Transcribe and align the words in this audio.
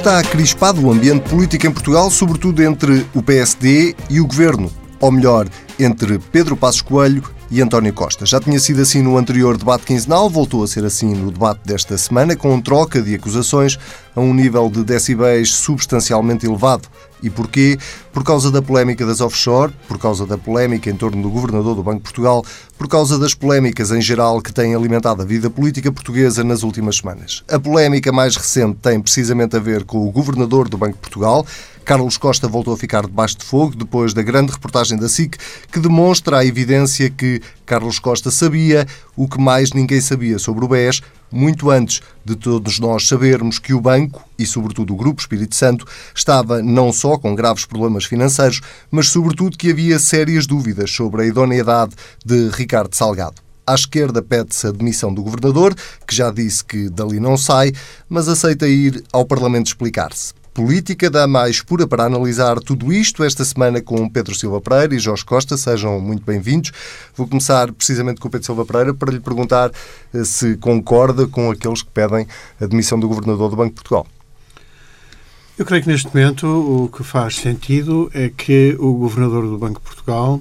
Está 0.00 0.22
crispado 0.22 0.80
o 0.80 0.90
ambiente 0.90 1.28
político 1.28 1.66
em 1.66 1.70
Portugal, 1.70 2.10
sobretudo 2.10 2.62
entre 2.62 3.06
o 3.14 3.22
PSD 3.22 3.94
e 4.08 4.18
o 4.18 4.26
governo, 4.26 4.72
ou 4.98 5.12
melhor, 5.12 5.46
entre 5.78 6.18
Pedro 6.18 6.56
Passos 6.56 6.80
Coelho 6.80 7.22
e 7.50 7.60
António 7.60 7.92
Costa. 7.92 8.24
Já 8.24 8.40
tinha 8.40 8.58
sido 8.58 8.80
assim 8.80 9.02
no 9.02 9.18
anterior 9.18 9.58
debate 9.58 9.84
quinzenal, 9.84 10.30
voltou 10.30 10.64
a 10.64 10.66
ser 10.66 10.86
assim 10.86 11.14
no 11.14 11.30
debate 11.30 11.60
desta 11.66 11.98
semana, 11.98 12.34
com 12.34 12.58
troca 12.62 13.02
de 13.02 13.14
acusações 13.14 13.78
a 14.16 14.20
um 14.22 14.32
nível 14.32 14.70
de 14.70 14.82
decibéis 14.82 15.52
substancialmente 15.52 16.46
elevado. 16.46 16.88
E 17.22 17.30
porquê? 17.30 17.78
Por 18.12 18.24
causa 18.24 18.50
da 18.50 18.62
polémica 18.62 19.06
das 19.06 19.20
offshore, 19.20 19.72
por 19.86 19.98
causa 19.98 20.26
da 20.26 20.38
polémica 20.38 20.90
em 20.90 20.96
torno 20.96 21.22
do 21.22 21.30
governador 21.30 21.74
do 21.74 21.82
Banco 21.82 21.98
de 21.98 22.04
Portugal, 22.04 22.44
por 22.78 22.88
causa 22.88 23.18
das 23.18 23.34
polémicas 23.34 23.90
em 23.90 24.00
geral 24.00 24.40
que 24.40 24.52
têm 24.52 24.74
alimentado 24.74 25.22
a 25.22 25.24
vida 25.24 25.50
política 25.50 25.92
portuguesa 25.92 26.42
nas 26.42 26.62
últimas 26.62 26.96
semanas. 26.96 27.44
A 27.48 27.58
polémica 27.58 28.10
mais 28.10 28.36
recente 28.36 28.78
tem 28.82 29.00
precisamente 29.00 29.56
a 29.56 29.60
ver 29.60 29.84
com 29.84 30.06
o 30.06 30.10
governador 30.10 30.68
do 30.68 30.78
Banco 30.78 30.94
de 30.94 31.00
Portugal, 31.00 31.46
Carlos 31.84 32.16
Costa 32.16 32.46
voltou 32.46 32.72
a 32.72 32.76
ficar 32.76 33.06
debaixo 33.06 33.38
de 33.38 33.44
fogo 33.44 33.74
depois 33.74 34.14
da 34.14 34.22
grande 34.22 34.52
reportagem 34.52 34.96
da 34.96 35.08
SIC 35.08 35.36
que 35.72 35.80
demonstra 35.80 36.38
a 36.38 36.44
evidência 36.44 37.10
que 37.10 37.42
Carlos 37.66 37.98
Costa 37.98 38.30
sabia 38.30 38.86
o 39.16 39.26
que 39.26 39.40
mais 39.40 39.72
ninguém 39.72 40.00
sabia 40.00 40.38
sobre 40.38 40.64
o 40.64 40.68
BES, 40.68 41.02
muito 41.30 41.70
antes 41.70 42.00
de 42.24 42.34
todos 42.36 42.78
nós 42.78 43.06
sabermos 43.06 43.58
que 43.58 43.72
o 43.72 43.80
banco, 43.80 44.22
e 44.38 44.46
sobretudo 44.46 44.92
o 44.92 44.96
Grupo 44.96 45.20
Espírito 45.20 45.54
Santo, 45.54 45.86
estava 46.14 46.62
não 46.62 46.92
só 46.92 47.16
com 47.16 47.34
graves 47.34 47.64
problemas 47.64 48.04
financeiros, 48.04 48.60
mas 48.90 49.08
sobretudo 49.08 49.56
que 49.56 49.70
havia 49.70 49.98
sérias 49.98 50.46
dúvidas 50.46 50.90
sobre 50.90 51.22
a 51.22 51.26
idoneidade 51.26 51.94
de 52.24 52.48
Ricardo 52.50 52.94
Salgado. 52.94 53.40
À 53.66 53.74
esquerda 53.74 54.20
pede-se 54.20 54.66
a 54.66 54.72
demissão 54.72 55.14
do 55.14 55.22
governador, 55.22 55.74
que 56.06 56.14
já 56.14 56.30
disse 56.30 56.64
que 56.64 56.88
dali 56.88 57.20
não 57.20 57.36
sai, 57.36 57.72
mas 58.08 58.26
aceita 58.26 58.66
ir 58.66 59.04
ao 59.12 59.24
Parlamento 59.24 59.68
explicar-se 59.68 60.39
política 60.52 61.08
da 61.08 61.26
mais 61.26 61.62
pura 61.62 61.86
para 61.86 62.04
analisar 62.04 62.58
tudo 62.60 62.92
isto 62.92 63.22
esta 63.24 63.44
semana 63.44 63.80
com 63.80 64.08
Pedro 64.08 64.34
Silva 64.34 64.60
Pereira 64.60 64.94
e 64.94 64.98
Jorge 64.98 65.24
Costa. 65.24 65.56
Sejam 65.56 66.00
muito 66.00 66.24
bem-vindos. 66.24 66.72
Vou 67.16 67.26
começar 67.26 67.72
precisamente 67.72 68.20
com 68.20 68.28
Pedro 68.28 68.46
Silva 68.46 68.66
Pereira 68.66 68.94
para 68.94 69.12
lhe 69.12 69.20
perguntar 69.20 69.70
eh, 70.12 70.24
se 70.24 70.56
concorda 70.56 71.26
com 71.26 71.50
aqueles 71.50 71.82
que 71.82 71.90
pedem 71.90 72.26
a 72.60 72.66
demissão 72.66 72.98
do 72.98 73.08
Governador 73.08 73.50
do 73.50 73.56
Banco 73.56 73.70
de 73.70 73.74
Portugal. 73.74 74.06
Eu 75.58 75.66
creio 75.66 75.82
que 75.82 75.88
neste 75.88 76.08
momento 76.08 76.46
o 76.46 76.88
que 76.88 77.04
faz 77.04 77.36
sentido 77.36 78.10
é 78.14 78.30
que 78.30 78.76
o 78.78 78.94
Governador 78.94 79.46
do 79.46 79.58
Banco 79.58 79.80
de 79.80 79.86
Portugal 79.86 80.40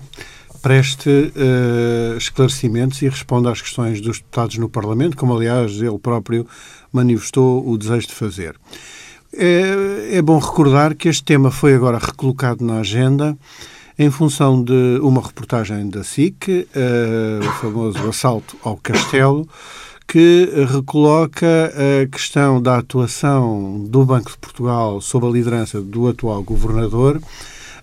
preste 0.62 1.10
uh, 1.10 2.18
esclarecimentos 2.18 3.02
e 3.02 3.10
responda 3.10 3.52
às 3.52 3.62
questões 3.62 4.02
dos 4.02 4.18
deputados 4.18 4.58
no 4.58 4.70
Parlamento, 4.70 5.18
como 5.18 5.36
aliás 5.36 5.74
ele 5.74 5.98
próprio 6.00 6.48
manifestou 6.92 7.68
o 7.70 7.78
desejo 7.78 8.08
de 8.08 8.14
fazer. 8.14 8.56
É, 9.32 10.18
é 10.18 10.22
bom 10.22 10.40
recordar 10.40 10.96
que 10.96 11.08
este 11.08 11.24
tema 11.24 11.52
foi 11.52 11.76
agora 11.76 12.00
recolocado 12.00 12.66
na 12.66 12.80
agenda 12.80 13.38
em 13.98 14.10
função 14.10 14.64
de 14.64 15.00
uma 15.02 15.22
reportagem 15.22 15.88
da 15.90 16.04
SIC, 16.04 16.48
uh, 16.48 17.46
o 17.46 17.52
famoso 17.62 18.08
assalto 18.08 18.56
ao 18.64 18.78
castelo, 18.78 19.48
que 20.08 20.50
recoloca 20.74 21.46
a 21.46 22.08
questão 22.08 22.62
da 22.62 22.78
atuação 22.78 23.86
do 23.88 24.04
Banco 24.06 24.32
de 24.32 24.38
Portugal 24.38 25.02
sob 25.02 25.28
a 25.28 25.30
liderança 25.30 25.82
do 25.82 26.08
atual 26.08 26.42
governador 26.42 27.22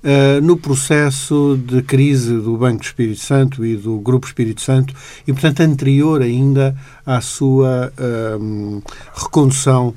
Uh, 0.04 0.40
no 0.40 0.56
processo 0.56 1.58
de 1.66 1.82
crise 1.82 2.32
do 2.36 2.56
Banco 2.56 2.84
Espírito 2.84 3.20
Santo 3.20 3.64
e 3.64 3.76
do 3.76 3.98
Grupo 3.98 4.26
Espírito 4.26 4.60
Santo 4.60 4.94
e, 5.26 5.32
portanto, 5.32 5.60
anterior 5.60 6.22
ainda 6.22 6.76
à 7.04 7.20
sua 7.20 7.92
uh, 7.98 8.82
recondução 9.14 9.94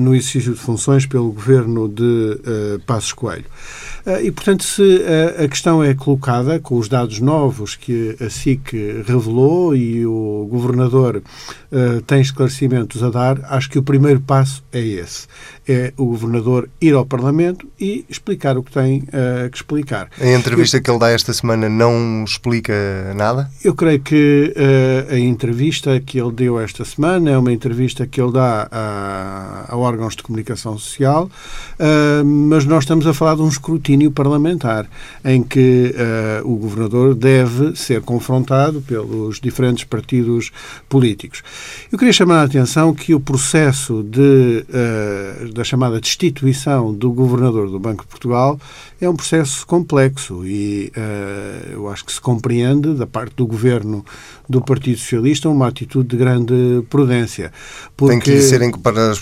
no 0.00 0.14
exercício 0.14 0.52
de 0.52 0.58
funções 0.58 1.06
pelo 1.06 1.30
governo 1.30 1.88
de 1.88 2.02
uh, 2.02 2.80
Passos 2.86 3.12
Coelho. 3.12 3.44
Uh, 4.06 4.24
e, 4.24 4.30
portanto, 4.30 4.64
se 4.64 4.82
uh, 4.82 5.44
a 5.44 5.48
questão 5.48 5.82
é 5.82 5.94
colocada 5.94 6.58
com 6.58 6.76
os 6.76 6.88
dados 6.88 7.20
novos 7.20 7.76
que 7.76 8.16
a 8.20 8.30
SIC 8.30 8.72
revelou 9.06 9.74
e 9.74 10.06
o 10.06 10.46
governador 10.50 11.22
tem 12.04 12.20
esclarecimentos 12.20 13.00
a 13.00 13.10
dar, 13.10 13.38
acho 13.44 13.70
que 13.70 13.78
o 13.78 13.82
primeiro 13.82 14.20
passo 14.20 14.60
é 14.72 14.80
esse. 14.80 15.28
É 15.68 15.92
o 15.96 16.06
governador 16.06 16.68
ir 16.80 16.94
ao 16.94 17.06
Parlamento 17.06 17.68
e 17.78 18.04
explicar 18.08 18.58
o 18.58 18.62
que 18.62 18.72
tem 18.72 19.02
que 19.02 19.56
explicar. 19.56 20.08
A 20.20 20.32
entrevista 20.32 20.78
Eu, 20.78 20.82
que 20.82 20.90
ele 20.90 20.98
dá 20.98 21.10
esta 21.10 21.32
semana 21.32 21.68
não 21.68 22.24
explica 22.24 22.72
nada? 23.14 23.48
Eu 23.62 23.72
creio 23.72 24.00
que 24.00 24.52
a 25.08 25.16
entrevista 25.16 26.00
que 26.00 26.20
ele 26.20 26.32
deu 26.32 26.58
esta 26.58 26.84
semana 26.84 27.30
é 27.30 27.38
uma 27.38 27.52
entrevista 27.52 28.04
que 28.04 28.20
ele 28.20 28.32
dá 28.32 28.66
a, 28.68 29.66
a 29.68 29.76
órgãos 29.76 30.16
de 30.16 30.24
comunicação 30.24 30.76
social, 30.76 31.30
mas 32.48 32.64
nós 32.64 32.82
estamos 32.82 33.06
a 33.06 33.14
falar 33.14 33.36
de 33.36 33.42
um 33.42 33.48
escrutínio 33.48 33.89
parlamentar, 34.10 34.86
em 35.24 35.42
que 35.42 35.94
uh, 35.94 36.52
o 36.52 36.56
governador 36.56 37.14
deve 37.14 37.74
ser 37.76 38.02
confrontado 38.02 38.80
pelos 38.82 39.40
diferentes 39.40 39.84
partidos 39.84 40.50
políticos. 40.88 41.42
Eu 41.90 41.98
queria 41.98 42.12
chamar 42.12 42.40
a 42.40 42.44
atenção 42.44 42.94
que 42.94 43.14
o 43.14 43.20
processo 43.20 44.02
de, 44.02 44.64
uh, 44.68 45.52
da 45.52 45.64
chamada 45.64 46.00
destituição 46.00 46.92
do 46.92 47.10
governador 47.12 47.70
do 47.70 47.78
Banco 47.78 48.02
de 48.02 48.08
Portugal 48.08 48.60
é 49.00 49.08
um 49.08 49.16
processo 49.16 49.66
complexo 49.66 50.44
e 50.44 50.92
uh, 50.96 51.72
eu 51.72 51.88
acho 51.88 52.04
que 52.04 52.12
se 52.12 52.20
compreende 52.20 52.94
da 52.94 53.06
parte 53.06 53.34
do 53.34 53.46
governo 53.46 54.04
do 54.48 54.60
Partido 54.60 54.98
Socialista 54.98 55.48
uma 55.48 55.68
atitude 55.68 56.08
de 56.08 56.16
grande 56.16 56.84
prudência. 56.90 57.52
Porque... 57.96 58.12
Tem 58.12 58.20
que 58.20 58.30
lhe 58.32 58.42
serem, 58.42 58.70
para 58.70 59.12
as, 59.12 59.20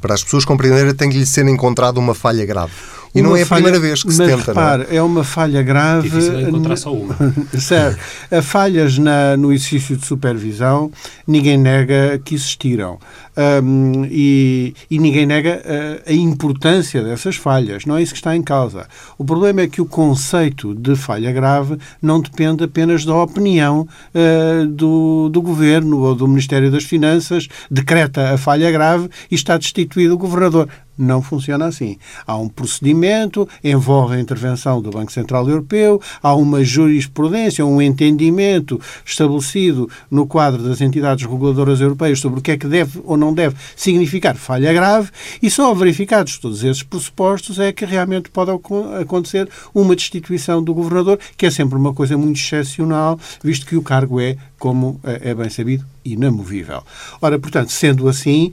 para 0.00 0.14
as 0.14 0.24
pessoas 0.24 0.44
compreenderem, 0.44 0.94
tem 0.94 1.10
que 1.10 1.18
lhe 1.18 1.26
ser 1.26 1.46
encontrada 1.46 2.00
uma 2.00 2.14
falha 2.14 2.44
grave. 2.44 2.72
E 3.14 3.20
uma 3.20 3.30
não 3.30 3.36
é 3.36 3.42
a 3.42 3.46
falha, 3.46 3.62
primeira 3.62 3.80
vez 3.86 4.02
que 4.02 4.10
se 4.10 4.18
tenta, 4.18 4.36
repare, 4.36 4.84
não 4.84 4.90
é? 4.90 4.96
é 4.96 5.02
uma 5.02 5.22
falha 5.22 5.62
grave... 5.62 6.08
Difícil 6.08 6.40
encontrar 6.40 6.76
só 6.76 6.92
uma. 6.92 7.14
certo. 7.60 7.98
Falhas 8.42 8.96
na, 8.96 9.36
no 9.36 9.52
exercício 9.52 9.96
de 9.96 10.06
supervisão, 10.06 10.90
ninguém 11.26 11.58
nega 11.58 12.20
que 12.24 12.34
existiram. 12.34 12.98
Um, 13.34 14.04
e, 14.10 14.74
e, 14.90 14.98
ninguém 14.98 15.24
nega 15.24 15.62
a, 16.06 16.10
a, 16.10 16.12
importância 16.12 17.02
dessas 17.02 17.36
falhas. 17.36 17.86
Não 17.86 17.96
é 17.96 18.02
isso 18.02 18.12
que 18.12 18.18
está 18.18 18.36
em 18.36 18.42
causa. 18.42 18.86
O 19.16 19.24
problema 19.24 19.62
é 19.62 19.66
que 19.66 19.80
o 19.80 19.86
conceito 19.86 20.74
de 20.74 20.94
falha 20.94 21.32
grave 21.32 21.78
não 22.00 22.20
depende 22.20 22.62
apenas 22.64 23.06
da 23.06 23.16
opinião 23.16 23.88
uh, 24.14 24.66
do, 24.66 25.30
do 25.30 25.40
governo 25.40 26.00
ou 26.00 26.14
do 26.14 26.28
Ministério 26.28 26.70
das 26.70 26.84
Finanças, 26.84 27.48
decreta 27.70 28.34
a 28.34 28.38
falha 28.38 28.70
grave 28.70 29.08
e 29.30 29.34
está 29.34 29.56
destituído 29.56 30.12
o 30.12 30.18
governador. 30.18 30.68
Não 30.96 31.22
funciona 31.22 31.64
assim. 31.66 31.96
Há 32.26 32.36
um 32.36 32.48
procedimento, 32.48 33.48
envolve 33.64 34.14
a 34.14 34.20
intervenção 34.20 34.82
do 34.82 34.90
Banco 34.90 35.10
Central 35.10 35.48
Europeu, 35.48 36.00
há 36.22 36.34
uma 36.34 36.62
jurisprudência, 36.62 37.64
um 37.64 37.80
entendimento 37.80 38.78
estabelecido 39.04 39.88
no 40.10 40.26
quadro 40.26 40.62
das 40.62 40.82
entidades 40.82 41.24
reguladoras 41.24 41.80
europeias 41.80 42.20
sobre 42.20 42.40
o 42.40 42.42
que 42.42 42.52
é 42.52 42.58
que 42.58 42.66
deve 42.66 43.00
ou 43.04 43.16
não 43.16 43.21
deve 43.30 43.54
significar 43.76 44.34
falha 44.36 44.72
grave 44.72 45.10
e 45.42 45.50
só 45.50 45.74
verificados 45.74 46.38
todos 46.38 46.64
esses 46.64 46.82
pressupostos 46.82 47.58
é 47.58 47.72
que 47.72 47.84
realmente 47.84 48.30
pode 48.30 48.50
acontecer 48.98 49.46
uma 49.74 49.94
destituição 49.94 50.64
do 50.64 50.72
governador, 50.72 51.18
que 51.36 51.44
é 51.44 51.50
sempre 51.50 51.76
uma 51.76 51.92
coisa 51.92 52.16
muito 52.16 52.40
excepcional, 52.40 53.20
visto 53.44 53.66
que 53.66 53.76
o 53.76 53.82
cargo 53.82 54.18
é, 54.18 54.38
como 54.62 55.00
é, 55.02 55.30
é 55.30 55.34
bem 55.34 55.50
sabido, 55.50 55.84
inamovível. 56.04 56.84
Ora, 57.20 57.36
portanto, 57.36 57.72
sendo 57.72 58.08
assim, 58.08 58.52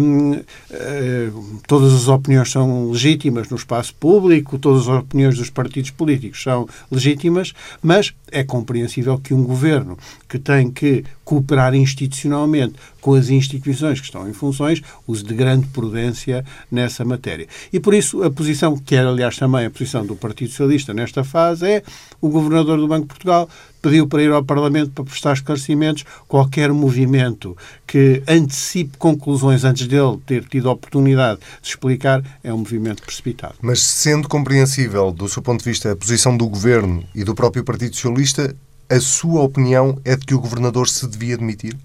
hum, 0.00 0.32
hum, 0.32 1.58
todas 1.68 1.92
as 1.92 2.08
opiniões 2.08 2.50
são 2.50 2.90
legítimas 2.90 3.50
no 3.50 3.58
espaço 3.58 3.94
público, 3.96 4.58
todas 4.58 4.88
as 4.88 5.00
opiniões 5.00 5.36
dos 5.36 5.50
partidos 5.50 5.90
políticos 5.90 6.42
são 6.42 6.66
legítimas, 6.90 7.52
mas 7.82 8.14
é 8.30 8.42
compreensível 8.42 9.18
que 9.18 9.34
um 9.34 9.44
governo 9.44 9.98
que 10.26 10.38
tem 10.38 10.70
que 10.70 11.04
cooperar 11.22 11.74
institucionalmente 11.74 12.74
com 12.98 13.12
as 13.14 13.28
instituições 13.28 14.00
que 14.00 14.06
estão 14.06 14.26
em 14.26 14.32
funções 14.32 14.80
use 15.06 15.22
de 15.22 15.34
grande 15.34 15.66
prudência 15.66 16.44
nessa 16.70 17.04
matéria. 17.04 17.46
E 17.70 17.78
por 17.78 17.92
isso 17.92 18.22
a 18.22 18.30
posição, 18.30 18.76
que 18.78 18.94
era 18.94 19.10
aliás 19.10 19.36
também 19.36 19.66
a 19.66 19.70
posição 19.70 20.06
do 20.06 20.16
Partido 20.16 20.48
Socialista 20.48 20.94
nesta 20.94 21.22
fase, 21.22 21.66
é 21.66 21.82
o 22.22 22.30
Governador 22.30 22.78
do 22.78 22.88
Banco 22.88 23.02
de 23.02 23.08
Portugal 23.08 23.50
pediu 23.82 24.06
para 24.06 24.22
ir 24.22 24.30
ao 24.30 24.44
Parlamento 24.44 24.92
para 24.92 25.04
prestar 25.04 25.34
esclarecimentos. 25.34 26.04
Qualquer 26.28 26.72
movimento 26.72 27.56
que 27.86 28.22
antecipe 28.28 28.96
conclusões 28.96 29.64
antes 29.64 29.86
dele 29.88 30.18
ter 30.24 30.44
tido 30.44 30.68
a 30.68 30.72
oportunidade 30.72 31.40
de 31.60 31.68
explicar 31.68 32.22
é 32.42 32.54
um 32.54 32.58
movimento 32.58 33.02
precipitado. 33.02 33.56
Mas 33.60 33.82
sendo 33.82 34.28
compreensível, 34.28 35.10
do 35.10 35.28
seu 35.28 35.42
ponto 35.42 35.62
de 35.62 35.68
vista, 35.68 35.92
a 35.92 35.96
posição 35.96 36.36
do 36.36 36.48
Governo 36.48 37.04
e 37.14 37.24
do 37.24 37.34
próprio 37.34 37.64
Partido 37.64 37.94
Socialista, 37.94 38.54
a 38.88 39.00
sua 39.00 39.42
opinião 39.42 39.98
é 40.04 40.14
de 40.16 40.24
que 40.24 40.34
o 40.34 40.40
Governador 40.40 40.88
se 40.88 41.06
devia 41.06 41.36
demitir? 41.36 41.76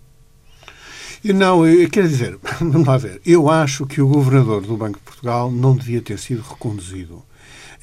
Não, 1.24 1.64
quer 1.92 2.08
dizer, 2.08 2.38
vamos 2.60 2.88
lá 2.88 2.98
ver. 2.98 3.22
Eu 3.26 3.50
acho 3.50 3.86
que 3.86 4.02
o 4.02 4.08
Governador 4.08 4.62
do 4.62 4.78
Banco 4.78 5.00
de 5.00 5.04
Portugal 5.04 5.52
não 5.52 5.76
devia 5.76 6.02
ter 6.02 6.20
sido 6.20 6.42
reconduzido 6.42 7.24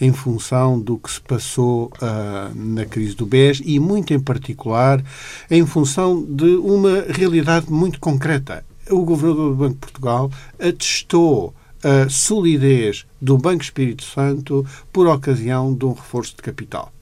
em 0.01 0.13
função 0.13 0.81
do 0.81 0.99
que 0.99 1.11
se 1.11 1.21
passou 1.21 1.93
uh, 2.01 2.55
na 2.55 2.85
crise 2.85 3.15
do 3.15 3.27
BES 3.27 3.63
e, 3.65 3.79
muito 3.79 4.13
em 4.13 4.21
particular, 4.21 5.03
em 5.51 5.65
função 5.67 6.23
de 6.23 6.57
uma 6.57 7.05
realidade 7.09 7.71
muito 7.71 8.01
concreta. 8.01 8.65
O 8.91 9.05
Governador 9.05 9.51
do 9.51 9.57
Banco 9.57 9.75
de 9.75 9.81
Portugal 9.81 10.31
atestou 10.59 11.55
a 11.83 12.09
solidez 12.09 13.05
do 13.21 13.37
Banco 13.37 13.63
Espírito 13.63 14.05
Santo 14.05 14.67
por 14.93 15.07
ocasião 15.07 15.75
de 15.75 15.85
um 15.85 15.93
reforço 15.93 16.37
de 16.37 16.43
capital 16.43 16.94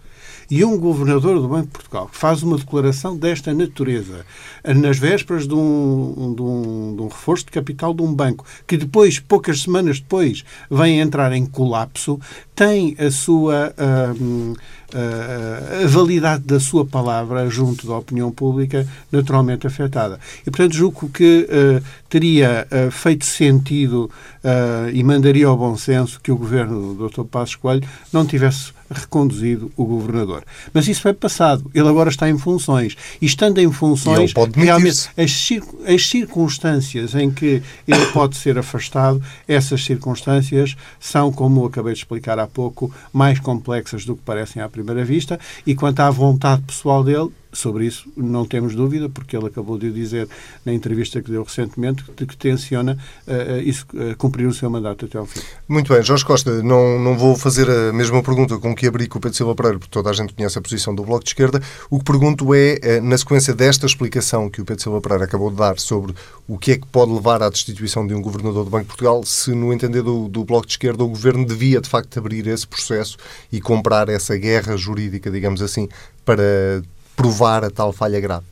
e 0.52 0.62
um 0.66 0.78
governador 0.78 1.40
do 1.40 1.49
Banco 1.49 1.69
de 1.69 1.72
Portugal 1.72 2.08
que 2.12 2.19
faz 2.19 2.43
uma 2.43 2.58
declaração 2.58 3.16
desta 3.16 3.54
natureza 3.54 4.26
nas 4.62 4.99
vésperas 4.99 5.49
de 5.49 5.54
um, 5.54 6.34
de 6.37 6.43
um, 6.43 6.94
de 6.94 7.00
um 7.00 7.08
reforço 7.08 7.46
de 7.46 7.52
capital 7.52 7.94
de 7.94 8.02
um 8.02 8.12
banco 8.12 8.44
que 8.66 8.76
depois, 8.76 9.19
poucas 9.19 9.62
semanas 9.62 9.99
depois, 9.99 10.44
vem 10.70 11.00
entrar 11.00 11.32
em 11.32 11.46
colapso, 11.46 12.20
tem 12.54 12.94
a 12.99 13.10
sua. 13.10 13.75
Uh, 13.78 14.54
a 14.94 15.87
validade 15.87 16.44
da 16.44 16.60
sua 16.60 16.84
palavra 16.84 17.48
junto 17.48 17.87
da 17.87 17.96
opinião 17.96 18.31
pública 18.31 18.87
naturalmente 19.10 19.66
afetada. 19.66 20.20
E, 20.43 20.50
portanto, 20.50 20.75
julgo 20.75 21.08
que 21.08 21.48
uh, 21.48 21.82
teria 22.10 22.66
uh, 22.70 22.90
feito 22.90 23.25
sentido 23.25 24.10
uh, 24.44 24.90
e 24.93 25.02
mandaria 25.02 25.46
ao 25.46 25.56
bom 25.56 25.78
senso 25.78 26.20
que 26.20 26.31
o 26.31 26.37
governo 26.37 26.94
do 26.94 27.08
Dr. 27.08 27.25
Passos 27.25 27.56
Coelho 27.56 27.88
não 28.12 28.26
tivesse 28.26 28.72
reconduzido 28.93 29.71
o 29.77 29.85
governador. 29.85 30.44
Mas 30.73 30.89
isso 30.89 31.03
foi 31.03 31.12
passado. 31.12 31.71
Ele 31.75 31.89
agora 31.89 32.11
está 32.11 32.29
em 32.29 32.39
funções. 32.39 32.97
E 33.21 33.27
estando 33.27 33.59
em 33.59 33.71
funções, 33.71 34.33
realmente 34.55 35.09
as, 35.17 35.50
as 35.87 36.06
circunstâncias 36.06 37.15
em 37.15 37.31
que 37.31 37.62
ele 37.87 38.06
pode 38.12 38.37
ser 38.37 38.59
afastado, 38.59 39.23
essas 39.47 39.85
circunstâncias 39.85 40.77
são, 41.00 41.33
como 41.33 41.65
acabei 41.65 41.93
de 41.93 42.00
explicar 42.00 42.39
há 42.39 42.47
pouco, 42.47 42.93
mais 43.12 43.39
complexas 43.39 44.05
do 44.05 44.17
que 44.17 44.23
parecem 44.23 44.62
à 44.62 44.69
primeira 44.69 45.05
vista. 45.05 45.39
E 45.67 45.75
quanto 45.75 46.00
à 46.00 46.11
vontade 46.11 46.62
pessoal 46.62 47.03
dele, 47.03 47.31
sobre 47.52 47.87
isso 47.87 48.10
não 48.16 48.46
temos 48.46 48.75
dúvida, 48.75 49.08
porque 49.08 49.37
ele 49.37 49.46
acabou 49.46 49.78
de 49.78 49.90
dizer 49.90 50.28
na 50.64 50.72
entrevista 50.72 51.20
que 51.20 51.31
deu 51.31 51.43
recentemente 51.43 52.04
de 52.16 52.26
que 52.26 52.37
tenciona 52.37 52.96
uh, 53.26 53.60
isso, 53.60 53.87
uh, 53.94 54.16
cumprir 54.16 54.46
o 54.46 54.54
seu 54.54 54.70
mandato 54.70 55.04
até 55.04 55.19
ao 55.19 55.26
fim. 55.26 55.40
Muito 55.69 55.93
bem, 55.93 56.02
Jorge 56.02 56.25
Costa, 56.25 56.62
não, 56.62 56.99
não 56.99 57.16
vou 57.16 57.37
fazer 57.37 57.69
a 57.70 57.93
mesma 57.93 58.22
pergunta 58.22 58.58
com 58.58 58.75
que 58.75 58.87
abri 58.87 59.06
com 59.06 59.19
o 59.19 59.20
Pedro 59.20 59.37
Silva 59.37 59.54
Pereira, 59.54 59.78
porque 59.78 59.93
toda 59.93 60.10
a 60.10 60.12
gente 60.12 60.32
conhece 60.34 60.58
a 60.58 60.62
posição 60.62 60.94
do 60.94 61.04
Bloco 61.04 61.25
de 61.25 61.31
Esquerda. 61.31 61.60
O 61.90 61.99
que 61.99 62.04
pergunto 62.04 62.54
é, 62.54 63.00
na 63.00 63.16
sequência 63.19 63.55
desta 63.55 63.87
explicação 63.87 64.48
que 64.48 64.60
o 64.60 64.64
Pedro 64.64 64.82
Silva 64.82 65.00
Pereira 65.00 65.25
acabou 65.25 65.50
de 65.50 65.56
dar 65.56 65.78
sobre 65.78 66.14
o 66.48 66.58
que 66.58 66.72
é 66.72 66.78
que 66.78 66.87
pode 66.87 67.12
levar 67.12 67.43
à 67.43 67.48
destituição 67.48 68.06
de 68.06 68.14
um 68.14 68.22
governador 68.22 68.64
do 68.64 68.70
Banco 68.70 68.84
de 68.84 68.88
Portugal, 68.88 69.25
se 69.25 69.55
no 69.55 69.72
entender 69.72 70.02
do, 70.02 70.28
do 70.28 70.44
Bloco 70.44 70.66
de 70.66 70.72
Esquerda 70.72 71.05
o 71.05 71.08
governo 71.08 71.44
devia 71.44 71.81
de 71.81 71.88
facto 71.88 72.19
abrir 72.19 72.46
esse 72.46 72.66
processo 72.66 73.16
e 73.50 73.60
comprar 73.60 74.08
essa 74.08 74.37
guerra 74.37 74.76
jurídica, 74.76 75.31
digamos 75.31 75.62
assim, 75.62 75.88
para 76.25 76.82
provar 77.17 77.64
a 77.64 77.70
tal 77.70 77.93
falha 77.93 78.20
grave? 78.20 78.44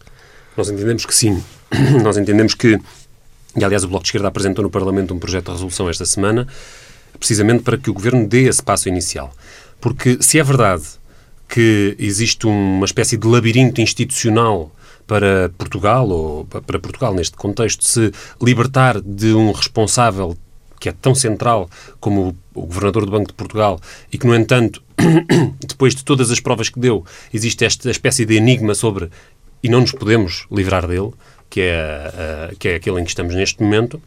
Nós 0.57 0.69
entendemos 0.69 1.07
que 1.07 1.15
sim. 1.15 1.43
Nós 2.03 2.17
entendemos 2.17 2.55
que, 2.55 2.79
e 3.57 3.65
aliás 3.65 3.85
o 3.85 3.89
Bloco 3.89 4.03
de 4.03 4.09
Esquerda 4.09 4.29
apresentou 4.29 4.63
no 4.63 4.71
Parlamento 4.71 5.15
um 5.15 5.19
projeto 5.19 5.47
de 5.47 5.53
resolução 5.53 5.89
esta 5.89 6.05
semana, 6.05 6.47
precisamente 7.19 7.63
para 7.63 7.79
que 7.79 7.91
o 7.91 7.95
Governo 7.95 8.27
dê 8.27 8.49
esse 8.49 8.63
passo 8.63 8.89
inicial. 8.89 9.33
Porque 9.81 10.19
se 10.21 10.39
é 10.39 10.43
verdade 10.43 10.85
que 11.49 11.97
existe 11.99 12.47
uma 12.47 12.85
espécie 12.85 13.17
de 13.17 13.27
labirinto 13.27 13.81
institucional 13.81 14.71
para 15.07 15.51
Portugal, 15.59 16.09
ou 16.09 16.45
para 16.45 16.79
Portugal 16.79 17.13
neste 17.13 17.37
contexto, 17.37 17.85
se 17.85 18.13
libertar 18.41 19.01
de 19.01 19.35
um 19.35 19.51
responsável 19.51 20.37
que 20.81 20.89
é 20.89 20.93
tão 20.93 21.15
central 21.15 21.71
como 22.01 22.37
o 22.55 22.63
Governador 22.63 23.05
do 23.05 23.13
Banco 23.13 23.29
de 23.29 23.35
Portugal 23.35 23.79
e 24.11 24.19
que, 24.19 24.27
no 24.27 24.35
entanto, 24.35 24.83
depois 25.61 25.95
de 25.95 26.03
todas 26.03 26.31
as 26.31 26.41
provas 26.41 26.71
que 26.71 26.81
deu, 26.81 27.05
existe 27.33 27.65
esta 27.65 27.91
espécie 27.91 28.25
de 28.25 28.35
enigma 28.35 28.75
sobre 28.75 29.11
e 29.63 29.69
não 29.69 29.83
nos 29.83 29.93
podemos 29.93 30.47
livrar 30.51 30.87
dele, 30.87 31.13
que 31.51 31.61
é, 31.61 32.51
uh, 32.53 32.57
que 32.57 32.69
é 32.69 32.75
aquele 32.77 33.01
em 33.01 33.05
que 33.05 33.11
estamos 33.11 33.35
neste 33.35 33.63
momento, 33.63 34.01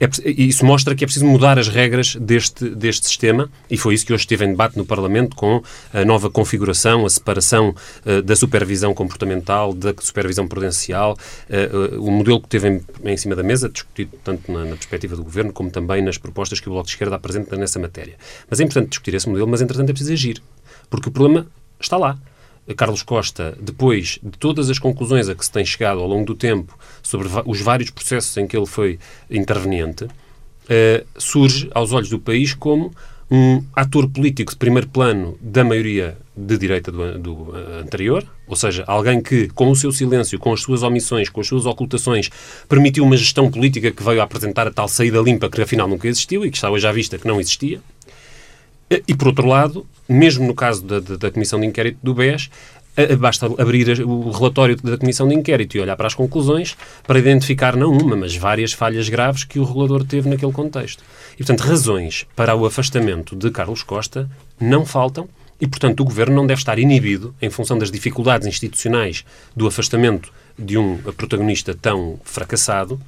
é, 0.00 0.08
isso 0.30 0.64
mostra 0.64 0.94
que 0.94 1.04
é 1.04 1.06
preciso 1.06 1.26
mudar 1.26 1.58
as 1.58 1.68
regras 1.68 2.14
deste, 2.16 2.68
deste 2.70 3.06
sistema 3.06 3.50
e 3.68 3.76
foi 3.76 3.94
isso 3.94 4.06
que 4.06 4.12
hoje 4.12 4.22
esteve 4.22 4.44
em 4.44 4.50
debate 4.50 4.76
no 4.76 4.84
Parlamento 4.84 5.34
com 5.34 5.62
a 5.92 6.04
nova 6.04 6.30
configuração, 6.30 7.04
a 7.04 7.10
separação 7.10 7.74
uh, 8.06 8.22
da 8.22 8.36
supervisão 8.36 8.94
comportamental, 8.94 9.74
da 9.74 9.92
supervisão 9.98 10.46
prudencial, 10.46 11.16
uh, 11.50 11.96
uh, 11.96 12.06
o 12.06 12.10
modelo 12.10 12.40
que 12.40 12.48
teve 12.48 12.68
em, 12.68 12.80
em, 13.04 13.16
cima 13.16 13.34
da 13.34 13.42
mesa, 13.42 13.68
discutido 13.68 14.12
tanto 14.22 14.50
na, 14.52 14.64
na, 14.64 14.76
perspectiva 14.76 15.16
do 15.16 15.24
Governo 15.24 15.52
como 15.52 15.70
também 15.70 16.00
nas 16.02 16.16
propostas 16.16 16.60
que 16.60 16.68
o 16.68 16.72
Bloco 16.72 16.86
de 16.86 16.92
Esquerda 16.92 17.16
apresenta 17.16 17.56
nessa 17.56 17.78
matéria. 17.78 18.14
Mas 18.48 18.60
é 18.60 18.64
importante 18.64 18.90
discutir 18.90 19.14
esse 19.14 19.28
modelo, 19.28 19.48
mas 19.48 19.60
entretanto 19.60 19.90
é 19.90 19.92
preciso 19.92 20.12
agir, 20.12 20.42
porque 20.88 21.08
o 21.08 21.12
problema 21.12 21.46
está 21.80 21.96
lá. 21.96 22.16
Carlos 22.74 23.02
Costa, 23.02 23.56
depois 23.60 24.18
de 24.22 24.38
todas 24.38 24.68
as 24.70 24.78
conclusões 24.78 25.28
a 25.28 25.34
que 25.34 25.44
se 25.44 25.50
tem 25.50 25.64
chegado 25.64 26.00
ao 26.00 26.06
longo 26.06 26.26
do 26.26 26.34
tempo 26.34 26.78
sobre 27.02 27.28
os 27.46 27.60
vários 27.60 27.90
processos 27.90 28.36
em 28.36 28.46
que 28.46 28.56
ele 28.56 28.66
foi 28.66 28.98
interveniente, 29.30 30.04
uh, 30.04 31.06
surge 31.16 31.68
aos 31.74 31.92
olhos 31.92 32.10
do 32.10 32.18
país 32.18 32.54
como 32.54 32.92
um 33.30 33.62
ator 33.74 34.08
político 34.08 34.52
de 34.52 34.58
primeiro 34.58 34.88
plano 34.88 35.36
da 35.40 35.62
maioria 35.62 36.16
de 36.34 36.56
direita 36.56 36.90
do, 36.90 37.18
do 37.18 37.32
uh, 37.34 37.80
anterior, 37.82 38.24
ou 38.46 38.56
seja, 38.56 38.84
alguém 38.86 39.20
que, 39.20 39.48
com 39.48 39.70
o 39.70 39.76
seu 39.76 39.92
silêncio, 39.92 40.38
com 40.38 40.52
as 40.52 40.62
suas 40.62 40.82
omissões, 40.82 41.28
com 41.28 41.40
as 41.40 41.46
suas 41.46 41.66
ocultações, 41.66 42.30
permitiu 42.68 43.04
uma 43.04 43.16
gestão 43.16 43.50
política 43.50 43.90
que 43.90 44.02
veio 44.02 44.20
a 44.20 44.24
apresentar 44.24 44.66
a 44.66 44.70
tal 44.70 44.88
saída 44.88 45.20
limpa 45.20 45.50
que 45.50 45.60
afinal 45.60 45.86
nunca 45.86 46.08
existiu 46.08 46.44
e 46.44 46.50
que 46.50 46.56
está 46.56 46.70
hoje 46.70 46.86
à 46.86 46.92
vista 46.92 47.18
que 47.18 47.26
não 47.26 47.40
existia. 47.40 47.80
E, 48.90 49.14
por 49.14 49.28
outro 49.28 49.46
lado, 49.46 49.86
mesmo 50.08 50.46
no 50.46 50.54
caso 50.54 50.84
da, 50.84 51.00
da, 51.00 51.30
Comissão 51.30 51.60
de 51.60 51.66
Inquérito 51.66 51.98
do 52.02 52.14
BES, 52.14 52.50
basta 53.18 53.46
abrir 53.46 54.00
o 54.04 54.30
relatório 54.30 54.76
da 54.76 54.96
Comissão 54.96 55.28
de 55.28 55.34
Inquérito 55.34 55.76
e 55.76 55.80
olhar 55.80 55.96
para 55.96 56.06
as 56.06 56.14
conclusões 56.14 56.76
para 57.06 57.18
identificar 57.18 57.76
não 57.76 57.92
uma, 57.92 58.16
mas 58.16 58.34
várias 58.34 58.72
falhas 58.72 59.08
graves 59.08 59.44
que 59.44 59.58
o 59.58 59.64
regulador 59.64 60.04
teve 60.04 60.28
naquele 60.28 60.52
contexto. 60.52 61.02
E, 61.34 61.38
portanto, 61.38 61.60
razões 61.60 62.26
para 62.34 62.54
o 62.54 62.66
afastamento 62.66 63.36
de 63.36 63.50
Carlos 63.50 63.82
Costa 63.82 64.28
não 64.58 64.84
faltam 64.84 65.28
e, 65.60 65.66
portanto, 65.66 66.00
o 66.00 66.04
Governo 66.04 66.36
não 66.36 66.46
deve 66.46 66.60
estar 66.60 66.78
inibido, 66.78 67.34
em 67.42 67.50
função 67.50 67.78
das 67.78 67.90
dificuldades 67.90 68.46
institucionais 68.46 69.24
do 69.54 69.66
afastamento 69.66 70.32
de 70.58 70.78
um 70.78 70.96
protagonista 70.96 71.74
tão 71.74 72.18
fracassado, 72.24 73.00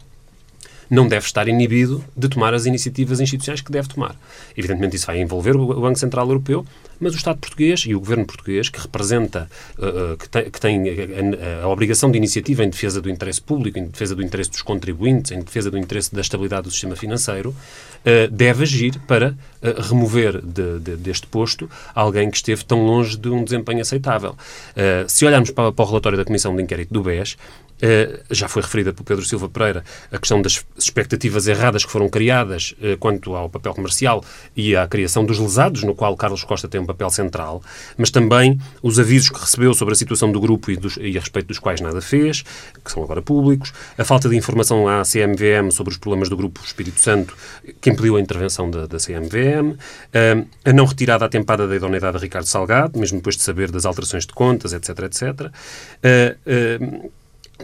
não 0.90 1.06
deve 1.06 1.24
estar 1.24 1.46
inibido 1.46 2.04
de 2.16 2.28
tomar 2.28 2.52
as 2.52 2.66
iniciativas 2.66 3.20
institucionais 3.20 3.60
que 3.60 3.70
deve 3.70 3.88
tomar. 3.88 4.16
Evidentemente, 4.56 4.96
isso 4.96 5.06
vai 5.06 5.20
envolver 5.20 5.54
o 5.56 5.80
Banco 5.80 5.98
Central 5.98 6.26
Europeu, 6.26 6.66
mas 6.98 7.14
o 7.14 7.16
Estado 7.16 7.38
português 7.38 7.84
e 7.86 7.94
o 7.94 8.00
governo 8.00 8.26
português, 8.26 8.68
que 8.68 8.78
representa, 8.78 9.48
que 10.18 10.28
tem, 10.28 10.50
que 10.50 10.60
tem 10.60 10.82
a, 11.60 11.64
a, 11.64 11.68
obrigação 11.68 12.10
de 12.10 12.18
iniciativa 12.18 12.62
em 12.62 12.68
defesa 12.68 13.00
do 13.00 13.08
interesse 13.08 13.40
público, 13.40 13.78
em 13.78 13.86
defesa 13.86 14.14
do 14.14 14.22
interesse 14.22 14.50
dos 14.50 14.62
contribuintes, 14.62 15.32
em 15.32 15.40
defesa 15.40 15.70
do 15.70 15.78
interesse 15.78 16.14
da 16.14 16.20
estabilidade 16.20 16.64
do 16.64 16.70
sistema 16.70 16.96
financeiro, 16.96 17.54
deve 18.30 18.64
agir 18.64 18.98
para 19.06 19.34
remover 19.88 20.42
de, 20.42 20.78
de, 20.78 20.96
deste 20.96 21.26
posto 21.26 21.70
alguém 21.94 22.30
que 22.30 22.36
esteve 22.36 22.64
tão 22.64 22.84
longe 22.84 23.16
de 23.16 23.28
um 23.28 23.44
desempenho 23.44 23.80
aceitável. 23.80 24.36
se 25.08 25.24
olharmos 25.24 25.50
para, 25.50 25.72
para 25.72 25.84
o 25.84 25.88
relatório 25.88 26.18
da 26.18 26.24
Comissão 26.24 26.54
de 26.54 26.62
Inquérito 26.62 26.92
do 26.92 27.02
BES, 27.02 27.36
já 28.30 28.48
foi 28.48 28.62
referida 28.62 28.92
por 28.92 29.04
Pedro 29.04 29.24
Silva 29.24 29.48
Pereira 29.48 29.84
a 30.12 30.18
questão 30.18 30.42
das 30.42 30.64
expectativas 30.78 31.46
erradas 31.46 31.84
que 31.84 31.90
foram 31.90 32.08
criadas 32.08 32.74
uh, 32.80 32.96
quanto 32.98 33.34
ao 33.34 33.48
papel 33.48 33.74
comercial 33.74 34.24
e 34.56 34.76
à 34.76 34.86
criação 34.86 35.24
dos 35.24 35.38
lesados, 35.38 35.82
no 35.82 35.94
qual 35.94 36.16
Carlos 36.16 36.44
Costa 36.44 36.68
tem 36.68 36.80
um 36.80 36.86
papel 36.86 37.10
central, 37.10 37.62
mas 37.96 38.10
também 38.10 38.58
os 38.82 38.98
avisos 38.98 39.30
que 39.30 39.40
recebeu 39.40 39.72
sobre 39.74 39.92
a 39.92 39.96
situação 39.96 40.30
do 40.30 40.40
grupo 40.40 40.70
e, 40.70 40.76
dos, 40.76 40.96
e 41.00 41.16
a 41.16 41.20
respeito 41.20 41.46
dos 41.46 41.58
quais 41.58 41.80
nada 41.80 42.00
fez, 42.00 42.42
que 42.84 42.90
são 42.90 43.02
agora 43.02 43.22
públicos, 43.22 43.72
a 43.96 44.04
falta 44.04 44.28
de 44.28 44.36
informação 44.36 44.88
à 44.88 45.02
CMVM 45.02 45.70
sobre 45.70 45.92
os 45.92 45.98
problemas 45.98 46.28
do 46.28 46.36
grupo 46.36 46.60
Espírito 46.64 47.00
Santo, 47.00 47.36
que 47.80 47.90
impediu 47.90 48.16
a 48.16 48.20
intervenção 48.20 48.70
da, 48.70 48.86
da 48.86 48.98
CMVM, 48.98 49.76
eh, 50.12 50.44
a 50.64 50.72
não 50.72 50.84
retirada 50.84 51.24
atempada 51.24 51.66
da 51.66 51.76
idoneidade 51.76 52.18
de 52.18 52.24
Ricardo 52.24 52.46
Salgado, 52.46 52.98
mesmo 52.98 53.18
depois 53.18 53.36
de 53.36 53.42
saber 53.42 53.70
das 53.70 53.84
alterações 53.84 54.26
de 54.26 54.32
contas, 54.32 54.72
etc, 54.72 54.98
etc 55.00 55.52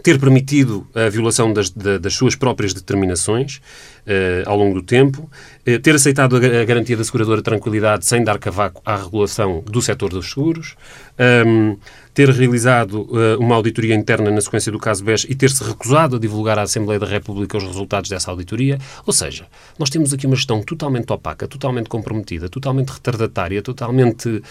ter 0.01 0.19
permitido 0.19 0.87
a 0.93 1.09
violação 1.09 1.51
das, 1.51 1.69
das 1.69 2.13
suas 2.13 2.35
próprias 2.35 2.73
determinações 2.73 3.57
uh, 4.05 4.49
ao 4.49 4.57
longo 4.57 4.75
do 4.75 4.81
tempo, 4.81 5.29
uh, 5.67 5.79
ter 5.79 5.95
aceitado 5.95 6.35
a, 6.35 6.65
garantia 6.65 6.95
da 6.95 7.03
seguradora 7.03 7.41
tranquilidade 7.41 8.05
sem 8.05 8.23
dar 8.23 8.37
cavaco 8.39 8.81
à 8.85 8.95
regulação 8.95 9.63
do 9.65 9.81
setor 9.81 10.09
dos 10.09 10.29
seguros, 10.29 10.75
ehm, 11.17 11.75
ter 12.17 12.31
realizado 12.31 13.01
uh, 13.01 13.39
uma 13.39 13.53
auditoria 13.53 13.93
interna 13.93 14.31
na 14.31 14.41
sequência 14.41 14.71
do 14.71 14.79
caso 14.79 15.03
BES 15.03 15.27
e 15.29 15.35
ter-se 15.35 15.63
recusado 15.63 16.15
a 16.15 16.19
divulgar 16.19 16.57
à 16.57 16.63
Assembleia 16.63 16.99
da 16.99 17.05
República 17.05 17.55
os 17.55 17.63
resultados 17.63 18.09
dessa 18.09 18.31
auditoria. 18.31 18.79
Ou 19.05 19.13
seja, 19.13 19.45
nós 19.77 19.91
temos 19.91 20.11
aqui 20.11 20.25
uma 20.25 20.35
gestão 20.35 20.63
totalmente 20.63 21.13
opaca, 21.13 21.47
totalmente 21.47 21.87
comprometida, 21.89 22.49
totalmente 22.49 22.89
retardatária, 22.89 23.61
totalmente 23.61 24.41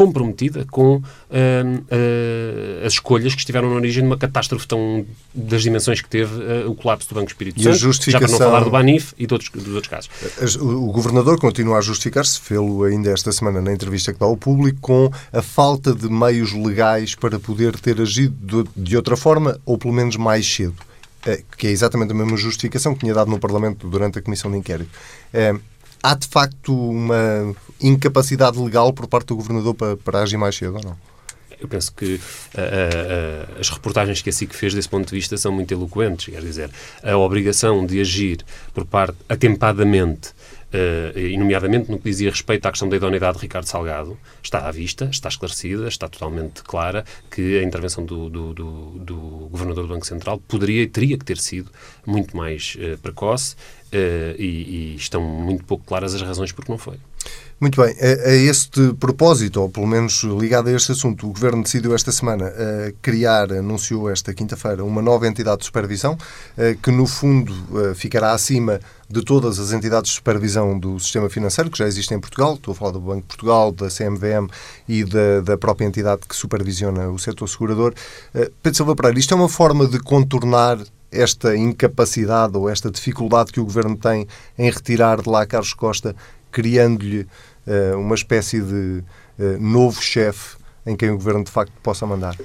comprometida 0.00 0.64
com 0.70 0.96
uh, 0.96 1.02
uh, 1.02 2.86
as 2.86 2.94
escolhas 2.94 3.34
que 3.34 3.40
estiveram 3.40 3.68
na 3.68 3.76
origem 3.76 4.02
de 4.02 4.06
uma 4.06 4.16
catástrofe 4.16 4.66
tão 4.66 5.04
das 5.34 5.62
dimensões 5.62 6.00
que 6.00 6.08
teve 6.08 6.32
uh, 6.42 6.70
o 6.70 6.74
colapso 6.74 7.06
do 7.10 7.16
Banco 7.16 7.28
Espírito 7.28 7.62
Santo, 7.62 7.76
justificação... 7.76 8.26
já 8.26 8.36
para 8.38 8.46
não 8.46 8.50
falar 8.50 8.64
do 8.64 8.70
Banif 8.70 9.12
e 9.18 9.26
de 9.26 9.34
outros, 9.34 9.50
dos 9.50 9.74
outros 9.74 9.88
casos. 9.88 10.08
O 10.56 10.90
governador 10.90 11.38
continua 11.38 11.76
a 11.76 11.80
justificar-se, 11.82 12.40
fê-lo 12.40 12.84
ainda 12.84 13.10
esta 13.10 13.30
semana 13.30 13.60
na 13.60 13.74
entrevista 13.74 14.10
que 14.14 14.18
dá 14.18 14.24
ao 14.24 14.38
público, 14.38 14.78
com 14.80 15.10
a 15.34 15.42
falta 15.42 15.94
de 15.94 16.08
meios 16.08 16.50
legais 16.66 17.14
para 17.14 17.38
poder 17.38 17.78
ter 17.78 18.00
agido 18.00 18.68
de 18.76 18.96
outra 18.96 19.16
forma, 19.16 19.58
ou 19.64 19.78
pelo 19.78 19.94
menos 19.94 20.16
mais 20.16 20.46
cedo. 20.46 20.76
que 21.56 21.66
é 21.66 21.70
exatamente 21.70 22.12
a 22.12 22.14
mesma 22.14 22.36
justificação 22.36 22.94
que 22.94 23.00
tinha 23.00 23.14
dado 23.14 23.30
no 23.30 23.38
Parlamento 23.38 23.88
durante 23.88 24.18
a 24.18 24.22
Comissão 24.22 24.50
de 24.50 24.58
Inquérito. 24.58 24.90
Há, 26.02 26.14
de 26.14 26.26
facto, 26.26 26.74
uma 26.74 27.54
incapacidade 27.80 28.58
legal 28.58 28.92
por 28.92 29.06
parte 29.06 29.26
do 29.26 29.36
Governador 29.36 29.74
para, 29.74 29.96
para 29.98 30.22
agir 30.22 30.38
mais 30.38 30.56
cedo 30.56 30.76
ou 30.76 30.82
não? 30.82 31.10
Eu 31.60 31.68
penso 31.68 31.92
que 31.92 32.14
uh, 32.14 32.18
uh, 32.18 33.60
as 33.60 33.68
reportagens 33.68 34.22
que 34.22 34.30
a 34.30 34.32
SIC 34.32 34.54
fez 34.54 34.72
desse 34.72 34.88
ponto 34.88 35.06
de 35.06 35.14
vista 35.14 35.36
são 35.36 35.52
muito 35.52 35.72
eloquentes. 35.72 36.32
Quer 36.32 36.40
dizer, 36.40 36.70
a 37.02 37.18
obrigação 37.18 37.84
de 37.84 38.00
agir 38.00 38.42
por 38.72 38.86
parte 38.86 39.18
atempadamente 39.28 40.30
uh, 40.72 41.38
nomeadamente 41.38 41.90
no 41.90 41.98
que 41.98 42.04
dizia 42.10 42.30
respeito 42.30 42.66
à 42.66 42.70
questão 42.70 42.88
da 42.88 42.96
idoneidade 42.96 43.36
de 43.36 43.42
Ricardo 43.42 43.66
Salgado, 43.66 44.18
está 44.42 44.66
à 44.66 44.70
vista, 44.70 45.08
está 45.10 45.28
esclarecida, 45.28 45.88
está 45.88 46.08
totalmente 46.08 46.62
clara 46.62 47.04
que 47.30 47.58
a 47.58 47.62
intervenção 47.62 48.04
do, 48.04 48.28
do, 48.28 48.54
do, 48.54 48.98
do 48.98 49.16
Governador 49.50 49.86
do 49.86 49.94
Banco 49.94 50.06
Central 50.06 50.38
poderia 50.38 50.82
e 50.82 50.86
teria 50.86 51.18
que 51.18 51.24
ter 51.24 51.38
sido 51.38 51.70
muito 52.06 52.36
mais 52.36 52.76
uh, 52.76 52.98
precoce 52.98 53.56
uh, 53.92 54.34
e, 54.38 54.94
e 54.94 54.96
estão 54.96 55.20
muito 55.22 55.64
pouco 55.64 55.84
claras 55.84 56.14
as 56.14 56.22
razões 56.22 56.52
porque 56.52 56.70
não 56.70 56.78
foi. 56.78 56.96
Muito 57.60 57.82
bem. 57.82 57.94
A, 58.00 58.30
a, 58.30 58.34
este 58.34 58.94
propósito, 58.94 59.60
ou 59.60 59.68
pelo 59.68 59.86
menos 59.86 60.22
ligado 60.22 60.68
a 60.68 60.72
este 60.72 60.92
assunto, 60.92 61.26
o 61.26 61.32
Governo 61.32 61.62
decidiu 61.62 61.94
esta 61.94 62.10
semana 62.10 62.46
uh, 62.46 62.94
criar, 63.02 63.52
anunciou 63.52 64.10
esta 64.10 64.32
quinta-feira, 64.32 64.82
uma 64.82 65.02
nova 65.02 65.28
entidade 65.28 65.58
de 65.58 65.66
supervisão 65.66 66.14
uh, 66.14 66.78
que, 66.82 66.90
no 66.90 67.06
fundo, 67.06 67.54
ficará 67.94 68.32
acima 68.32 68.80
de 69.10 69.22
todas 69.22 69.58
as 69.58 69.72
entidades 69.72 70.10
de 70.10 70.16
supervisão 70.16 70.78
do 70.78 70.98
sistema 70.98 71.28
financeiro 71.28 71.68
que 71.68 71.76
já 71.76 71.86
existem 71.86 72.16
em 72.16 72.20
Portugal. 72.20 72.54
Estou 72.54 72.72
a 72.72 72.74
falar 72.74 72.92
do 72.92 73.00
Banco 73.00 73.20
de 73.20 73.26
Portugal, 73.26 73.72
da 73.72 73.88
CMVM 73.88 74.48
e 74.88 75.04
da, 75.04 75.40
da 75.42 75.58
própria 75.58 75.84
entidade 75.84 76.22
que 76.26 76.34
supervisiona 76.34 77.10
o 77.10 77.18
setor 77.18 77.48
segurador. 77.48 77.92
Pedro 78.62 78.76
Silva 78.76 78.94
Pereira, 78.94 79.18
isto 79.18 79.34
é 79.34 79.36
uma 79.36 79.48
forma 79.48 79.86
de 79.86 79.98
contornar 79.98 80.78
esta 81.10 81.56
incapacidade 81.56 82.56
ou 82.56 82.68
esta 82.68 82.90
dificuldade 82.90 83.52
que 83.52 83.60
o 83.60 83.64
Governo 83.64 83.96
tem 83.96 84.26
em 84.58 84.70
retirar 84.70 85.20
de 85.20 85.28
lá 85.28 85.46
Carlos 85.46 85.74
Costa, 85.74 86.14
criando-lhe 86.50 87.26
uh, 87.66 87.98
uma 87.98 88.14
espécie 88.14 88.60
de 88.60 89.02
uh, 89.38 89.58
novo 89.60 90.00
chefe 90.02 90.56
em 90.86 90.96
quem 90.96 91.10
o 91.10 91.16
Governo 91.16 91.44
de 91.44 91.50
facto 91.50 91.72
possa 91.82 92.06
mandar? 92.06 92.36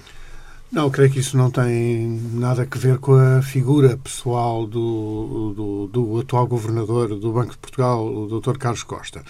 Não, 0.72 0.90
creio 0.90 1.10
que 1.10 1.20
isso 1.20 1.38
não 1.38 1.50
tem 1.50 2.20
nada 2.34 2.68
a 2.70 2.78
ver 2.78 2.98
com 2.98 3.14
a 3.14 3.42
figura 3.42 3.96
pessoal 3.96 4.68
do, 4.68 5.54
do, 5.56 5.88
do, 5.88 6.20
atual 6.20 6.46
governador 6.46 7.18
do 7.18 7.32
Banco 7.32 7.52
de 7.52 7.58
Portugal, 7.60 8.06
o 8.06 8.28
Dr. 8.28 8.58
Carlos 8.58 8.84
Costa. 8.84 9.24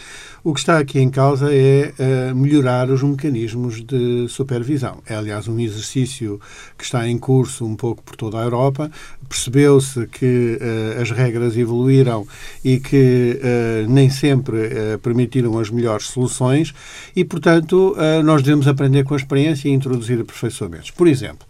O 0.43 0.53
que 0.53 0.61
está 0.61 0.79
aqui 0.79 0.97
em 0.97 1.07
causa 1.07 1.53
é 1.53 1.93
uh, 1.99 2.35
melhorar 2.35 2.89
os 2.89 3.03
mecanismos 3.03 3.83
de 3.83 4.27
supervisão. 4.27 5.03
É, 5.05 5.15
aliás, 5.15 5.47
um 5.47 5.59
exercício 5.59 6.41
que 6.75 6.83
está 6.83 7.07
em 7.07 7.17
curso 7.17 7.63
um 7.63 7.75
pouco 7.75 8.01
por 8.01 8.15
toda 8.15 8.39
a 8.39 8.43
Europa. 8.43 8.89
Percebeu-se 9.27 10.07
que 10.07 10.59
uh, 10.59 11.01
as 11.01 11.11
regras 11.11 11.57
evoluíram 11.57 12.27
e 12.63 12.79
que 12.79 13.39
uh, 13.39 13.91
nem 13.91 14.09
sempre 14.09 14.55
permitiram 15.01 15.57
as 15.59 15.69
melhores 15.69 16.07
soluções 16.07 16.73
e, 17.15 17.23
portanto, 17.23 17.95
nós 18.23 18.41
devemos 18.41 18.67
aprender 18.67 19.03
com 19.03 19.13
a 19.13 19.17
experiência 19.17 19.67
e 19.67 19.71
introduzir 19.71 20.19
aperfeiçoamentos. 20.19 20.91
Por 20.91 21.07
exemplo. 21.07 21.47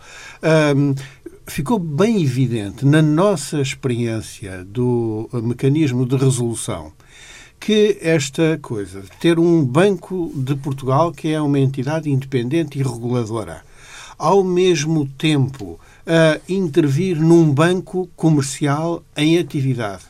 Um, 0.75 0.96
ficou 1.48 1.77
bem 1.77 2.24
evidente 2.24 2.86
na 2.86 3.01
nossa 3.01 3.62
experiência 3.62 4.63
do 4.65 5.29
mecanismo 5.44 6.05
de 6.05 6.15
resolução 6.15 6.91
que 7.60 7.98
esta 8.01 8.60
coisa, 8.62 9.03
ter 9.20 9.39
um 9.39 9.65
Banco 9.65 10.32
de 10.36 10.55
Portugal 10.55 11.12
que 11.12 11.29
é 11.29 11.41
uma 11.41 11.60
entidade 11.60 12.10
independente 12.10 12.77
e 12.77 12.84
reguladora, 12.84 13.63
ao 14.17 14.44
mesmo 14.44 15.08
tempo 15.17 15.79
a 16.05 16.39
intervir 16.47 17.19
num 17.19 17.51
banco 17.51 18.09
comercial 18.15 19.03
em 19.15 19.38
atividade, 19.38 20.03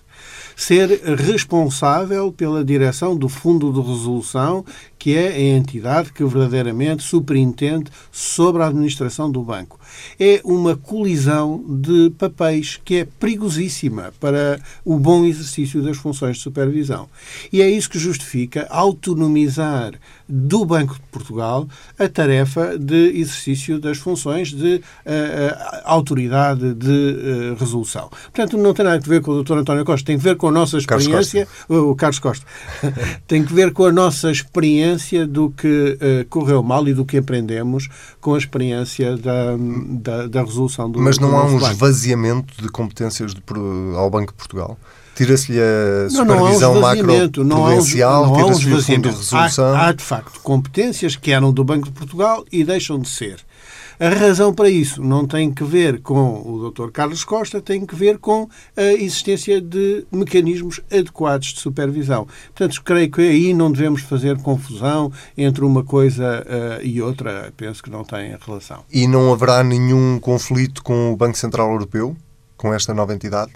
ser 0.56 0.90
responsável 1.16 2.32
pela 2.32 2.64
direção 2.64 3.16
do 3.16 3.30
Fundo 3.30 3.72
de 3.72 3.80
Resolução, 3.80 4.66
que 4.98 5.16
é 5.16 5.28
a 5.28 5.58
entidade 5.58 6.12
que 6.12 6.24
verdadeiramente 6.24 7.04
superintende 7.04 7.92
sobre 8.12 8.64
a 8.64 8.68
administração 8.68 9.32
do 9.32 9.42
banco 9.42 9.80
é 10.20 10.42
uma 10.44 10.75
colisão 10.75 11.63
de 11.68 12.12
papéis 12.18 12.80
que 12.84 12.98
é 12.98 13.06
perigosíssima 13.06 14.13
para 14.20 14.60
o 14.84 14.98
bom 14.98 15.25
exercício 15.25 15.82
das 15.82 15.98
funções 15.98 16.38
de 16.38 16.44
supervisão. 16.44 17.08
E 17.51 17.62
é 17.62 17.70
isso 17.70 17.89
que 17.89 18.00
justifica 18.00 18.68
autonomizar 18.70 19.94
do 20.27 20.65
Banco 20.65 20.96
de 20.96 21.01
Portugal 21.12 21.68
a 21.98 22.08
tarefa 22.08 22.77
de 22.77 23.20
exercício 23.20 23.80
das 23.80 23.98
funções 23.98 24.51
de 24.51 24.75
uh, 24.75 25.82
autoridade 25.84 26.74
de 26.74 26.89
uh, 26.89 27.56
resolução. 27.60 28.10
Portanto, 28.10 28.58
não 28.58 28.74
tem 28.74 28.86
nada 28.86 28.98
a 28.98 29.08
ver 29.08 29.22
com 29.22 29.32
o 29.32 29.44
Dr. 29.44 29.58
António 29.58 29.86
Costa, 29.86 30.06
tem 30.06 30.18
que 30.18 30.24
ver 30.24 30.36
com 30.36 30.48
a 30.48 30.51
nossa 30.51 30.77
experiência. 30.77 31.48
O 31.70 31.96
Carlos 31.96 32.20
Costa. 32.20 32.46
tem 33.27 33.44
que 33.44 33.54
ver 33.54 33.72
com 33.72 33.86
a 33.86 33.92
nossa 33.92 34.32
experiência 34.32 35.27
do 35.27 35.50
que 35.51 35.98
correu 36.30 36.63
mal 36.63 36.88
e 36.88 36.94
do 36.94 37.06
que 37.06 37.18
aprendemos 37.18 37.88
com 38.20 38.34
a 38.34 38.38
experiência 38.38 39.18
da, 39.18 39.56
da, 39.75 40.27
da 40.27 40.44
resolução 40.44 40.89
do 40.89 41.00
Mas 41.00 41.20
não 41.20 41.38
há 41.38 41.46
um 41.46 41.58
esvaziamento 41.58 42.62
de 42.62 42.70
competências 42.70 43.34
de, 43.34 43.41
ao 43.96 44.10
Banco 44.10 44.32
de 44.32 44.38
Portugal? 44.38 44.77
Tira-se-lhe 45.15 45.60
a 45.62 46.10
supervisão 46.10 46.82
macro-prudencial, 46.82 48.36
tira-se-lhe 48.36 48.74
o 48.74 48.84
fundo 48.84 49.10
de 49.10 49.15
resolução. 49.15 49.65
Há, 49.74 49.88
há, 49.88 49.91
de 49.94 50.03
facto, 50.03 50.41
competências 50.41 51.15
que 51.15 51.32
eram 51.32 51.53
do 51.53 51.63
Banco 51.63 51.86
de 51.86 51.91
Portugal 51.91 52.44
e 52.51 52.63
deixam 52.65 53.00
de 53.00 53.08
ser. 53.08 53.38
A 54.00 54.10
razão 54.10 54.54
para 54.54 54.70
isso 54.70 55.02
não 55.02 55.25
tem 55.25 55.54
que 55.54 55.64
ver 55.64 56.02
com 56.02 56.42
o 56.46 56.70
Dr. 56.70 56.90
Carlos 56.92 57.24
Costa, 57.24 57.62
tem 57.62 57.86
que 57.86 57.96
ver 57.96 58.18
com 58.18 58.50
a 58.75 58.84
existência 58.94 59.62
de 59.62 60.06
mecanismos 60.12 60.82
adequados 60.92 61.54
de 61.54 61.60
supervisão. 61.62 62.28
Portanto, 62.54 62.82
creio 62.84 63.10
que 63.10 63.22
aí 63.22 63.54
não 63.54 63.72
devemos 63.72 64.02
fazer 64.02 64.38
confusão 64.40 65.12
entre 65.38 65.64
uma 65.64 65.84
coisa 65.84 66.46
uh, 66.46 66.86
e 66.86 67.02
outra. 67.02 67.54
Penso 67.56 67.82
que 67.82 67.90
não 67.90 68.04
tem 68.04 68.36
relação. 68.46 68.84
E 68.92 69.08
não 69.08 69.32
haverá 69.32 69.64
nenhum 69.64 70.20
conflito 70.20 70.84
com 70.84 71.14
o 71.14 71.16
Banco 71.16 71.38
Central 71.38 71.72
Europeu, 71.72 72.16
com 72.58 72.74
esta 72.74 72.94
nova 72.94 73.14
entidade? 73.14 73.52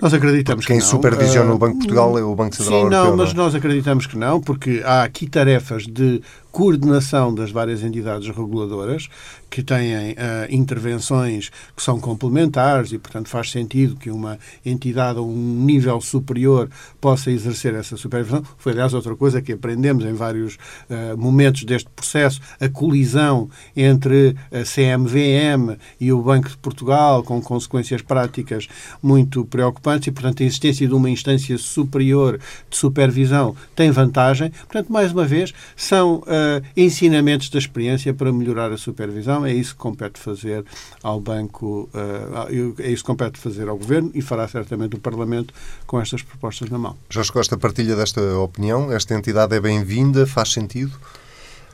Nós 0.00 0.12
acreditamos 0.12 0.66
quem 0.66 0.78
que 0.78 0.82
não. 0.82 0.90
supervisiona 0.90 1.52
uh, 1.52 1.54
o 1.54 1.58
Banco 1.58 1.74
de 1.74 1.78
Portugal 1.78 2.18
é 2.18 2.22
o 2.22 2.34
Banco 2.34 2.56
Central 2.56 2.78
sim, 2.78 2.84
Europeu. 2.86 3.04
Não, 3.04 3.16
mas 3.16 3.34
não? 3.34 3.44
nós 3.44 3.54
acreditamos 3.54 4.06
que 4.06 4.18
não, 4.18 4.40
porque 4.40 4.82
há 4.84 5.04
aqui 5.04 5.28
tarefas 5.28 5.84
de 5.84 6.20
coordenação 6.52 7.34
das 7.34 7.50
várias 7.50 7.82
entidades 7.82 8.28
reguladoras 8.28 9.08
que 9.48 9.62
têm 9.62 10.12
uh, 10.12 10.14
intervenções 10.50 11.50
que 11.76 11.82
são 11.82 11.98
complementares 11.98 12.92
e, 12.92 12.98
portanto, 12.98 13.28
faz 13.28 13.50
sentido 13.50 13.96
que 13.96 14.10
uma 14.10 14.38
entidade 14.64 15.18
a 15.18 15.22
um 15.22 15.34
nível 15.34 16.00
superior 16.00 16.70
possa 17.00 17.30
exercer 17.30 17.74
essa 17.74 17.96
supervisão. 17.96 18.42
Foi, 18.58 18.72
aliás, 18.72 18.94
outra 18.94 19.16
coisa 19.16 19.42
que 19.42 19.52
aprendemos 19.52 20.04
em 20.04 20.12
vários 20.12 20.54
uh, 20.54 21.16
momentos 21.16 21.64
deste 21.64 21.88
processo, 21.90 22.40
a 22.60 22.68
colisão 22.68 23.48
entre 23.76 24.36
a 24.50 24.62
CMVM 24.62 25.78
e 26.00 26.12
o 26.12 26.22
Banco 26.22 26.48
de 26.48 26.56
Portugal, 26.58 27.22
com 27.22 27.40
consequências 27.40 28.02
práticas 28.02 28.68
muito 29.02 29.44
preocupantes 29.44 30.08
e, 30.08 30.12
portanto, 30.12 30.42
a 30.42 30.46
existência 30.46 30.86
de 30.86 30.94
uma 30.94 31.10
instância 31.10 31.56
superior 31.56 32.38
de 32.70 32.76
supervisão 32.76 33.54
tem 33.74 33.90
vantagem. 33.90 34.50
Portanto, 34.50 34.92
mais 34.92 35.12
uma 35.12 35.24
vez, 35.24 35.52
são 35.76 36.16
uh, 36.16 36.41
ensinamentos 36.76 37.48
da 37.50 37.58
experiência 37.58 38.12
para 38.14 38.32
melhorar 38.32 38.72
a 38.72 38.76
supervisão 38.76 39.44
é 39.44 39.52
isso 39.52 39.74
que 39.74 39.80
compete 39.80 40.18
fazer 40.18 40.64
ao 41.02 41.20
Banco, 41.20 41.88
uh, 41.94 42.74
é 42.78 42.90
isso 42.90 43.02
que 43.02 43.06
compete 43.06 43.38
fazer 43.38 43.68
ao 43.68 43.76
Governo 43.76 44.10
e 44.14 44.22
fará 44.22 44.46
certamente 44.48 44.96
o 44.96 44.98
Parlamento 44.98 45.52
com 45.86 46.00
estas 46.00 46.22
propostas 46.22 46.70
na 46.70 46.78
mão. 46.78 46.96
Jorge 47.08 47.32
Costa 47.32 47.56
partilha 47.56 47.96
desta 47.96 48.20
opinião? 48.38 48.92
Esta 48.92 49.14
entidade 49.14 49.54
é 49.54 49.60
bem-vinda? 49.60 50.26
Faz 50.26 50.52
sentido? 50.52 50.92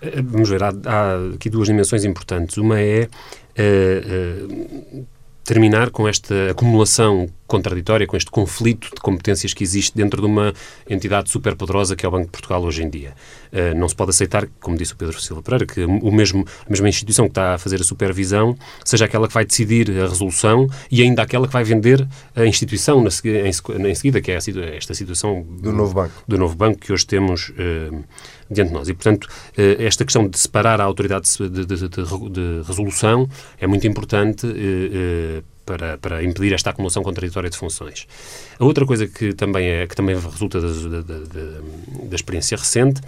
Eh, 0.00 0.22
vamos 0.22 0.48
ver, 0.48 0.62
há, 0.62 0.68
há, 0.68 1.34
aqui 1.34 1.50
duas 1.50 1.66
dimensões 1.68 2.04
importantes. 2.04 2.56
Uma 2.56 2.80
é 2.80 3.08
uh, 3.58 4.98
uh, 4.98 5.06
terminar 5.44 5.90
com 5.90 6.06
esta 6.06 6.50
acumulação 6.50 7.28
contraditória, 7.48 8.06
com 8.06 8.16
este 8.16 8.30
conflito 8.30 8.90
de 8.94 9.00
competências 9.00 9.52
que 9.52 9.64
existe 9.64 9.96
dentro 9.96 10.20
de 10.20 10.26
uma 10.26 10.52
entidade 10.88 11.30
superpoderosa 11.30 11.96
que 11.96 12.04
é 12.04 12.08
o 12.08 12.12
Banco 12.12 12.26
de 12.26 12.30
Portugal 12.30 12.62
hoje 12.62 12.84
em 12.84 12.90
dia. 12.90 13.14
Uh, 13.50 13.76
não 13.76 13.88
se 13.88 13.96
pode 13.96 14.10
aceitar, 14.10 14.46
como 14.60 14.76
disse 14.76 14.92
o 14.92 14.96
Pedro 14.96 15.20
Silva 15.20 15.42
Pereira, 15.42 15.66
que 15.66 15.82
o 15.84 16.12
mesmo, 16.12 16.46
a 16.66 16.70
mesma 16.70 16.88
instituição 16.88 17.24
que 17.24 17.30
está 17.30 17.54
a 17.54 17.58
fazer 17.58 17.80
a 17.80 17.84
supervisão 17.84 18.56
seja 18.84 19.06
aquela 19.06 19.26
que 19.26 19.34
vai 19.34 19.44
decidir 19.44 19.90
a 19.90 20.06
resolução 20.06 20.68
e 20.90 21.02
ainda 21.02 21.22
aquela 21.22 21.46
que 21.46 21.52
vai 21.52 21.64
vender 21.64 22.06
a 22.36 22.44
instituição 22.44 23.02
na, 23.02 23.08
em, 23.24 23.88
em 23.88 23.94
seguida, 23.94 24.20
que 24.20 24.30
é 24.30 24.38
esta 24.76 24.94
situação 24.94 25.42
do 25.42 25.72
novo 25.72 25.94
banco, 25.94 26.22
do 26.28 26.36
novo 26.36 26.54
banco 26.54 26.78
que 26.78 26.92
hoje 26.92 27.06
temos 27.06 27.48
uh, 27.48 28.04
diante 28.50 28.68
de 28.68 28.74
nós. 28.74 28.88
E, 28.88 28.94
portanto, 28.94 29.24
uh, 29.24 29.82
esta 29.82 30.04
questão 30.04 30.28
de 30.28 30.38
separar 30.38 30.82
a 30.82 30.84
autoridade 30.84 31.26
de, 31.38 31.48
de, 31.48 31.64
de, 31.64 31.88
de 31.88 32.62
resolução 32.66 33.28
é 33.58 33.66
muito 33.66 33.86
importante 33.86 34.46
para, 35.68 35.98
para 35.98 36.24
impedir 36.24 36.54
esta 36.54 36.70
acumulação 36.70 37.02
contraditória 37.02 37.50
de 37.50 37.56
funções. 37.58 38.08
A 38.58 38.64
outra 38.64 38.86
coisa 38.86 39.06
que 39.06 39.34
também, 39.34 39.68
é, 39.68 39.86
que 39.86 39.94
também 39.94 40.18
resulta 40.18 40.58
da, 40.62 41.02
da, 41.02 41.18
da, 42.04 42.16
experiência 42.16 42.56
recente 42.56 43.02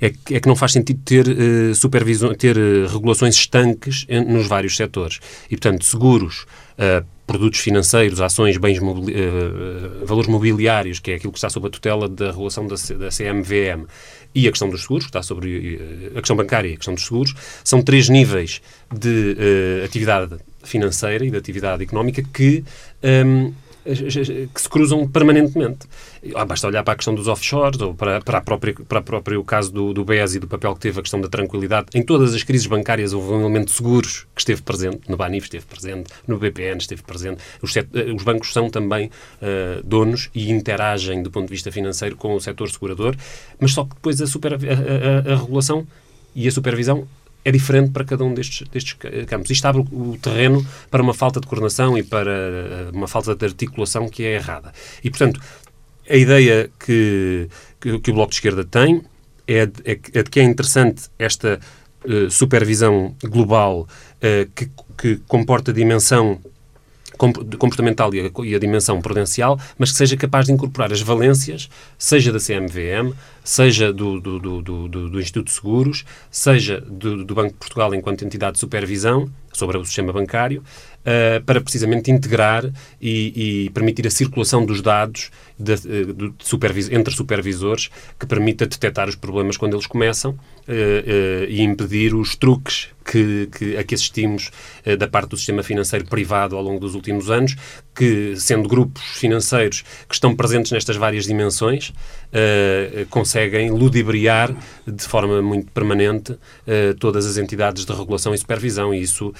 é 0.00 0.10
que, 0.10 0.34
é 0.34 0.40
que 0.40 0.48
não 0.48 0.56
faz 0.56 0.72
sentido 0.72 1.00
ter, 1.04 1.26
uh, 1.28 1.74
supervisão, 1.74 2.34
ter 2.34 2.58
uh, 2.58 2.88
regulações 2.88 3.36
estanques 3.36 4.04
em, 4.08 4.24
nos 4.24 4.48
vários 4.48 4.76
setores. 4.76 5.20
E, 5.46 5.50
portanto, 5.50 5.84
seguros, 5.84 6.46
uh, 6.78 7.06
produtos 7.28 7.60
financeiros, 7.60 8.20
ações, 8.20 8.56
bens, 8.56 8.80
mobili 8.80 9.14
valores 10.04 10.28
mobiliários, 10.28 10.98
que 10.98 11.12
é 11.12 11.14
aquilo 11.14 11.32
que 11.32 11.38
está 11.38 11.48
sob 11.48 11.68
a 11.68 11.70
tutela 11.70 12.08
da 12.08 12.32
regulação 12.32 12.66
da, 12.66 12.74
da 12.74 13.08
CMVM, 13.08 13.86
e 14.34 14.46
a 14.46 14.50
questão 14.50 14.68
dos 14.68 14.82
seguros, 14.82 15.06
que 15.06 15.10
está 15.10 15.22
sobre 15.22 16.10
a 16.14 16.20
questão 16.20 16.36
bancária 16.36 16.68
e 16.68 16.74
a 16.74 16.76
questão 16.76 16.94
dos 16.94 17.04
seguros, 17.04 17.34
são 17.64 17.82
três 17.82 18.08
níveis 18.08 18.60
de 18.92 19.36
atividade 19.84 20.36
financeira 20.66 21.24
e 21.24 21.30
de 21.30 21.36
atividade 21.36 21.82
económica 21.82 22.22
que 22.32 22.64
um, 23.02 23.52
que 24.52 24.60
se 24.60 24.68
cruzam 24.68 25.06
permanentemente. 25.06 25.86
Ah, 26.34 26.44
basta 26.44 26.66
olhar 26.66 26.82
para 26.82 26.94
a 26.94 26.96
questão 26.96 27.14
dos 27.14 27.28
offshores 27.28 27.80
ou 27.80 27.94
para, 27.94 28.20
para, 28.20 28.38
a 28.38 28.40
própria, 28.40 28.74
para, 28.74 29.00
próprio 29.00 29.44
caso 29.44 29.72
do, 29.72 29.92
do 29.92 30.04
BES 30.04 30.34
e 30.34 30.38
do 30.40 30.48
papel 30.48 30.74
que 30.74 30.80
teve 30.80 30.98
a 30.98 31.02
questão 31.02 31.20
da 31.20 31.28
tranquilidade. 31.28 31.86
Em 31.94 32.02
todas 32.02 32.34
as 32.34 32.42
crises 32.42 32.66
bancárias 32.66 33.12
houve 33.12 33.32
um 33.32 33.40
elemento 33.40 33.66
de 33.66 33.74
seguros 33.74 34.26
que 34.34 34.40
esteve 34.40 34.62
presente. 34.62 35.00
No 35.08 35.16
BANIF 35.16 35.46
esteve 35.46 35.66
presente, 35.66 36.10
no 36.26 36.38
BPN 36.38 36.78
esteve 36.78 37.02
presente. 37.02 37.42
Os, 37.62 37.72
set, 37.72 37.88
eh, 37.94 38.12
os 38.12 38.24
bancos 38.24 38.52
são 38.52 38.68
também 38.68 39.06
uh, 39.06 39.82
donos 39.84 40.30
e 40.34 40.50
interagem 40.50 41.22
do 41.22 41.30
ponto 41.30 41.46
de 41.46 41.52
vista 41.52 41.70
financeiro 41.70 42.16
com 42.16 42.34
o 42.34 42.40
setor 42.40 42.68
segurador, 42.70 43.14
mas 43.60 43.72
só 43.72 43.84
que 43.84 43.94
depois 43.94 44.20
a, 44.20 44.26
super, 44.26 44.54
a, 44.54 44.56
a, 44.56 45.34
a 45.34 45.36
regulação 45.36 45.86
e 46.34 46.48
a 46.48 46.50
supervisão 46.50 47.06
é 47.46 47.52
diferente 47.52 47.92
para 47.92 48.04
cada 48.04 48.24
um 48.24 48.34
destes, 48.34 48.66
destes 48.66 48.94
campos. 49.28 49.48
Isto 49.52 49.66
abre 49.66 49.80
o 49.92 50.18
terreno 50.20 50.66
para 50.90 51.00
uma 51.00 51.14
falta 51.14 51.40
de 51.40 51.46
coordenação 51.46 51.96
e 51.96 52.02
para 52.02 52.32
eh, 52.32 52.90
uma 52.92 53.06
falta 53.06 53.36
de 53.36 53.44
articulação 53.44 54.08
que 54.08 54.24
é 54.24 54.34
errada. 54.34 54.72
E, 55.04 55.08
portanto, 55.08 55.40
a 56.10 56.16
ideia 56.16 56.68
que, 56.84 57.48
que, 57.80 58.00
que 58.00 58.10
o 58.10 58.14
Bloco 58.14 58.30
de 58.30 58.38
Esquerda 58.38 58.64
tem 58.64 59.00
é 59.46 59.64
de, 59.64 59.80
é, 59.84 59.92
é 59.92 60.22
de 60.24 60.28
que 60.28 60.40
é 60.40 60.42
interessante 60.42 61.04
esta 61.20 61.60
uh, 62.04 62.28
supervisão 62.32 63.14
global 63.22 63.82
uh, 63.82 64.50
que, 64.52 64.68
que 64.98 65.22
comporta 65.28 65.70
a 65.70 65.74
dimensão 65.74 66.40
comportamental 67.16 68.12
e 68.12 68.20
a, 68.20 68.44
e 68.44 68.54
a, 68.54 68.58
dimensão 68.58 69.00
prudencial, 69.00 69.58
mas 69.78 69.90
que 69.90 69.98
seja 69.98 70.16
capaz 70.16 70.46
de 70.46 70.52
incorporar 70.52 70.92
as 70.92 71.00
valências, 71.00 71.70
seja 71.96 72.32
da 72.32 72.38
CMVM, 72.38 73.14
seja 73.46 73.92
do, 73.92 74.20
do, 74.20 74.60
do, 74.60 74.88
do 74.88 75.20
Instituto 75.20 75.46
de 75.46 75.52
Seguros, 75.52 76.04
seja 76.28 76.80
do, 76.80 77.32
Banco 77.32 77.52
de 77.52 77.58
Portugal 77.58 77.94
enquanto 77.94 78.24
entidade 78.24 78.54
de 78.54 78.58
supervisão 78.58 79.30
sobre 79.56 79.78
o 79.78 79.84
sistema 79.84 80.12
bancário, 80.12 80.62
uh, 81.00 81.42
para 81.44 81.60
precisamente 81.60 82.10
integrar 82.10 82.64
e, 83.00 83.66
e, 83.66 83.70
permitir 83.70 84.06
a 84.06 84.10
circulação 84.10 84.66
dos 84.66 84.82
dados 84.82 85.30
de, 85.58 85.72
eh, 85.72 85.76
de, 86.14 86.34
supervis 86.40 86.90
entre 86.90 87.14
supervisores 87.14 87.88
que 88.20 88.26
permita 88.26 88.66
detectar 88.66 89.08
os 89.08 89.14
problemas 89.14 89.56
quando 89.56 89.74
eles 89.74 89.86
começam 89.86 90.32
uh, 90.32 90.34
uh, 90.36 91.44
e 91.48 91.62
impedir 91.62 92.14
os 92.14 92.36
truques 92.36 92.88
que, 93.02 93.48
que, 93.56 93.76
a 93.76 93.84
que 93.84 93.94
assistimos 93.94 94.50
da 94.98 95.06
parte 95.06 95.28
do 95.28 95.36
sistema 95.36 95.62
financeiro 95.62 96.04
privado 96.06 96.56
ao 96.56 96.62
longo 96.62 96.80
dos 96.80 96.96
últimos 96.96 97.30
anos, 97.30 97.54
que, 97.94 98.34
sendo 98.34 98.68
grupos 98.68 99.00
financeiros 99.14 99.84
que 100.08 100.14
estão 100.14 100.34
presentes 100.34 100.72
nestas 100.72 100.96
várias 100.96 101.24
dimensões, 101.24 101.92
conseguem 103.36 103.70
ludibriar 103.70 104.54
de 104.86 105.04
forma 105.04 105.42
muito 105.42 105.70
permanente 105.72 106.36
todas 106.98 107.26
as 107.26 107.36
entidades 107.36 107.84
de 107.84 107.92
regulação 107.92 108.32
e 108.32 108.38
supervisão 108.38 108.94
e 108.94 109.02
isso, 109.02 109.32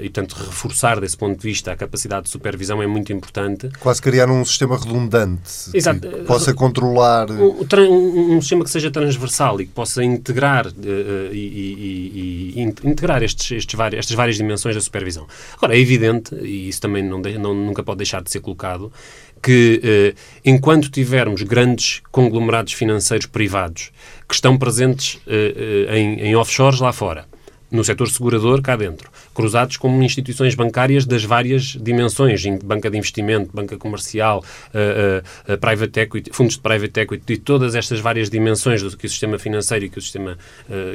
e 0.00 0.08
portanto, 0.08 0.32
reforçar 0.32 1.00
desse 1.00 1.16
ponto 1.16 1.38
de 1.38 1.42
vista 1.42 1.72
a 1.72 1.76
capacidade 1.76 2.24
de 2.24 2.30
supervisão 2.30 2.82
é 2.82 2.86
muito 2.86 3.12
importante. 3.12 3.68
Quase 3.78 4.00
criar 4.00 4.30
um 4.30 4.44
sistema 4.44 4.78
redundante 4.78 5.70
Exato. 5.74 6.00
que 6.00 6.24
possa 6.24 6.54
controlar. 6.54 7.30
Um, 7.30 7.66
um, 7.90 8.36
um, 8.36 8.40
sistema 8.40 8.64
que 8.64 8.70
seja 8.70 8.90
transversal 8.90 9.60
e 9.60 9.66
que 9.66 9.72
possa 9.72 10.02
integrar, 10.02 10.66
e, 11.32 11.36
e, 11.36 12.52
e, 12.56 12.60
integrar 12.60 13.22
estes, 13.22 13.50
estes 13.50 13.74
vários, 13.76 13.98
estas 13.98 14.16
várias 14.16 14.36
dimensões 14.36 14.74
da 14.74 14.80
supervisão. 14.80 15.26
Agora, 15.56 15.76
é 15.76 15.80
evidente, 15.80 16.34
e 16.36 16.68
isso 16.68 16.80
também 16.80 17.02
não, 17.02 17.20
de, 17.20 17.36
não 17.36 17.54
nunca 17.54 17.82
pode 17.82 17.98
deixar 17.98 18.22
de 18.22 18.30
ser 18.30 18.40
colocado, 18.40 18.90
que 19.44 20.14
uh, 20.14 20.20
enquanto 20.42 20.90
tivermos 20.90 21.42
grandes 21.42 22.00
conglomerados 22.10 22.72
financeiros 22.72 23.26
privados 23.26 23.92
que 24.26 24.34
estão 24.34 24.56
presentes 24.56 25.16
uh, 25.26 25.92
em, 25.92 26.20
em 26.22 26.34
offshores 26.34 26.80
lá 26.80 26.94
fora, 26.94 27.26
no 27.70 27.84
setor 27.84 28.08
segurador 28.08 28.62
cá 28.62 28.74
dentro, 28.74 29.10
cruzados 29.34 29.76
com 29.76 30.02
instituições 30.02 30.54
bancárias 30.54 31.04
das 31.04 31.24
várias 31.24 31.76
dimensões, 31.78 32.42
banca 32.62 32.88
de 32.88 32.96
investimento, 32.96 33.50
banca 33.52 33.76
comercial, 33.76 34.44
private 35.60 35.98
equity, 35.98 36.30
fundos 36.32 36.54
de 36.54 36.60
private 36.60 37.00
equity, 37.00 37.32
e 37.32 37.36
todas 37.36 37.74
estas 37.74 37.98
várias 37.98 38.30
dimensões 38.30 38.80
do 38.80 38.96
que 38.96 39.06
o 39.06 39.10
sistema 39.10 39.40
financeiro 39.40 39.86
e 39.86 39.88
que, 39.88 39.98
o 39.98 40.02
sistema, 40.02 40.38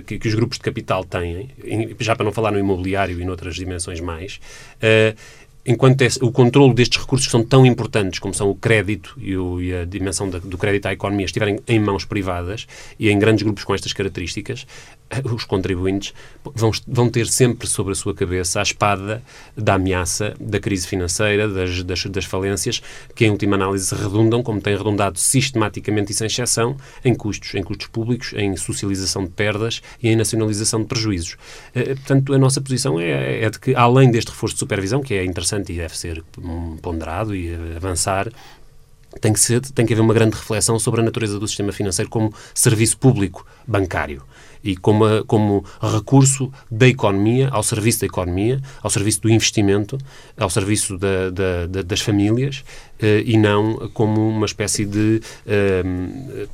que, 0.07 0.19
que, 0.19 0.27
os 0.29 0.33
grupos 0.33 0.57
de 0.57 0.63
capital 0.63 1.03
têm, 1.03 1.49
já 1.99 2.15
para 2.15 2.23
não 2.23 2.31
falar 2.31 2.51
no 2.51 2.59
imobiliário 2.59 3.19
e 3.19 3.25
noutras 3.25 3.55
dimensões 3.55 3.99
mais, 3.99 4.39
enquanto 5.69 6.01
esse, 6.01 6.17
o 6.23 6.31
controle 6.31 6.73
destes 6.73 6.99
recursos 6.99 7.27
que 7.27 7.31
são 7.31 7.43
tão 7.43 7.63
importantes 7.63 8.17
como 8.17 8.33
são 8.33 8.49
o 8.49 8.55
crédito 8.55 9.15
e, 9.19 9.37
o, 9.37 9.61
e 9.61 9.71
a 9.71 9.85
dimensão 9.85 10.27
da, 10.27 10.39
do 10.39 10.57
crédito 10.57 10.87
à 10.87 10.93
economia 10.93 11.25
estiverem 11.25 11.59
em 11.67 11.79
mãos 11.79 12.03
privadas 12.03 12.65
e 12.97 13.07
em 13.07 13.19
grandes 13.19 13.43
grupos 13.43 13.63
com 13.63 13.75
estas 13.75 13.93
características, 13.93 14.65
os 15.33 15.43
contribuintes 15.43 16.13
vão, 16.43 16.71
vão 16.87 17.09
ter 17.09 17.27
sempre 17.27 17.67
sobre 17.67 17.93
a 17.93 17.95
sua 17.95 18.13
cabeça 18.13 18.59
a 18.59 18.63
espada 18.63 19.23
da 19.55 19.75
ameaça 19.75 20.35
da 20.39 20.59
crise 20.59 20.87
financeira, 20.87 21.47
das, 21.47 21.83
das, 21.83 22.05
das 22.05 22.25
falências, 22.25 22.81
que 23.15 23.25
em 23.25 23.31
última 23.31 23.55
análise 23.55 23.93
redundam, 23.93 24.43
como 24.43 24.61
têm 24.61 24.77
redundado 24.77 25.19
sistematicamente 25.19 26.11
e 26.11 26.15
sem 26.15 26.27
exceção, 26.27 26.77
em 27.03 27.13
custos, 27.13 27.53
em 27.55 27.63
custos 27.63 27.87
públicos, 27.87 28.33
em 28.33 28.55
socialização 28.55 29.23
de 29.23 29.31
perdas 29.31 29.81
e 30.01 30.09
em 30.09 30.15
nacionalização 30.15 30.81
de 30.81 30.87
prejuízos. 30.87 31.37
Eh, 31.73 31.95
portanto, 31.95 32.33
a 32.33 32.37
nossa 32.37 32.61
posição 32.61 32.99
é, 32.99 33.43
é 33.43 33.49
de 33.49 33.59
que, 33.59 33.75
além 33.75 34.11
deste 34.11 34.29
reforço 34.29 34.55
de 34.55 34.59
supervisão, 34.59 35.01
que 35.01 35.13
é 35.13 35.25
interessante 35.25 35.73
e 35.73 35.77
deve 35.77 35.97
ser 35.97 36.23
ponderado 36.81 37.35
e 37.35 37.53
avançar, 37.75 38.31
tem 39.21 39.33
que, 39.33 39.39
ser, 39.39 39.61
tem 39.61 39.85
que 39.85 39.93
haver 39.93 40.01
uma 40.01 40.13
grande 40.13 40.35
reflexão 40.35 40.77
sobre 40.77 41.01
a 41.01 41.03
natureza 41.03 41.39
do 41.39 41.47
sistema 41.47 41.71
financeiro 41.71 42.09
como 42.09 42.33
serviço 42.53 42.97
público 42.97 43.45
bancário 43.67 44.21
e 44.63 44.75
como, 44.75 45.05
a, 45.05 45.23
como 45.23 45.63
recurso 45.81 46.51
da 46.69 46.87
economia, 46.87 47.49
ao 47.49 47.63
serviço 47.63 48.01
da 48.01 48.05
economia, 48.05 48.61
ao 48.81 48.89
serviço 48.89 49.21
do 49.21 49.29
investimento, 49.29 49.97
ao 50.37 50.49
serviço 50.49 50.97
da, 50.97 51.29
da, 51.29 51.67
da, 51.67 51.81
das 51.81 52.01
famílias 52.01 52.63
eh, 53.01 53.23
e 53.25 53.37
não 53.37 53.89
como 53.93 54.27
uma 54.27 54.45
espécie 54.45 54.85
de 54.85 55.21
eh, 55.47 55.83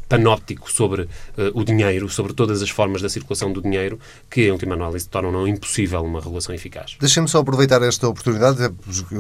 panóptico 0.08 0.72
sobre 0.72 1.10
eh, 1.38 1.52
o 1.54 1.64
dinheiro, 1.64 2.08
sobre 2.08 2.34
todas 2.34 2.62
as 2.62 2.70
formas 2.70 3.02
da 3.02 3.10
circulação 3.10 3.52
do 3.52 3.62
dinheiro, 3.62 4.00
que, 4.30 4.42
em 4.42 4.52
última 4.52 4.76
análise, 4.76 5.08
tornam 5.10 5.48
impossível 5.48 6.04
uma 6.04 6.22
regulação 6.22 6.54
eficaz. 6.54 6.96
Deixem-me 7.00 7.28
só 7.28 7.40
aproveitar 7.40 7.82
esta 7.82 8.08
oportunidade, 8.08 8.60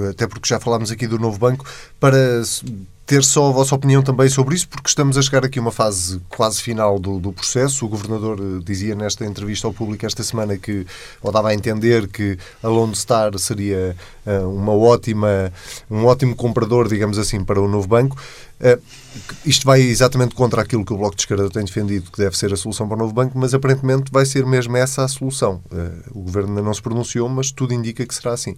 até 0.09 0.27
porque 0.27 0.47
já 0.47 0.59
falámos 0.59 0.91
aqui 0.91 1.07
do 1.07 1.17
novo 1.17 1.39
banco, 1.39 1.65
para 1.99 2.43
ter 3.05 3.23
só 3.23 3.49
a 3.49 3.51
vossa 3.51 3.75
opinião 3.75 4.01
também 4.01 4.27
sobre 4.27 4.55
isso, 4.55 4.67
porque 4.67 4.89
estamos 4.89 5.17
a 5.17 5.21
chegar 5.21 5.45
aqui 5.45 5.59
a 5.59 5.61
uma 5.61 5.71
fase 5.71 6.19
quase 6.27 6.61
final 6.61 6.97
do, 6.97 7.19
do 7.19 7.31
processo. 7.31 7.85
O 7.85 7.89
Governador 7.89 8.39
eh, 8.39 8.63
dizia 8.65 8.95
nesta 8.95 9.23
entrevista 9.25 9.67
ao 9.67 9.73
público 9.73 10.05
esta 10.05 10.23
semana 10.23 10.57
que, 10.57 10.87
ou 11.21 11.31
dava 11.31 11.49
a 11.49 11.53
entender 11.53 12.07
que 12.07 12.37
a 12.63 12.67
Lone 12.67 12.95
Star 12.95 13.37
seria 13.37 13.95
uh, 14.25 14.49
uma 14.49 14.73
ótima, 14.73 15.53
um 15.89 16.05
ótimo 16.05 16.35
comprador, 16.35 16.87
digamos 16.87 17.19
assim, 17.19 17.43
para 17.43 17.61
o 17.61 17.67
novo 17.67 17.87
banco. 17.87 18.17
Uh, 18.59 18.81
isto 19.45 19.65
vai 19.65 19.81
exatamente 19.81 20.33
contra 20.33 20.63
aquilo 20.63 20.83
que 20.83 20.93
o 20.93 20.97
Bloco 20.97 21.15
de 21.15 21.21
Esquerda 21.21 21.47
tem 21.49 21.63
defendido, 21.63 22.09
que 22.09 22.17
deve 22.17 22.35
ser 22.35 22.51
a 22.53 22.57
solução 22.57 22.87
para 22.87 22.95
o 22.95 22.99
novo 22.99 23.13
banco, 23.13 23.37
mas 23.37 23.53
aparentemente 23.53 24.11
vai 24.11 24.25
ser 24.25 24.47
mesmo 24.47 24.75
essa 24.77 25.03
a 25.03 25.07
solução. 25.07 25.61
Uh, 25.71 26.19
o 26.19 26.21
Governo 26.23 26.49
ainda 26.49 26.63
não 26.63 26.73
se 26.73 26.81
pronunciou, 26.81 27.29
mas 27.29 27.51
tudo 27.51 27.71
indica 27.71 28.03
que 28.03 28.15
será 28.15 28.33
assim. 28.33 28.57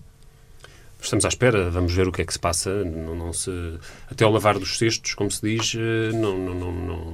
Estamos 1.02 1.26
à 1.26 1.28
espera, 1.28 1.70
vamos 1.70 1.94
ver 1.94 2.08
o 2.08 2.12
que 2.12 2.22
é 2.22 2.26
que 2.26 2.34
se 2.34 2.40
passa. 2.40 2.84
Não, 2.84 3.16
não 3.16 3.32
se, 3.32 3.52
até 4.10 4.26
ao 4.26 4.32
lavar 4.32 4.58
dos 4.58 4.78
cestos, 4.78 5.14
como 5.14 5.30
se 5.30 5.42
diz, 5.42 5.76
eh, 5.76 6.12
não, 6.14 6.38
não, 6.38 6.54
não, 6.54 6.72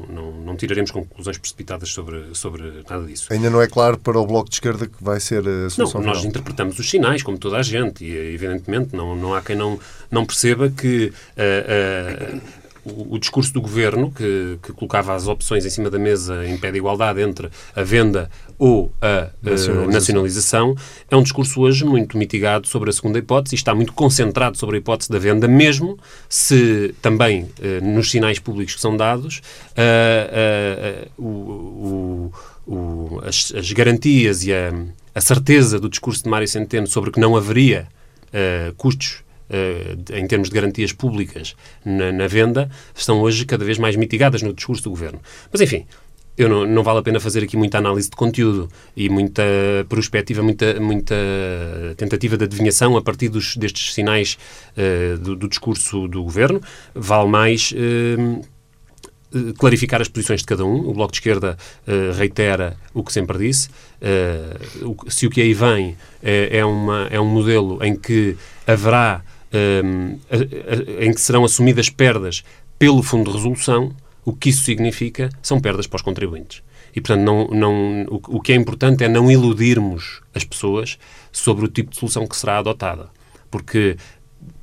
não, 0.07 0.31
não, 0.31 0.55
tiraremos 0.55 0.89
conclusões 0.89 1.37
precipitadas 1.37 1.89
sobre, 1.89 2.33
sobre 2.33 2.83
nada 2.89 3.05
disso. 3.05 3.31
Ainda 3.31 3.49
não 3.49 3.61
é 3.61 3.67
claro 3.67 3.97
para 3.97 4.17
o 4.17 4.25
Bloco 4.25 4.49
de 4.49 4.55
Esquerda 4.55 4.87
que 4.87 5.03
vai 5.03 5.19
ser 5.19 5.47
a 5.47 5.69
solução 5.69 6.01
Não, 6.01 6.07
nós 6.07 6.17
final. 6.19 6.29
interpretamos 6.29 6.79
os 6.79 6.89
sinais, 6.89 7.21
como 7.21 7.37
toda 7.37 7.57
a 7.57 7.63
gente, 7.63 8.05
e 8.05 8.15
evidentemente 8.33 8.95
não, 8.95 9.15
não 9.15 9.35
há 9.35 9.41
quem 9.41 9.55
não, 9.55 9.79
não 10.09 10.25
perceba 10.25 10.69
que 10.69 11.11
uh, 11.37 12.35
uh, 12.37 12.62
o, 12.85 13.15
o, 13.15 13.19
discurso 13.19 13.53
do 13.53 13.61
governo, 13.61 14.11
que, 14.11 14.59
que, 14.61 14.73
colocava 14.73 15.13
as 15.13 15.27
opções 15.27 15.65
em 15.65 15.69
cima 15.69 15.89
da 15.89 15.97
mesa 15.97 16.45
em 16.45 16.57
pé 16.57 16.71
de 16.71 16.77
igualdade 16.77 17.21
entre 17.21 17.49
a 17.75 17.83
venda 17.83 18.29
ou 18.57 18.91
a 19.01 19.29
nacionalização. 19.41 19.91
nacionalização, 19.91 20.75
é 21.09 21.15
um 21.15 21.23
discurso 21.23 21.61
hoje 21.61 21.85
muito 21.85 22.17
mitigado 22.17 22.67
sobre 22.67 22.89
a 22.89 22.93
segunda 22.93 23.19
hipótese 23.19 23.55
e 23.55 23.57
está 23.57 23.73
muito 23.73 23.93
concentrado 23.93 24.57
sobre 24.57 24.77
a 24.77 24.79
hipótese 24.79 25.09
da 25.09 25.19
venda, 25.19 25.47
mesmo 25.47 25.97
se 26.29 26.93
também 27.01 27.49
nos 27.81 28.11
sinais 28.11 28.39
públicos 28.39 28.75
que 28.75 28.81
são 28.81 28.95
dados 28.95 29.41
o, 31.17 32.31
o, 32.67 33.21
as, 33.25 33.53
as, 33.55 33.71
garantias 33.71 34.43
e 34.45 34.53
a, 34.53 34.73
a, 35.13 35.21
certeza 35.21 35.79
do 35.79 35.89
discurso 35.89 36.23
de 36.23 36.29
Mário 36.29 36.47
Centeno 36.47 36.87
sobre 36.87 37.11
que 37.11 37.19
não 37.19 37.35
haveria 37.35 37.87
custos 38.77 39.17
uh, 39.17 39.23
em 40.13 40.27
termos 40.27 40.49
de 40.49 40.55
garantias 40.55 40.91
públicas 40.91 41.55
na, 41.85 42.11
na, 42.11 42.27
venda, 42.27 42.69
estão 42.95 43.21
hoje 43.21 43.45
cada 43.45 43.63
vez 43.63 43.77
mais 43.77 43.95
mitigadas 43.95 44.41
no 44.41 44.53
discurso 44.53 44.83
do 44.83 44.89
governo. 44.89 45.19
Mas, 45.51 45.61
enfim, 45.61 45.85
eu 46.37 46.49
não, 46.49 46.65
não 46.65 46.83
vale 46.83 46.99
a 46.99 47.03
pena 47.03 47.19
fazer 47.19 47.43
aqui 47.43 47.55
muita 47.55 47.77
análise 47.77 48.09
de 48.09 48.15
conteúdo 48.15 48.67
e 48.95 49.07
muita 49.07 49.43
prospectiva, 49.87 50.41
muita, 50.41 50.79
muita 50.79 51.15
tentativa 51.95 52.35
de 52.35 52.45
adivinhação 52.45 52.97
a 52.97 53.01
partir 53.01 53.29
dos, 53.29 53.55
destes 53.55 53.93
sinais 53.93 54.37
uh, 54.75 55.17
do, 55.19 55.35
do, 55.35 55.47
discurso 55.47 56.07
do 56.07 56.23
governo. 56.23 56.59
Vale 56.95 57.29
mais 57.29 57.71
uh, 57.71 59.53
clarificar 59.59 60.01
as 60.01 60.07
posições 60.07 60.39
de 60.39 60.47
cada 60.47 60.65
um. 60.65 60.89
O 60.89 60.93
Bloco 60.93 61.11
de 61.11 61.17
Esquerda 61.19 61.55
uh, 61.87 62.17
reitera 62.17 62.77
o 62.93 63.03
que 63.03 63.13
sempre 63.13 63.37
disse. 63.37 63.69
O, 64.81 65.09
se 65.09 65.27
o 65.27 65.29
que 65.29 65.39
aí 65.39 65.53
vem 65.53 65.95
é, 66.21 66.65
uma, 66.65 67.07
é 67.09 67.19
um 67.19 67.27
modelo 67.27 67.81
em 67.81 67.95
que 67.95 68.35
haverá, 68.67 69.23
em 70.99 71.13
que 71.13 71.21
serão 71.21 71.43
assumidas 71.45 71.89
perdas 71.89 72.43
pelo 72.77 73.03
Fundo 73.03 73.31
de 73.31 73.37
Resolução, 73.37 73.95
o 74.25 74.33
que 74.33 74.49
isso 74.49 74.63
significa 74.63 75.29
são 75.41 75.59
perdas 75.59 75.87
para 75.87 75.97
os 75.97 76.01
contribuintes. 76.01 76.61
E, 76.95 77.01
portanto, 77.01 77.25
não, 77.25 77.47
não, 77.47 78.03
o, 78.03 78.37
o 78.37 78.41
que 78.41 78.53
é 78.53 78.55
importante 78.55 79.03
é 79.03 79.09
não 79.09 79.31
iludirmos 79.31 80.21
as 80.33 80.43
pessoas 80.43 80.97
sobre 81.31 81.65
o 81.65 81.67
tipo 81.67 81.91
de 81.91 81.97
solução 81.97 82.27
que 82.27 82.35
será 82.35 82.59
adotada. 82.59 83.09
Porque 83.49 83.97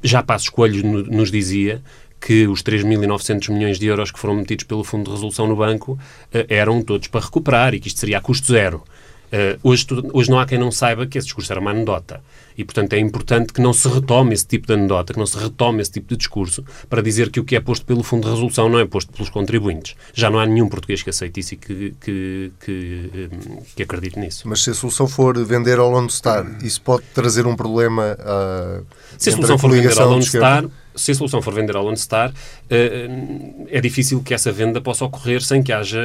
já 0.03 0.23
Passos 0.23 0.49
Coelho 0.49 0.85
nos 1.11 1.31
dizia 1.31 1.83
que 2.21 2.47
os 2.47 2.63
3.900 2.63 3.51
milhões 3.51 3.79
de 3.79 3.87
euros 3.87 4.11
que 4.11 4.19
foram 4.19 4.35
metidos 4.35 4.65
pelo 4.65 4.85
Fundo 4.85 5.05
de 5.07 5.11
Resolução 5.11 5.47
no 5.47 5.57
banco 5.57 5.99
eh, 6.33 6.47
eram 6.49 6.83
todos 6.83 7.09
para 7.09 7.25
recuperar 7.25 7.75
e 7.75 7.81
que 7.81 7.89
isto 7.89 7.99
seria 7.99 8.19
a 8.19 8.21
custo 8.21 8.53
zero. 8.53 8.85
Uh, 9.31 9.59
hoje, 9.63 9.87
hoje 10.13 10.29
não 10.29 10.41
há 10.41 10.47
quem 10.47 10.59
não 10.59 10.73
saiba 10.73 11.07
que 11.07 11.17
esse 11.17 11.27
discurso 11.27 11.53
era 11.53 11.61
uma 11.61 11.71
anedota. 11.71 12.21
E, 12.59 12.65
portanto, 12.65 12.93
é 12.93 12.99
importante 12.99 13.53
que 13.53 13.61
não 13.61 13.73
se 13.73 13.89
retome 13.89 14.35
esse 14.35 14.47
tipo 14.47 14.67
de 14.67 14.75
anedota, 14.75 15.13
que 15.13 15.19
não 15.19 15.27
se 15.27 15.39
retome 15.39 15.81
esse 15.81 15.93
tipo 15.93 16.09
de 16.09 16.17
discurso 16.17 16.65
para 16.89 17.01
dizer 17.01 17.31
que 17.31 17.41
o 17.41 17.45
que 17.45 17.57
é 17.57 17.61
posto 17.61 17.87
pelo 17.87 18.03
Fundo 18.03 18.25
de 18.25 18.31
Resolução 18.31 18.69
não 18.69 18.79
é 18.79 18.85
posto 18.85 19.13
pelos 19.13 19.31
contribuintes. 19.31 19.95
Já 20.13 20.29
não 20.29 20.39
há 20.39 20.47
nenhum 20.47 20.69
português 20.69 21.03
que 21.03 21.11
aceite 21.11 21.41
isso 21.41 21.55
e 21.55 21.57
que, 21.57 21.95
que, 22.01 22.53
que, 22.61 23.11
hum, 23.33 23.63
que 23.75 23.83
acredite 23.83 24.19
nisso. 24.19 24.49
Mas 24.49 24.63
se 24.63 24.71
a 24.71 24.75
solução 24.75 25.07
for 25.07 25.43
vender 25.45 25.79
ao 25.79 25.91
Lone 25.91 26.11
Star, 26.11 26.47
isso 26.63 26.83
pode 26.83 27.05
trazer 27.15 27.47
um 27.47 27.55
problema 27.55 28.19
uh, 28.21 28.85
Se 29.17 29.31
a 29.31 29.33
solução 29.33 29.57
for 29.57 29.71
vender 29.71 29.99
ao 29.99 30.11
Lone 30.11 30.27
Star, 30.27 30.65
se 30.95 31.13
a 31.13 31.15
solução 31.15 31.41
for 31.41 31.55
vender 31.55 31.77
ao 31.77 31.85
Lone 31.85 31.97
Star, 31.97 32.31
uh, 32.31 33.67
é 33.69 33.81
difícil 33.81 34.21
que 34.23 34.35
essa 34.35 34.51
venda 34.51 34.81
possa 34.81 35.05
ocorrer 35.05 35.41
sem 35.41 35.63
que 35.63 35.73
haja 35.73 36.01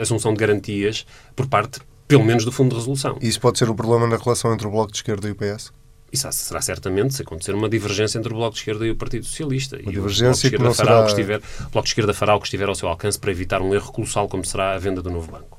assunção 0.00 0.32
de 0.32 0.40
garantias 0.40 1.06
por 1.36 1.46
parte 1.46 1.80
pelo 2.16 2.24
menos 2.24 2.44
do 2.44 2.52
Fundo 2.52 2.70
de 2.70 2.76
Resolução. 2.76 3.18
Isso 3.20 3.40
pode 3.40 3.58
ser 3.58 3.68
um 3.70 3.74
problema 3.74 4.06
na 4.06 4.16
relação 4.16 4.52
entre 4.52 4.66
o 4.66 4.70
Bloco 4.70 4.92
de 4.92 4.98
Esquerda 4.98 5.28
e 5.28 5.32
o 5.32 5.34
PS? 5.34 5.72
Isso 6.12 6.30
será 6.32 6.60
certamente 6.60 7.14
se 7.14 7.22
acontecer 7.22 7.54
uma 7.54 7.68
divergência 7.68 8.18
entre 8.18 8.32
o 8.32 8.36
Bloco 8.36 8.52
de 8.52 8.60
Esquerda 8.60 8.86
e 8.86 8.90
o 8.90 8.96
Partido 8.96 9.24
Socialista. 9.24 9.76
Uma 9.76 9.90
e 9.90 9.94
divergência 9.94 10.48
o 10.48 10.50
Bloco 10.58 10.64
de 10.66 10.70
Esquerda, 10.70 10.74
fará, 10.74 10.90
será... 10.90 11.04
o, 11.04 11.06
estiver, 11.06 11.38
o 11.38 11.70
Bloco 11.70 11.82
de 11.82 11.88
Esquerda 11.88 12.14
fará 12.14 12.34
o 12.36 12.40
que 12.40 12.46
estiver 12.46 12.68
ao 12.68 12.74
seu 12.74 12.88
alcance 12.88 13.18
para 13.18 13.30
evitar 13.30 13.62
um 13.62 13.74
erro 13.74 13.90
colossal 13.90 14.28
como 14.28 14.44
será 14.44 14.74
a 14.74 14.78
venda 14.78 15.00
do 15.00 15.10
novo 15.10 15.30
banco. 15.30 15.58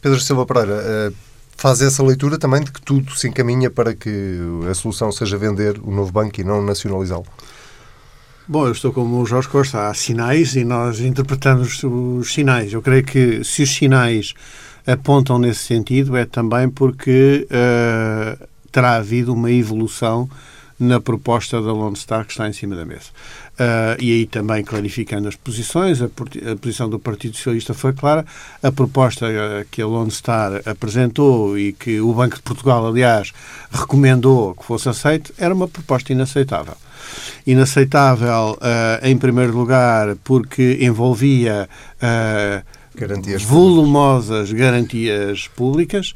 Pedro 0.00 0.18
Silva 0.18 0.44
Pereira, 0.44 0.82
eh, 0.84 1.12
faz 1.56 1.80
essa 1.80 2.02
leitura 2.02 2.36
também 2.36 2.64
de 2.64 2.72
que 2.72 2.82
tudo 2.82 3.12
se 3.12 3.28
encaminha 3.28 3.70
para 3.70 3.94
que 3.94 4.40
a 4.68 4.74
solução 4.74 5.12
seja 5.12 5.38
vender 5.38 5.78
o 5.78 5.92
novo 5.92 6.10
banco 6.10 6.40
e 6.40 6.44
não 6.44 6.60
nacionalizá-lo? 6.60 7.26
Bom, 8.48 8.66
eu 8.66 8.72
estou 8.72 8.92
como 8.92 9.20
o 9.22 9.24
Jorge 9.24 9.48
Costa. 9.48 9.88
Há 9.88 9.94
sinais 9.94 10.56
e 10.56 10.64
nós 10.64 10.98
interpretamos 10.98 11.80
os 11.84 12.32
sinais. 12.32 12.72
Eu 12.72 12.82
creio 12.82 13.04
que 13.04 13.44
se 13.44 13.62
os 13.62 13.72
sinais 13.72 14.34
apontam 14.86 15.38
nesse 15.38 15.64
sentido 15.64 16.16
é 16.16 16.24
também 16.24 16.68
porque 16.68 17.46
uh, 17.50 18.48
terá 18.70 18.96
havido 18.96 19.32
uma 19.32 19.50
evolução 19.50 20.28
na 20.82 21.00
proposta 21.00 21.62
da 21.62 21.72
Lone 21.72 21.96
Star 21.96 22.24
que 22.24 22.32
está 22.32 22.48
em 22.48 22.52
cima 22.52 22.74
da 22.74 22.84
mesa. 22.84 23.10
Uh, 23.52 23.94
e 24.00 24.12
aí 24.12 24.26
também 24.26 24.64
clarificando 24.64 25.28
as 25.28 25.36
posições, 25.36 26.02
a, 26.02 26.06
a, 26.06 26.56
posição 26.56 26.88
do 26.88 26.98
Partido 26.98 27.36
Socialista 27.36 27.72
foi 27.72 27.92
clara, 27.92 28.24
a 28.60 28.72
proposta 28.72 29.26
uh, 29.26 29.64
que 29.70 29.80
a 29.80 29.86
Lone 29.86 30.10
Star 30.10 30.60
apresentou 30.66 31.56
e 31.56 31.72
que 31.72 32.00
o 32.00 32.12
Banco 32.12 32.36
de 32.36 32.42
Portugal, 32.42 32.84
aliás, 32.86 33.32
recomendou 33.70 34.54
que 34.54 34.64
fosse 34.64 34.88
aceito, 34.88 35.32
era 35.38 35.54
uma 35.54 35.68
proposta 35.68 36.12
inaceitável. 36.12 36.74
Inaceitável, 37.46 38.58
uh, 38.58 39.06
em 39.06 39.16
primeiro 39.16 39.56
lugar, 39.56 40.16
porque 40.24 40.78
envolvia 40.80 41.68
garantias 42.94 43.42
volumosas 43.42 44.48
públicas. 44.48 44.52
garantias 44.52 45.48
públicas 45.48 46.14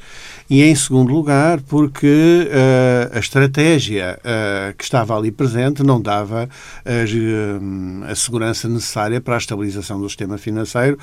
e, 0.49 0.63
em 0.63 0.75
segundo 0.75 1.13
lugar, 1.13 1.61
porque 1.63 2.49
uh, 2.49 3.17
a 3.17 3.19
estratégia 3.19 4.19
uh, 4.21 4.77
que 4.77 4.85
estava 4.85 5.17
ali 5.17 5.33
presente 5.33 5.83
não 5.83 6.01
dava 6.01 6.49
uh, 6.49 8.11
a 8.11 8.15
segurança 8.15 8.69
necessária 8.69 9.21
para 9.21 9.35
a 9.35 9.39
estabilização 9.39 10.01
do 10.01 10.09
sistema 10.09 10.39
financeiro 10.39 10.99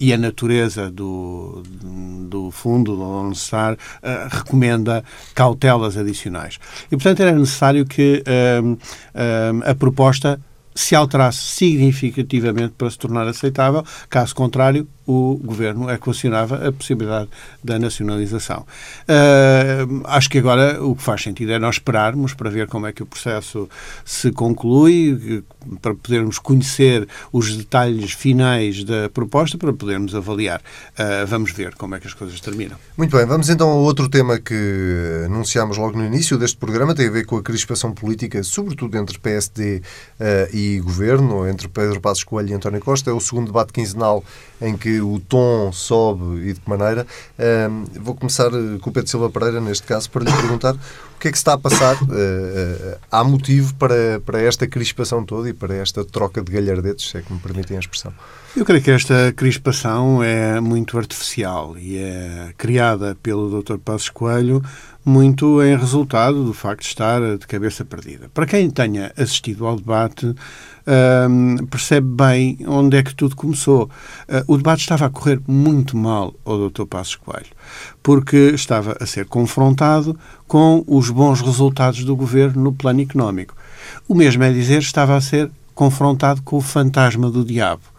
e 0.00 0.12
a 0.12 0.18
natureza 0.18 0.90
do, 0.90 1.62
do 2.28 2.50
fundo, 2.50 2.92
do 2.92 2.98
Lone 2.98 3.34
Star, 3.34 3.76
recomenda 4.30 5.04
cautelas 5.34 5.96
adicionais. 5.96 6.58
E, 6.86 6.90
portanto, 6.90 7.20
era 7.20 7.32
necessário 7.32 7.84
que 7.84 8.22
a 9.64 9.74
proposta 9.74 10.40
se 10.74 10.94
alterasse 10.94 11.38
significativamente 11.38 12.74
para 12.76 12.90
se 12.90 12.98
tornar 12.98 13.26
aceitável. 13.28 13.84
Caso 14.08 14.34
contrário, 14.34 14.88
o 15.06 15.38
governo 15.42 15.90
equacionava 15.90 16.66
a 16.66 16.72
possibilidade 16.72 17.28
da 17.62 17.78
nacionalização. 17.78 18.66
Uh, 19.02 20.02
acho 20.04 20.30
que 20.30 20.38
agora 20.38 20.82
o 20.82 20.96
que 20.96 21.02
faz 21.02 21.22
sentido 21.22 21.52
é 21.52 21.58
nós 21.58 21.76
esperarmos 21.76 22.34
para 22.34 22.50
ver 22.50 22.66
como 22.66 22.86
é 22.86 22.92
que 22.92 23.02
o 23.02 23.06
processo 23.06 23.68
se 24.04 24.32
conclui, 24.32 25.44
para 25.80 25.94
podermos 25.94 26.38
conhecer 26.38 27.06
os 27.32 27.56
detalhes 27.56 28.12
finais 28.12 28.84
da 28.84 29.08
proposta, 29.08 29.56
para 29.58 29.72
podermos 29.72 30.14
avaliar. 30.14 30.60
Uh, 30.60 31.26
vamos 31.26 31.52
ver 31.52 31.74
como 31.74 31.94
é 31.94 32.00
que 32.00 32.06
as 32.06 32.14
coisas 32.14 32.40
terminam. 32.40 32.76
Muito 32.96 33.16
bem, 33.16 33.26
vamos 33.26 33.48
então 33.48 33.68
a 33.70 33.74
outro 33.74 34.08
tema 34.08 34.38
que 34.38 35.24
anunciámos 35.26 35.76
logo 35.76 35.98
no 35.98 36.04
início 36.04 36.38
deste 36.38 36.56
programa, 36.56 36.94
tem 36.94 37.08
a 37.08 37.10
ver 37.10 37.26
com 37.26 37.36
a 37.36 37.42
crispação 37.42 37.92
política, 37.92 38.42
sobretudo 38.42 38.96
entre 38.96 39.18
PSD 39.18 39.76
uh, 39.76 39.82
ah, 40.20 40.48
e 40.52 40.80
governo, 40.80 41.48
entre 41.48 41.68
Pedro 41.68 42.00
Passos 42.00 42.24
Coelho 42.24 42.50
e 42.50 42.54
António 42.54 42.80
Costa. 42.80 43.10
É 43.10 43.12
o 43.12 43.20
segundo 43.20 43.46
debate 43.46 43.72
quinzenal 43.72 44.24
em 44.60 44.76
que 44.76 45.00
o 45.00 45.20
tom 45.20 45.72
sobe 45.72 46.48
e 46.48 46.52
de 46.52 46.60
que 46.60 46.68
maneira. 46.68 47.06
vou 48.00 48.14
começar 48.14 48.50
com 48.80 48.90
o 48.90 48.92
Pedro 48.92 49.10
Silva 49.10 49.30
Pereira, 49.30 49.60
neste 49.60 49.86
caso, 49.86 50.10
para 50.10 50.24
lhe 50.24 50.32
perguntar 50.32 50.74
o 50.74 51.18
que 51.18 51.28
é 51.28 51.30
que 51.30 51.38
se 51.38 51.42
está 51.42 51.54
a 51.54 51.58
passar. 51.58 51.96
Uh, 52.02 52.06
uh, 52.06 52.98
há 53.10 53.24
motivo 53.24 53.74
para, 53.74 54.20
para 54.24 54.40
esta 54.40 54.66
crispação 54.66 55.24
toda 55.24 55.48
e 55.48 55.52
para 55.54 55.74
esta 55.74 56.04
troca 56.04 56.42
de 56.42 56.52
galhardetes, 56.52 57.10
se 57.10 57.18
é 57.18 57.22
que 57.22 57.32
me 57.32 57.38
permitem 57.38 57.76
a 57.76 57.80
expressão? 57.80 58.12
Eu 58.56 58.64
creio 58.64 58.82
que 58.82 58.90
esta 58.90 59.32
crispação 59.32 60.22
é 60.22 60.60
muito 60.60 60.96
artificial 60.98 61.76
e 61.78 61.96
é 61.98 62.52
criada 62.56 63.16
pelo 63.22 63.62
Dr. 63.62 63.78
Passos 63.78 64.10
Coelho 64.10 64.62
muito 65.04 65.62
em 65.62 65.76
resultado 65.76 66.44
do 66.44 66.54
facto 66.54 66.80
de 66.80 66.88
estar 66.88 67.20
de 67.36 67.46
cabeça 67.46 67.84
perdida. 67.84 68.30
Para 68.32 68.46
quem 68.46 68.70
tenha 68.70 69.12
assistido 69.16 69.66
ao 69.66 69.76
debate, 69.76 70.34
percebe 71.70 72.06
bem 72.06 72.58
onde 72.66 72.96
é 72.96 73.02
que 73.02 73.14
tudo 73.14 73.36
começou. 73.36 73.84
Uh, 74.28 74.52
o 74.52 74.56
debate 74.56 74.80
estava 74.80 75.06
a 75.06 75.10
correr 75.10 75.40
muito 75.46 75.96
mal 75.96 76.34
ao 76.44 76.68
Dr. 76.70 76.84
Passos 76.84 77.16
Coelho, 77.16 77.46
porque 78.02 78.52
estava 78.54 78.96
a 78.98 79.06
ser 79.06 79.26
confrontado 79.26 80.18
com 80.46 80.82
os 80.86 81.10
bons 81.10 81.40
resultados 81.40 82.04
do 82.04 82.16
governo 82.16 82.62
no 82.62 82.72
plano 82.72 83.00
económico. 83.00 83.54
O 84.08 84.14
mesmo 84.14 84.42
é 84.42 84.52
dizer, 84.52 84.80
estava 84.80 85.16
a 85.16 85.20
ser 85.20 85.50
confrontado 85.74 86.42
com 86.42 86.56
o 86.56 86.60
fantasma 86.60 87.30
do 87.30 87.44
diabo. 87.44 87.93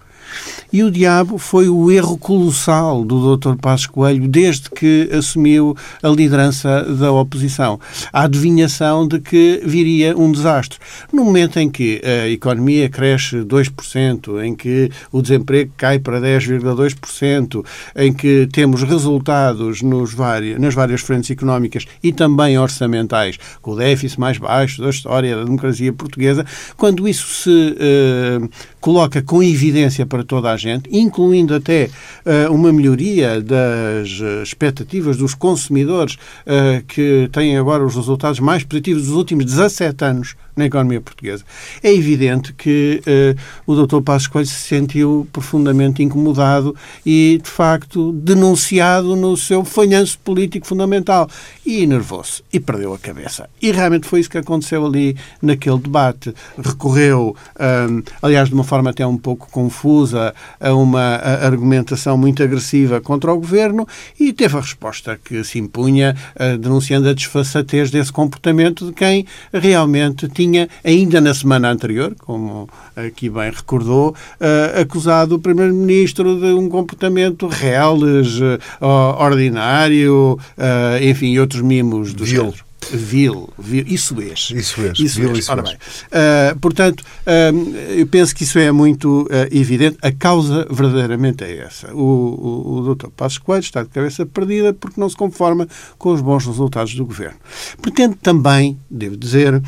E 0.72 0.84
o 0.84 0.92
diabo 0.92 1.38
foi 1.38 1.70
o 1.70 1.92
erro 1.92 2.18
colossal 2.18 3.04
do 3.04 3.38
Dr. 3.38 3.56
Passos 3.56 3.88
Coelho 3.88 4.28
desde 4.28 4.70
que 4.70 5.10
assumiu 5.12 5.76
a 6.02 6.10
liderança 6.10 6.84
da 6.84 7.12
oposição. 7.12 7.80
A 8.12 8.24
adivinhação 8.24 9.08
de 9.08 9.20
que 9.20 9.62
viria 9.66 10.18
um 10.18 10.32
desastre. 10.32 10.80
No 11.12 11.24
momento 11.24 11.60
em 11.60 11.70
que 11.70 12.02
a 12.04 12.28
economia 12.30 12.90
cresce 12.90 13.38
2%, 13.38 14.44
em 14.44 14.56
que 14.56 14.90
o 15.12 15.22
desemprego 15.22 15.72
cai 15.78 16.00
para 16.00 16.20
10,2%, 16.20 17.66
em 17.96 18.14
que 18.14 18.48
temos 18.52 18.84
resultados 18.84 19.82
vários, 20.14 20.60
nas 20.60 20.74
várias 20.74 21.02
frentes 21.02 21.32
económicas 21.32 21.86
e 22.04 22.12
também 22.12 22.58
orçamentais, 22.58 23.38
com 23.62 23.72
o 23.72 23.76
déficit 23.76 24.20
mais 24.20 24.38
baixo 24.38 24.82
da 24.82 24.90
história 24.90 25.36
da 25.36 25.44
democracia 25.44 25.94
portuguesa, 25.94 26.46
quando 26.76 27.08
isso 27.08 27.28
se 27.44 27.50
uh, 27.50 28.50
coloca 28.80 29.22
com 29.22 29.42
evidência 29.42 30.06
para 30.06 30.24
toda 30.26 30.52
a 30.52 30.58
gente, 30.58 30.90
incluindo 30.92 31.56
até 31.56 31.90
uh, 32.26 32.54
uma 32.54 32.74
melhoria 32.74 33.42
das 33.42 34.20
uh, 34.20 34.44
expectativas 34.44 35.18
dos 35.18 35.34
consumidores 35.34 36.16
uh, 36.16 36.84
que 36.88 37.30
têm 37.32 37.58
agora 37.58 37.86
os 37.86 37.96
resultados 37.96 38.40
mais 38.40 38.64
positivos 38.64 39.04
dos 39.04 39.16
últimos 39.16 39.46
17 39.46 40.04
anos 40.04 40.36
na 40.56 40.66
economia 40.66 41.02
portuguesa. 41.02 41.44
É 41.84 41.94
evidente 41.94 42.54
que 42.54 43.02
uh, 43.06 43.72
o 43.72 43.86
Dr. 43.86 44.02
Passos 44.02 44.28
Coelho 44.28 44.48
se 44.48 44.56
sentiu 44.56 45.28
profundamente 45.32 46.02
incomodado 46.02 46.76
e, 47.06 47.40
de 47.44 47.50
facto, 47.50 48.12
denunciado 48.14 49.16
no 49.16 49.36
seu 49.36 49.66
falhanço 49.66 50.18
político 50.20 50.66
fundamental. 50.66 51.30
E 51.66 51.82
enervou-se 51.82 52.44
e 52.54 52.60
perdeu 52.60 52.94
a 52.94 53.00
cabeça. 53.00 53.50
E 53.62 53.72
realmente 53.72 54.08
foi 54.08 54.20
isso 54.20 54.30
que 54.30 54.38
aconteceu 54.38 54.86
ali 54.86 55.18
naquele 55.42 55.80
debate. 55.80 56.34
Recorreu, 56.58 57.36
um, 57.60 58.04
aliás, 58.22 58.50
de 58.50 58.54
uma 58.54 58.64
forma 58.64 58.90
até 58.90 59.06
um 59.06 59.18
pouco 59.18 59.50
confusa, 59.50 60.34
a 60.60 60.74
uma 60.74 61.16
argumentação 61.42 62.18
muito 62.18 62.42
agressiva 62.44 63.02
contra 63.02 63.34
o 63.34 63.40
governo 63.40 63.88
e 64.20 64.32
teve 64.32 64.58
a 64.58 64.62
resposta 64.62 65.20
que 65.24 65.44
se 65.44 65.60
impunha, 65.60 66.16
uh, 66.36 66.58
denunciando 66.58 67.10
a 67.10 67.14
desfaçatez 67.14 67.92
desse 67.92 68.12
comportamento 68.12 68.88
de 68.88 68.94
quem 68.94 69.26
realmente 69.52 70.28
tinha, 70.28 70.45
ainda 70.84 71.22
na 71.22 71.34
semana 71.34 71.72
anterior, 71.72 72.16
como 72.20 72.70
aqui 72.96 73.30
bem 73.30 73.52
recordou, 73.52 74.10
uh, 74.40 74.82
acusado 74.82 75.36
o 75.36 75.40
Primeiro-Ministro 75.40 76.40
de 76.40 76.54
um 76.54 76.70
comportamento 76.70 77.48
reles, 77.48 78.40
uh, 78.40 79.22
ordinário, 79.22 80.40
uh, 80.58 81.04
enfim, 81.04 81.38
outros 81.38 81.62
mimos 81.62 82.14
do 82.14 82.26
Vil. 82.26 82.54
Vil, 82.92 83.50
vil, 83.58 83.86
isso 83.88 84.16
é. 84.20 84.34
Isso 84.34 84.82
é. 84.82 84.94
Isso 84.98 85.20
vil, 85.20 85.34
Isso 85.34 85.52
Ora 85.52 85.62
bem, 85.64 85.76
uh, 85.76 86.60
portanto, 86.60 87.02
uh, 87.02 87.76
eu 87.98 88.08
penso 88.08 88.36
que 88.36 88.44
isso 88.44 88.60
é 88.60 88.72
muito 88.72 89.24
uh, 89.24 89.28
evidente. 89.52 89.98
A 90.02 90.12
causa 90.12 90.68
verdadeiramente 90.70 91.44
é 91.44 91.58
essa. 91.58 91.94
O, 91.94 92.02
o, 92.02 92.78
o 92.80 92.96
Dr. 92.96 93.08
Passos 93.10 93.38
Coelho 93.38 93.62
está 93.62 93.84
de 93.84 93.90
cabeça 93.90 94.26
perdida 94.26 94.74
porque 94.74 95.00
não 95.00 95.10
se 95.10 95.16
conforma 95.16 95.68
com 95.98 96.12
os 96.12 96.22
bons 96.22 96.46
resultados 96.46 96.94
do 96.96 97.06
governo. 97.06 97.38
Pretende 97.82 98.16
também, 98.16 98.80
devo 98.90 99.18
dizer, 99.18 99.62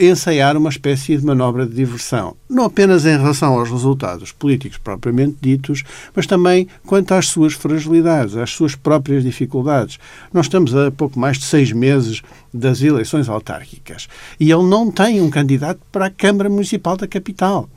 ensaiar 0.00 0.56
uma 0.56 0.70
espécie 0.70 1.16
de 1.16 1.24
manobra 1.24 1.66
de 1.66 1.74
diversão. 1.74 2.36
Não 2.48 2.64
apenas 2.64 3.04
em 3.04 3.16
relação 3.16 3.58
aos 3.58 3.70
resultados 3.70 4.32
políticos 4.32 4.78
propriamente 4.78 5.36
ditos, 5.40 5.84
mas 6.14 6.26
também 6.26 6.66
quanto 6.86 7.12
às 7.12 7.26
suas 7.28 7.52
fragilidades, 7.52 8.36
às 8.36 8.50
suas 8.50 8.74
próprias 8.74 9.22
dificuldades. 9.22 9.98
Nós 10.32 10.46
estamos 10.46 10.74
a 10.74 10.90
pouco 10.90 11.18
mais 11.18 11.38
de 11.38 11.44
seis 11.44 11.72
meses 11.72 12.22
das 12.52 12.82
eleições 12.82 13.28
autárquicas. 13.28 14.08
E 14.38 14.50
ele 14.50 14.64
não 14.64 14.90
tem 14.90 15.20
um 15.20 15.30
candidato 15.30 15.80
para 15.92 16.06
a 16.06 16.10
Câmara 16.10 16.48
Municipal 16.48 16.96
da 16.96 17.06
capital. 17.06 17.68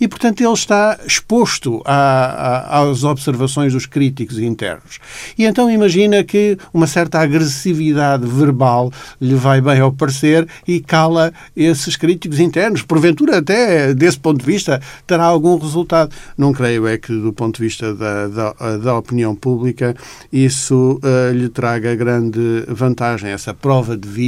E, 0.00 0.06
portanto, 0.06 0.40
ele 0.40 0.52
está 0.52 0.98
exposto 1.06 1.82
a, 1.84 1.94
a, 1.94 2.82
às 2.82 3.04
observações 3.04 3.72
dos 3.72 3.86
críticos 3.86 4.38
internos. 4.38 4.98
E 5.36 5.44
então 5.44 5.70
imagina 5.70 6.22
que 6.22 6.56
uma 6.72 6.86
certa 6.86 7.20
agressividade 7.20 8.26
verbal 8.26 8.92
lhe 9.20 9.34
vai 9.34 9.60
bem 9.60 9.80
ao 9.80 9.92
parecer 9.92 10.46
e 10.66 10.80
cala 10.80 11.32
esses 11.56 11.96
críticos 11.96 12.38
internos. 12.40 12.82
Porventura, 12.82 13.38
até 13.38 13.92
desse 13.94 14.18
ponto 14.18 14.40
de 14.40 14.46
vista, 14.46 14.80
terá 15.06 15.24
algum 15.24 15.58
resultado. 15.58 16.14
Não 16.36 16.52
creio 16.52 16.86
é 16.86 16.96
que, 16.98 17.12
do 17.12 17.32
ponto 17.32 17.56
de 17.56 17.62
vista 17.62 17.94
da, 17.94 18.28
da, 18.28 18.76
da 18.78 18.96
opinião 18.96 19.34
pública, 19.34 19.94
isso 20.32 21.00
uh, 21.02 21.32
lhe 21.32 21.48
traga 21.48 21.94
grande 21.94 22.64
vantagem, 22.68 23.30
essa 23.30 23.52
prova 23.52 23.96
de 23.96 24.08
vida 24.08 24.19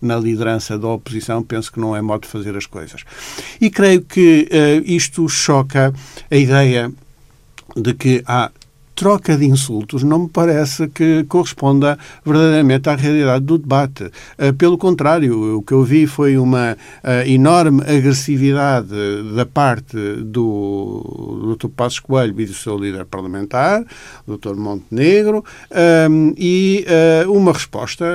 na 0.00 0.16
liderança 0.16 0.78
da 0.78 0.88
oposição, 0.88 1.42
penso 1.42 1.72
que 1.72 1.80
não 1.80 1.94
é 1.96 2.02
modo 2.02 2.22
de 2.22 2.28
fazer 2.28 2.56
as 2.56 2.66
coisas. 2.66 3.02
E 3.60 3.70
creio 3.70 4.02
que 4.02 4.48
uh, 4.50 4.82
isto 4.84 5.28
choca 5.28 5.92
a 6.30 6.36
ideia 6.36 6.92
de 7.76 7.94
que 7.94 8.22
há 8.26 8.50
troca 9.02 9.36
de 9.36 9.44
insultos 9.44 10.04
não 10.04 10.20
me 10.20 10.28
parece 10.28 10.86
que 10.86 11.24
corresponda 11.24 11.98
verdadeiramente 12.24 12.88
à 12.88 12.94
realidade 12.94 13.44
do 13.44 13.58
debate. 13.58 14.08
Eh, 14.38 14.52
pelo 14.52 14.78
contrário, 14.78 15.56
o 15.58 15.62
que 15.62 15.72
eu 15.72 15.82
vi 15.82 16.06
foi 16.06 16.38
uma 16.38 16.76
eh, 17.02 17.28
enorme 17.28 17.82
agressividade 17.82 18.94
da 19.34 19.44
parte 19.44 19.96
do 20.22 21.56
Dr. 21.58 21.66
Passos 21.70 21.98
Coelho 21.98 22.40
e 22.40 22.46
do 22.46 22.54
seu 22.54 22.78
líder 22.78 23.04
parlamentar, 23.06 23.84
Dr. 24.24 24.54
Montenegro, 24.54 25.44
ehm, 25.72 26.32
e 26.38 26.84
eh, 26.86 27.24
uma 27.26 27.52
resposta, 27.52 28.06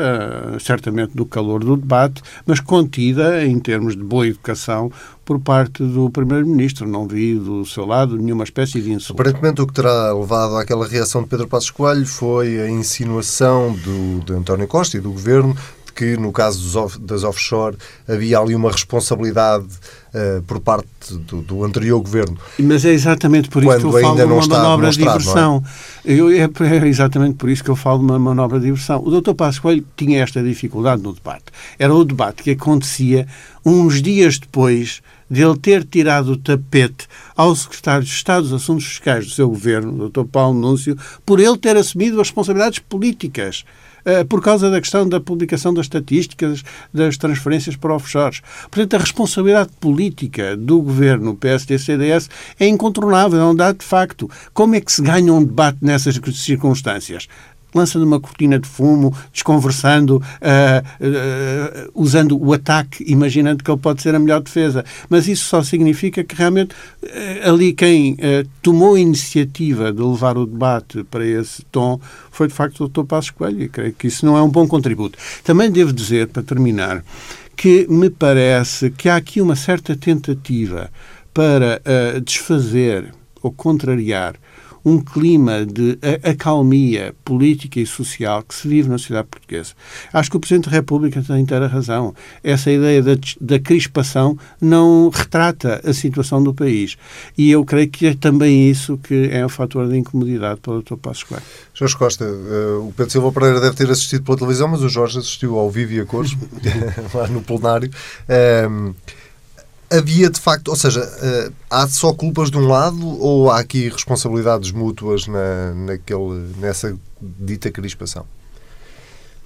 certamente 0.61 1.13
do 1.13 1.25
calor 1.25 1.65
do 1.65 1.75
debate, 1.75 2.21
mas 2.45 2.61
contida 2.61 3.45
em 3.45 3.59
termos 3.59 3.93
de 3.93 4.03
boa 4.03 4.25
educação, 4.25 4.89
por 5.27 5.41
parte 5.41 5.83
do 5.83 6.09
Primeiro-Ministro. 6.09 6.87
Não 6.87 7.05
vi 7.05 7.35
do 7.35 7.65
seu 7.65 7.85
lado 7.85 8.17
nenhuma 8.17 8.45
espécie 8.45 8.81
de 8.81 8.93
insulto. 8.93 9.21
Aparentemente, 9.21 9.61
o 9.61 9.67
que 9.67 9.73
terá 9.73 10.13
levado 10.13 10.55
àquela 10.55 10.87
reação 10.87 11.21
de 11.21 11.27
Pedro 11.27 11.49
Passos 11.49 11.69
Coelho 11.69 12.07
foi 12.07 12.61
a 12.61 12.69
insinuação 12.69 13.73
do, 13.73 14.23
de 14.23 14.31
António 14.31 14.65
Costa 14.67 14.95
e 14.95 15.01
do 15.01 15.11
Governo 15.11 15.53
de 15.85 15.91
que, 15.91 16.15
no 16.15 16.31
caso 16.31 16.61
dos, 16.61 16.97
das 16.97 17.23
offshore, 17.25 17.75
havia 18.07 18.39
ali 18.39 18.55
uma 18.55 18.71
responsabilidade 18.71 19.65
uh, 19.65 20.41
por 20.43 20.61
parte 20.61 20.87
do, 21.09 21.41
do, 21.41 21.63
anterior 21.65 21.99
Governo. 21.99 22.37
Mas 22.57 22.85
é 22.85 22.93
exatamente 22.93 23.49
por 23.49 23.61
isso 23.65 23.79
que 23.79 23.85
eu 23.85 23.91
falo 23.91 24.15
de 24.15 24.23
uma 24.23 24.47
manobra 24.47 24.89
de 24.91 25.01
é? 25.01 25.03
diversão. 25.03 25.61
É? 26.05 26.13
Eu, 26.13 26.29
é, 26.29 26.49
é 26.83 26.87
exatamente 26.87 27.35
por 27.35 27.49
isso 27.49 27.61
que 27.61 27.69
eu 27.69 27.75
falo 27.75 27.99
de 27.99 28.05
uma 28.05 28.19
manobra 28.19 28.59
de 28.59 28.65
diversão. 28.65 29.03
O 29.05 29.19
Dr. 29.19 29.33
Passos 29.33 29.59
Coelho 29.59 29.85
tinha 29.97 30.23
esta 30.23 30.41
dificuldade 30.41 31.01
no 31.01 31.11
debate. 31.11 31.45
Era 31.77 31.93
o 31.93 32.05
debate 32.05 32.43
que 32.43 32.51
acontecia 32.51 33.27
uns 33.65 34.01
dias 34.01 34.39
depois 34.39 35.01
de 35.29 35.41
ele 35.41 35.57
ter 35.57 35.83
tirado 35.83 36.33
o 36.33 36.37
tapete 36.37 37.07
ao 37.35 37.55
secretário 37.55 38.03
de 38.03 38.11
Estado 38.11 38.43
dos 38.43 38.53
Assuntos 38.53 38.85
Fiscais 38.85 39.25
do 39.25 39.31
seu 39.31 39.49
governo, 39.49 40.09
Dr. 40.09 40.25
Paulo 40.25 40.59
Núncio, 40.59 40.97
por 41.25 41.39
ele 41.39 41.57
ter 41.57 41.75
assumido 41.75 42.21
as 42.21 42.27
responsabilidades 42.27 42.79
políticas 42.79 43.63
eh, 44.07 44.23
por 44.23 44.41
causa 44.41 44.71
da 44.71 44.79
questão 44.79 45.07
da 45.07 45.19
publicação 45.19 45.73
das 45.73 45.87
estatísticas 45.87 46.63
das 46.93 47.17
transferências 47.17 47.75
para 47.75 47.93
offshores. 47.93 48.41
Portanto, 48.71 48.93
a 48.93 48.99
responsabilidade 48.99 49.69
política 49.81 50.55
do 50.55 50.81
governo 50.81 51.35
PSD-CDS 51.35 52.29
é 52.57 52.67
incontornável, 52.67 53.37
é 53.37 53.43
um 53.45 53.53
dado 53.53 53.79
de 53.79 53.85
facto. 53.85 54.29
Como 54.53 54.75
é 54.75 54.79
que 54.79 54.93
se 54.93 55.01
ganha 55.01 55.33
um 55.33 55.43
debate 55.43 55.79
nessas 55.81 56.17
circunstâncias? 56.35 57.27
Lança 57.77 57.99
numa 57.99 58.19
cortina 58.19 58.59
de 58.59 58.67
fumo, 58.67 59.15
desconversando, 59.31 60.17
uh, 60.17 60.21
uh, 61.05 61.91
usando 61.93 62.37
o 62.41 62.53
ataque, 62.53 63.03
imaginando 63.07 63.63
que 63.63 63.69
ele 63.69 63.79
pode 63.79 64.01
ser 64.01 64.15
a 64.15 64.19
melhor 64.19 64.41
defesa. 64.41 64.83
Mas 65.09 65.27
isso 65.27 65.45
só 65.45 65.61
significa 65.61 66.23
que 66.23 66.35
realmente 66.35 66.73
uh, 66.73 67.49
ali 67.49 67.73
quem 67.73 68.17
tomou 68.61 68.95
a 68.95 68.99
iniciativa 68.99 69.91
de 69.91 70.01
levar 70.01 70.37
o 70.37 70.45
debate 70.45 71.03
para 71.03 71.25
esse 71.25 71.63
tom 71.65 71.99
foi 72.31 72.47
de 72.47 72.53
facto 72.53 72.83
o 72.83 72.87
Dr. 72.87 73.03
Passos 73.03 73.31
Coelho 73.31 73.63
e 73.63 73.69
creio 73.69 73.93
que 73.93 74.07
isso 74.07 74.25
não 74.25 74.37
é 74.37 74.41
um 74.41 74.49
bom 74.49 74.67
contributo. 74.67 75.17
Também 75.43 75.71
devo 75.71 75.93
dizer, 75.93 76.27
para 76.27 76.43
terminar, 76.43 77.03
que 77.55 77.87
me 77.89 78.09
parece 78.09 78.89
que 78.91 79.09
há 79.09 79.15
aqui 79.15 79.41
uma 79.41 79.55
certa 79.55 79.95
tentativa 79.95 80.89
para 81.33 81.81
desfazer 82.23 83.13
ou 83.41 83.51
contrariar 83.51 84.35
um 84.87 85.01
clima 85.01 85.65
de 85.65 85.99
acalmia 86.23 87.13
política 87.25 87.77
e 87.77 87.85
social 87.85 88.41
que 88.41 88.55
se 88.55 88.65
vive 88.69 88.87
na 88.87 88.97
sociedade 88.97 89.27
portuguesa. 89.27 89.73
Acho 90.13 90.31
que 90.31 90.37
o 90.37 90.39
Presidente 90.39 90.69
da 90.69 90.71
República 90.71 91.21
tem 91.21 91.41
inteira 91.41 91.67
razão. 91.67 92.15
Essa 92.41 92.71
ideia 92.71 93.03
da, 93.03 93.17
da 93.41 93.59
crispação 93.59 94.37
não 94.61 95.09
retrata 95.09 95.81
a 95.83 95.93
situação 95.93 96.41
do 96.41 96.53
país. 96.53 96.95
E 97.37 97.51
eu 97.51 97.65
creio 97.65 97.89
que 97.89 98.07
é 98.07 98.13
também 98.13 98.69
isso 98.69 98.97
que 98.97 99.29
é 99.29 99.45
um 99.45 99.49
fator 99.49 99.89
de 99.89 99.97
incomodidade 99.97 100.61
para 100.61 100.71
o 100.71 100.81
Dr. 100.81 100.95
Passos 100.95 101.23
Coelho. 101.23 101.43
Jorge 101.73 101.97
Costa, 101.97 102.23
uh, 102.23 102.87
o 102.87 102.93
Pedro 102.95 103.11
Silva 103.11 103.31
Pereira 103.33 103.59
deve 103.59 103.75
ter 103.75 103.91
assistido 103.91 104.23
pela 104.23 104.37
televisão, 104.37 104.69
mas 104.69 104.81
o 104.83 104.87
Jorge 104.87 105.19
assistiu 105.19 105.59
ao 105.59 105.69
vivo 105.69 105.91
e 105.95 105.99
a 105.99 106.05
cores, 106.05 106.31
lá 107.13 107.27
no 107.27 107.41
plenário. 107.41 107.91
Uh, 108.23 108.95
havia 109.89 110.29
de 110.29 110.39
facto, 110.39 110.69
ou 110.69 110.75
seja, 110.75 111.01
uh, 111.01 111.53
há 111.69 111.87
só 111.87 112.13
culpas 112.13 112.51
de 112.51 112.57
um 112.57 112.67
lado 112.67 113.05
ou 113.21 113.49
há 113.49 113.59
aqui 113.59 113.89
responsabilidades 113.89 114.71
mútuas 114.71 115.27
na, 115.27 115.73
naquele, 115.73 116.53
nessa 116.59 116.97
dita 117.21 117.71
crispação? 117.71 118.25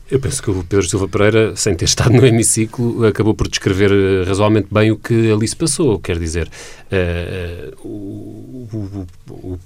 Eu 0.09 0.19
penso 0.19 0.43
que 0.43 0.51
o 0.51 0.61
Pedro 0.61 0.85
Silva 0.85 1.07
Pereira, 1.07 1.55
sem 1.55 1.73
ter 1.73 1.85
estado 1.85 2.11
no 2.11 2.25
hemiciclo, 2.25 3.05
acabou 3.05 3.33
por 3.33 3.47
descrever 3.47 3.91
eh, 3.93 4.25
razoavelmente 4.27 4.67
bem 4.69 4.91
o 4.91 4.97
que 4.97 5.31
ali 5.31 5.47
se 5.47 5.55
passou. 5.55 5.97
Quer 5.99 6.19
dizer, 6.19 6.49
uh, 6.91 7.87
o, 7.87 8.67
o, 8.73 9.07
o, 9.29 9.59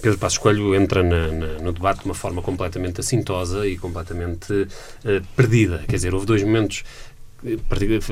Pedro 0.00 0.18
Passos 0.18 0.38
Coelho 0.38 0.72
entra 0.76 1.02
na, 1.02 1.26
na, 1.32 1.46
no 1.58 1.72
debate 1.72 2.02
de 2.02 2.04
uma 2.04 2.14
forma 2.14 2.40
completamente 2.40 3.00
assintosa 3.00 3.66
e 3.66 3.76
completamente 3.76 4.68
perdida. 5.34 5.82
Quer 5.88 5.96
dizer, 5.96 6.14
houve 6.14 6.26
dois 6.26 6.44
momentos 6.44 6.84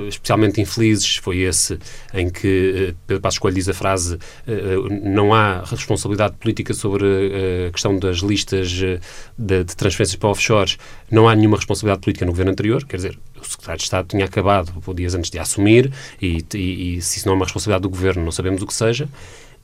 especialmente 0.08 0.60
infelizes 0.60 1.16
foi 1.16 1.38
esse 1.38 1.78
em 2.14 2.30
que 2.30 2.90
eh, 2.90 2.94
Pedro 3.06 3.20
Passos 3.20 3.38
Coelho 3.38 3.56
diz 3.56 3.68
a 3.68 3.74
frase 3.74 4.18
eh, 4.46 4.76
não 5.02 5.34
há 5.34 5.64
responsabilidade 5.64 6.36
política 6.36 6.72
sobre 6.72 7.66
a 7.68 7.72
questão 7.72 7.98
das 7.98 8.18
listas 8.18 8.70
de, 8.70 8.98
de 9.38 9.76
transferências 9.76 10.16
para 10.16 10.28
offshores, 10.28 10.78
não 11.10 11.28
há 11.28 11.34
nenhuma 11.34 11.56
responsabilidade 11.56 12.02
política 12.02 12.24
no 12.24 12.32
governo 12.32 12.52
anterior, 12.52 12.84
quer 12.84 12.96
dizer, 12.96 13.18
o 13.40 13.44
secretário 13.44 13.78
de 13.78 13.84
Estado 13.84 14.08
tinha 14.08 14.24
acabado 14.24 14.72
dias 14.94 15.14
antes 15.14 15.30
de 15.30 15.38
assumir 15.38 15.92
e, 16.20 16.44
e, 16.54 16.96
e 16.96 17.02
se 17.02 17.18
isso 17.18 17.26
não 17.26 17.34
é 17.34 17.36
uma 17.36 17.44
responsabilidade 17.44 17.82
do 17.82 17.90
governo, 17.90 18.24
não 18.24 18.32
sabemos 18.32 18.62
o 18.62 18.66
que 18.66 18.74
seja. 18.74 19.08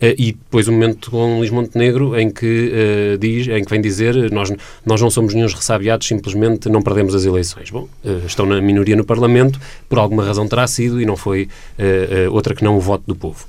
Uh, 0.03 0.19
e 0.19 0.33
depois 0.33 0.67
o 0.67 0.73
um 0.73 0.75
momento 0.75 1.13
com 1.13 1.39
Luís 1.39 1.51
Montenegro 1.51 2.19
em 2.19 2.29
que 2.29 2.73
uh, 3.15 3.19
diz, 3.19 3.47
em 3.47 3.63
que 3.63 3.71
vem 3.71 3.81
dizer 3.81 4.33
nós, 4.33 4.53
nós 4.85 5.01
não 5.01 5.09
somos 5.09 5.33
nenhum 5.33 5.47
ressabiados, 5.47 6.09
simplesmente 6.09 6.69
não 6.69 6.83
perdemos 6.83 7.15
as 7.15 7.25
eleições. 7.25 7.71
Bom, 7.71 7.89
uh, 8.05 8.27
estão 8.27 8.45
na 8.45 8.61
minoria 8.61 8.97
no 8.97 9.05
Parlamento, 9.05 9.61
por 9.89 10.01
alguma 10.01 10.25
razão 10.25 10.49
terá 10.49 10.67
sido 10.67 11.01
e 11.01 11.07
não 11.07 11.17
foi 11.17 11.49
outra 12.33 12.55
que 12.55 12.65
não 12.65 12.77
o 12.77 12.81
voto 12.81 13.05
do 13.07 13.15
povo. 13.15 13.47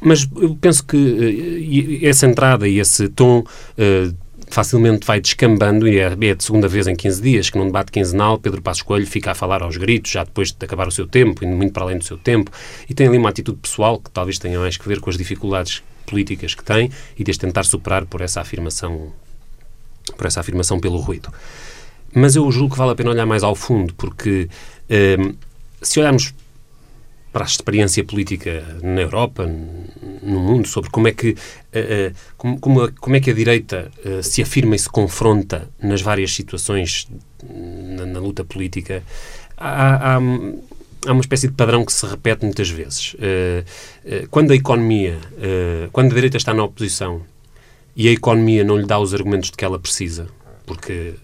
Mas 0.00 0.28
eu 0.36 0.56
penso 0.60 0.84
que 0.84 2.00
essa 2.02 2.26
entrada 2.26 2.66
e 2.68 2.78
esse 2.78 3.08
tom 3.08 3.44
facilmente 4.50 5.06
vai 5.06 5.20
descambando, 5.20 5.86
e 5.86 5.98
é, 5.98 6.06
é 6.06 6.34
de 6.34 6.44
segunda 6.44 6.68
vez 6.68 6.86
em 6.86 6.96
15 6.96 7.22
dias 7.22 7.50
que 7.50 7.58
num 7.58 7.66
debate 7.66 7.92
quinzenal 7.92 8.38
Pedro 8.38 8.62
Passos 8.62 8.82
Coelho 8.82 9.06
fica 9.06 9.32
a 9.32 9.34
falar 9.34 9.62
aos 9.62 9.76
gritos, 9.76 10.10
já 10.10 10.24
depois 10.24 10.52
de 10.52 10.64
acabar 10.64 10.88
o 10.88 10.90
seu 10.90 11.06
tempo, 11.06 11.44
indo 11.44 11.56
muito 11.56 11.72
para 11.72 11.84
além 11.84 11.98
do 11.98 12.04
seu 12.04 12.16
tempo, 12.16 12.50
e 12.88 12.94
tem 12.94 13.08
ali 13.08 13.18
uma 13.18 13.28
atitude 13.28 13.58
pessoal 13.58 13.98
que 14.00 14.10
talvez 14.10 14.38
tenha 14.38 14.58
mais 14.58 14.76
que 14.76 14.88
ver 14.88 15.00
com 15.00 15.10
as 15.10 15.16
dificuldades 15.16 15.82
políticas 16.06 16.54
que 16.54 16.64
tem 16.64 16.90
e 17.18 17.22
de 17.22 17.38
tentar 17.38 17.64
superar 17.64 18.06
por 18.06 18.20
essa 18.20 18.40
afirmação 18.40 19.12
por 20.16 20.26
essa 20.26 20.40
afirmação 20.40 20.80
pelo 20.80 20.98
ruído. 20.98 21.30
Mas 22.14 22.34
eu 22.34 22.50
julgo 22.50 22.72
que 22.72 22.78
vale 22.78 22.92
a 22.92 22.94
pena 22.94 23.10
olhar 23.10 23.26
mais 23.26 23.42
ao 23.42 23.54
fundo, 23.54 23.92
porque 23.94 24.48
eh, 24.88 25.18
se 25.82 26.00
olharmos 26.00 26.32
para 27.32 27.44
a 27.44 27.46
experiência 27.46 28.02
política 28.02 28.64
na 28.82 29.02
Europa, 29.02 29.46
no 30.22 30.40
mundo, 30.40 30.66
sobre 30.66 30.90
como 30.90 31.08
é 31.08 31.12
que, 31.12 31.36
como, 32.36 32.58
como, 32.58 32.82
a, 32.82 32.92
como, 32.92 33.16
é 33.16 33.20
que 33.20 33.30
a 33.30 33.34
direita 33.34 33.90
uh, 34.04 34.22
se 34.22 34.42
afirma 34.42 34.74
e 34.74 34.78
se 34.78 34.88
confronta 34.88 35.68
nas 35.82 36.00
várias 36.00 36.32
situações 36.32 37.08
na, 37.42 38.06
na 38.06 38.20
luta 38.20 38.44
política, 38.44 39.02
há, 39.56 40.14
há, 40.14 40.16
há, 40.16 40.18
uma 40.18 41.20
espécie 41.20 41.48
de 41.48 41.54
padrão 41.54 41.84
que 41.84 41.92
se 41.92 42.06
repete 42.06 42.44
muitas 42.44 42.68
vezes. 42.68 43.14
Quando 44.30 44.50
a 44.50 44.56
economia, 44.56 45.18
quando 45.92 46.10
a 46.10 46.14
direita 46.14 46.36
está 46.36 46.52
na 46.52 46.64
oposição 46.64 47.22
e 47.94 48.08
a 48.08 48.12
economia 48.12 48.64
não 48.64 48.76
lhe 48.76 48.86
dá 48.86 48.98
os 48.98 49.14
argumentos 49.14 49.50
de 49.50 49.56
que 49.56 49.64
ela 49.64 49.78
precisa, 49.78 50.28
porque 50.68 51.14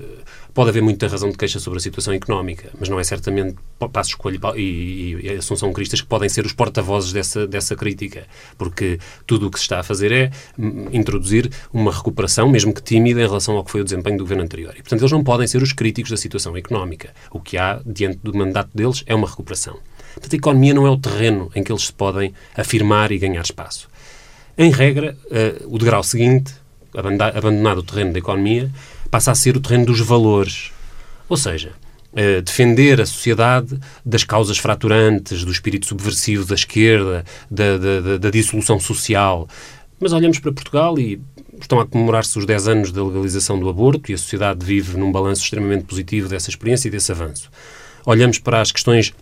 Pode 0.54 0.70
haver 0.70 0.84
muita 0.84 1.08
razão 1.08 1.30
de 1.30 1.36
queixa 1.36 1.58
sobre 1.58 1.78
a 1.78 1.80
situação 1.80 2.14
económica, 2.14 2.70
mas 2.78 2.88
não 2.88 3.00
é 3.00 3.02
certamente 3.02 3.56
Passos 3.92 4.12
Escolho 4.12 4.40
e, 4.56 5.18
e, 5.20 5.30
Assunção 5.30 5.72
Cristas 5.72 6.00
que 6.00 6.06
podem 6.06 6.28
ser 6.28 6.46
os 6.46 6.52
porta-vozes 6.52 7.12
dessa, 7.12 7.44
dessa 7.44 7.74
crítica, 7.74 8.24
porque 8.56 9.00
tudo 9.26 9.48
o 9.48 9.50
que 9.50 9.58
se 9.58 9.64
está 9.64 9.80
a 9.80 9.82
fazer 9.82 10.12
é 10.12 10.30
hum, 10.56 10.90
introduzir 10.92 11.50
uma 11.72 11.92
recuperação, 11.92 12.48
mesmo 12.48 12.72
que 12.72 12.80
tímida, 12.80 13.20
em 13.20 13.26
relação 13.26 13.56
ao 13.56 13.64
que 13.64 13.72
foi 13.72 13.80
o 13.80 13.84
desempenho 13.84 14.16
do 14.16 14.22
governo 14.22 14.44
anterior. 14.44 14.74
E, 14.74 14.76
portanto, 14.76 15.00
eles 15.00 15.10
não 15.10 15.24
podem 15.24 15.48
ser 15.48 15.60
os 15.60 15.72
críticos 15.72 16.12
da 16.12 16.16
situação 16.16 16.56
económica. 16.56 17.12
O 17.32 17.40
que 17.40 17.58
há 17.58 17.80
diante 17.84 18.20
do 18.22 18.32
mandato 18.32 18.70
deles 18.72 19.02
é 19.06 19.14
uma 19.14 19.28
recuperação. 19.28 19.76
Portanto, 20.12 20.34
a 20.34 20.36
economia 20.36 20.72
não 20.72 20.86
é 20.86 20.90
o 20.90 20.96
terreno 20.96 21.50
em 21.56 21.64
que 21.64 21.72
eles 21.72 21.86
se 21.86 21.92
podem 21.92 22.32
afirmar 22.56 23.10
e 23.10 23.18
ganhar 23.18 23.42
espaço. 23.42 23.88
Em 24.56 24.70
regra, 24.70 25.16
uh, 25.24 25.74
o 25.74 25.78
degrau 25.80 26.04
seguinte, 26.04 26.54
abandonado 26.94 27.78
o 27.78 27.82
terreno 27.82 28.12
da 28.12 28.20
economia, 28.20 28.70
passa 29.14 29.30
a 29.30 29.34
ser 29.36 29.56
o 29.56 29.60
terreno 29.60 29.86
dos 29.86 30.00
valores. 30.00 30.72
Ou 31.28 31.36
seja, 31.36 31.72
Uh, 32.14 32.40
defender 32.42 33.00
a 33.00 33.06
sociedade 33.06 33.76
das 34.06 34.22
causas 34.22 34.56
fraturantes, 34.56 35.44
do 35.44 35.50
espírito 35.50 35.86
subversivo 35.86 36.44
da 36.44 36.54
esquerda, 36.54 37.24
da, 37.50 37.76
da, 37.76 38.18
da, 38.18 38.30
dissolução 38.30 38.78
social. 38.78 39.48
Mas 39.98 40.12
olhamos 40.12 40.38
para 40.38 40.52
Portugal 40.52 40.96
e 40.96 41.20
estão 41.60 41.80
a 41.80 41.84
comemorar-se 41.84 42.38
os 42.38 42.46
10 42.46 42.68
anos 42.68 42.92
da 42.92 43.02
legalização 43.02 43.58
do 43.58 43.68
aborto 43.68 44.12
e 44.12 44.14
a 44.14 44.16
sociedade 44.16 44.64
vive 44.64 44.96
num 44.96 45.10
balanço 45.10 45.42
extremamente 45.42 45.86
positivo 45.86 46.28
dessa 46.28 46.50
experiência 46.50 46.86
e 46.86 46.90
desse 46.92 47.10
avanço. 47.10 47.50
Olhamos 48.06 48.38
para 48.38 48.60
as 48.60 48.70
questões 48.70 49.12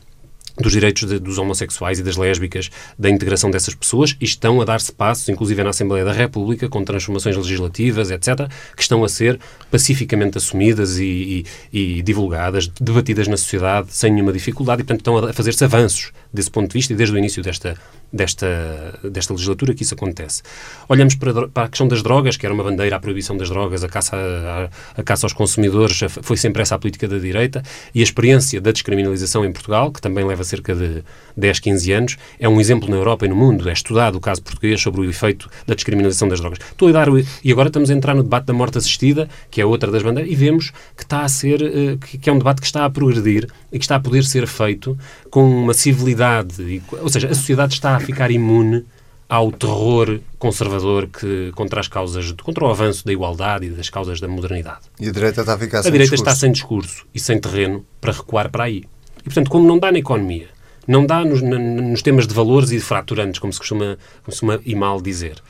dos 0.58 0.72
direitos 0.72 1.08
de, 1.08 1.18
dos 1.18 1.38
homossexuais 1.38 1.98
e 1.98 2.02
das 2.02 2.16
lésbicas, 2.16 2.70
da 2.98 3.08
integração 3.08 3.50
dessas 3.50 3.74
pessoas, 3.74 4.16
e 4.20 4.24
estão 4.24 4.60
a 4.60 4.64
dar-se 4.64 4.92
passos, 4.92 5.28
inclusive 5.28 5.62
na 5.62 5.70
Assembleia 5.70 6.04
da 6.04 6.12
República, 6.12 6.68
com 6.68 6.84
transformações 6.84 7.36
legislativas, 7.36 8.10
etc., 8.10 8.48
que 8.76 8.82
estão 8.82 9.02
a 9.04 9.08
ser 9.08 9.38
pacificamente 9.70 10.38
assumidas 10.38 10.98
e, 10.98 11.44
e, 11.72 11.98
e 11.98 12.02
divulgadas, 12.02 12.68
debatidas 12.80 13.28
na 13.28 13.36
sociedade 13.36 13.88
sem 13.90 14.12
nenhuma 14.12 14.32
dificuldade, 14.32 14.82
e, 14.82 14.84
portanto, 14.84 15.00
estão 15.00 15.16
a 15.18 15.32
fazer-se 15.32 15.64
avanços 15.64 16.12
desse 16.32 16.50
ponto 16.50 16.68
de 16.68 16.74
vista 16.74 16.92
e 16.92 16.96
desde 16.96 17.14
o 17.14 17.18
início 17.18 17.42
desta, 17.42 17.76
desta, 18.12 18.98
desta 19.02 19.32
legislatura 19.32 19.74
que 19.74 19.82
isso 19.82 19.94
acontece. 19.94 20.42
Olhamos 20.88 21.14
para, 21.14 21.48
para, 21.48 21.64
a 21.64 21.68
questão 21.68 21.88
das 21.88 22.02
drogas, 22.02 22.36
que 22.36 22.46
era 22.46 22.54
uma 22.54 22.62
bandeira 22.62 22.96
à 22.96 23.00
proibição 23.00 23.36
das 23.36 23.48
drogas, 23.48 23.82
a 23.82 23.88
caça, 23.88 24.16
a, 24.16 25.00
a, 25.00 25.02
caça 25.02 25.26
aos 25.26 25.32
consumidores, 25.32 26.00
foi 26.22 26.36
sempre 26.36 26.62
essa 26.62 26.74
a 26.74 26.78
política 26.78 27.08
da 27.08 27.18
direita, 27.18 27.62
e 27.94 28.00
a 28.00 28.02
experiência 28.02 28.60
da 28.60 28.72
descriminalização 28.72 29.44
em 29.44 29.52
Portugal, 29.52 29.90
que 29.90 30.00
também 30.00 30.24
leva 30.24 30.44
cerca 30.44 30.74
de 30.74 31.02
10, 31.36 31.60
15 31.60 31.92
anos, 31.92 32.16
é 32.38 32.48
um 32.48 32.60
exemplo 32.60 32.88
na 32.88 32.96
Europa 32.96 33.26
e 33.26 33.28
no 33.28 33.36
mundo. 33.36 33.68
É 33.68 33.72
estudado 33.72 34.16
o 34.16 34.20
caso 34.20 34.42
português 34.42 34.80
sobre 34.80 35.00
o 35.00 35.04
efeito 35.08 35.50
da 35.66 35.74
descriminalização 35.74 36.28
das 36.28 36.40
drogas. 36.40 36.58
Estou 36.70 36.88
a 36.88 36.92
dar, 36.92 37.08
e 37.42 37.52
agora 37.52 37.68
estamos 37.68 37.90
a 37.90 37.94
entrar 37.94 38.14
no 38.14 38.22
debate 38.22 38.46
da 38.46 38.52
morte 38.52 38.78
assistida, 38.78 39.28
que 39.50 39.60
é 39.60 39.66
outra 39.66 39.90
das 39.90 40.02
bandeiras, 40.02 40.30
e 40.32 40.34
vemos 40.34 40.70
que 40.96 41.02
está 41.02 41.22
a 41.22 41.28
ser, 41.28 41.62
eh, 41.62 41.98
que 42.20 42.28
é 42.28 42.32
um 42.32 42.38
debate 42.38 42.60
que 42.60 42.66
está 42.66 42.84
a 42.84 42.90
progredir 42.90 43.48
que 43.78 43.84
está 43.84 43.96
a 43.96 44.00
poder 44.00 44.24
ser 44.24 44.46
feito 44.46 44.98
com 45.30 45.44
uma 45.44 45.74
civilidade, 45.74 46.82
ou 47.00 47.08
seja, 47.08 47.28
a 47.28 47.34
sociedade 47.34 47.74
está 47.74 47.96
a 47.96 48.00
ficar 48.00 48.30
imune 48.30 48.84
ao 49.28 49.50
terror 49.50 50.20
conservador 50.38 51.06
que 51.06 51.50
contra 51.54 51.80
as 51.80 51.88
causas, 51.88 52.32
contra 52.32 52.64
o 52.64 52.68
avanço 52.68 53.04
da 53.04 53.12
igualdade 53.12 53.66
e 53.66 53.70
das 53.70 53.88
causas 53.88 54.20
da 54.20 54.28
modernidade. 54.28 54.80
E 55.00 55.08
a 55.08 55.12
direita 55.12 55.40
está 55.40 55.54
a 55.54 55.58
ficar 55.58 55.78
a 55.78 55.82
sem 55.82 55.88
A 55.88 55.92
direita 55.92 56.14
discurso. 56.14 56.30
está 56.30 56.34
sem 56.38 56.52
discurso 56.52 57.06
e 57.14 57.18
sem 57.18 57.40
terreno 57.40 57.84
para 57.98 58.12
recuar 58.12 58.50
para 58.50 58.64
aí. 58.64 58.84
E, 59.20 59.24
portanto, 59.24 59.50
como 59.50 59.66
não 59.66 59.78
dá 59.78 59.90
na 59.90 59.98
economia, 59.98 60.48
não 60.86 61.06
dá 61.06 61.24
nos, 61.24 61.40
nos 61.40 62.02
temas 62.02 62.26
de 62.26 62.34
valores 62.34 62.72
e 62.72 62.76
de 62.76 62.82
fraturantes, 62.82 63.38
como 63.38 63.52
se 63.52 63.58
costuma, 63.58 63.96
costuma 64.22 64.60
e 64.66 64.74
mal 64.74 65.00
dizer, 65.00 65.40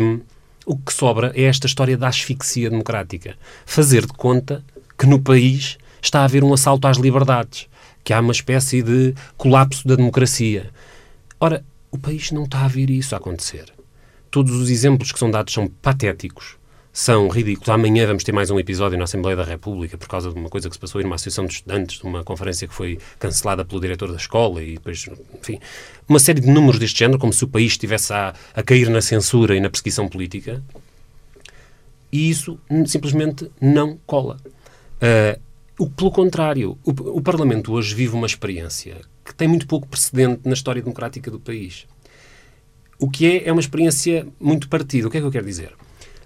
um, 0.00 0.20
o 0.64 0.76
que 0.76 0.92
sobra 0.92 1.32
é 1.34 1.42
esta 1.42 1.66
história 1.66 1.96
da 1.96 2.06
asfixia 2.06 2.70
democrática. 2.70 3.34
Fazer 3.66 4.06
de 4.06 4.12
conta 4.12 4.62
que 4.96 5.06
no 5.06 5.18
país 5.18 5.76
está 6.02 6.20
a 6.20 6.24
haver 6.24 6.44
um 6.44 6.52
assalto 6.52 6.86
às 6.86 6.96
liberdades, 6.96 7.68
que 8.04 8.12
há 8.12 8.20
uma 8.20 8.32
espécie 8.32 8.82
de 8.82 9.14
colapso 9.36 9.86
da 9.86 9.96
democracia. 9.96 10.70
Ora, 11.40 11.64
o 11.90 11.98
país 11.98 12.30
não 12.30 12.44
está 12.44 12.64
a 12.64 12.68
ver 12.68 12.90
isso 12.90 13.14
a 13.14 13.18
acontecer. 13.18 13.72
Todos 14.30 14.54
os 14.54 14.70
exemplos 14.70 15.12
que 15.12 15.18
são 15.18 15.30
dados 15.30 15.54
são 15.54 15.68
patéticos, 15.68 16.58
são 16.92 17.28
ridículos. 17.28 17.68
Amanhã 17.68 18.06
vamos 18.06 18.24
ter 18.24 18.32
mais 18.32 18.50
um 18.50 18.58
episódio 18.58 18.98
na 18.98 19.04
Assembleia 19.04 19.36
da 19.36 19.44
República 19.44 19.96
por 19.96 20.08
causa 20.08 20.32
de 20.32 20.38
uma 20.38 20.48
coisa 20.48 20.68
que 20.68 20.74
se 20.74 20.80
passou 20.80 21.00
em 21.00 21.04
uma 21.04 21.14
associação 21.14 21.46
de 21.46 21.54
estudantes, 21.54 21.98
de 21.98 22.04
uma 22.04 22.24
conferência 22.24 22.66
que 22.66 22.74
foi 22.74 22.98
cancelada 23.18 23.64
pelo 23.64 23.80
diretor 23.80 24.10
da 24.10 24.16
escola 24.16 24.62
e 24.62 24.74
depois, 24.74 25.08
enfim, 25.38 25.60
uma 26.08 26.18
série 26.18 26.40
de 26.40 26.48
números 26.48 26.80
deste 26.80 26.98
género, 26.98 27.18
como 27.18 27.32
se 27.32 27.44
o 27.44 27.48
país 27.48 27.72
estivesse 27.72 28.12
a, 28.12 28.34
a 28.52 28.62
cair 28.62 28.90
na 28.90 29.00
censura 29.00 29.56
e 29.56 29.60
na 29.60 29.70
perseguição 29.70 30.08
política. 30.08 30.62
E 32.10 32.28
isso 32.28 32.58
simplesmente 32.86 33.50
não 33.60 33.98
cola. 34.06 34.36
Uh, 34.96 35.40
o, 35.78 35.88
pelo 35.88 36.10
contrário, 36.10 36.76
o, 36.84 36.90
o 36.90 37.22
Parlamento 37.22 37.72
hoje 37.72 37.94
vive 37.94 38.14
uma 38.14 38.26
experiência 38.26 38.96
que 39.24 39.34
tem 39.34 39.46
muito 39.46 39.66
pouco 39.66 39.86
precedente 39.86 40.40
na 40.44 40.54
história 40.54 40.82
democrática 40.82 41.30
do 41.30 41.38
país. 41.38 41.86
O 42.98 43.08
que 43.08 43.26
é, 43.26 43.48
é 43.48 43.52
uma 43.52 43.60
experiência 43.60 44.26
muito 44.40 44.68
partida. 44.68 45.06
O 45.06 45.10
que 45.10 45.18
é 45.18 45.20
que 45.20 45.26
eu 45.26 45.30
quero 45.30 45.46
dizer? 45.46 45.72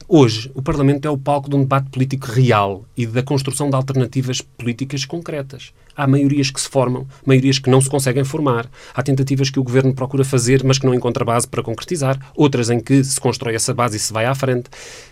Hoje, 0.09 0.51
o 0.55 0.63
Parlamento 0.63 1.07
é 1.07 1.11
o 1.11 1.19
palco 1.19 1.49
de 1.49 1.57
um 1.57 1.61
debate 1.61 1.91
político 1.91 2.27
real 2.27 2.85
e 2.97 3.07
da 3.07 3.23
construção 3.23 3.71
de 3.71 3.77
alternativas 3.77 4.41
políticas 4.41 5.05
concretas. 5.05 5.73
Há 5.97 6.07
maiorias 6.07 6.51
que 6.51 6.61
se 6.61 6.69
formam, 6.69 7.07
maiorias 7.25 7.59
que 7.59 7.71
não 7.71 7.81
se 7.81 7.89
conseguem 7.89 8.25
formar. 8.25 8.71
Há 8.95 9.03
tentativas 9.03 9.51
que 9.51 9.61
o 9.61 9.63
governo 9.63 9.95
procura 9.95 10.25
fazer, 10.25 10.65
mas 10.65 10.79
que 10.79 10.87
não 10.87 10.95
encontra 10.95 11.25
base 11.25 11.47
para 11.47 11.63
concretizar. 11.63 12.19
Outras 12.35 12.71
em 12.71 12.81
que 12.81 13.05
se 13.05 13.21
constrói 13.21 13.55
essa 13.55 13.73
base 13.73 13.97
e 13.97 14.01
se 14.01 14.13
vai 14.13 14.27
à 14.27 14.35
frente. 14.35 14.69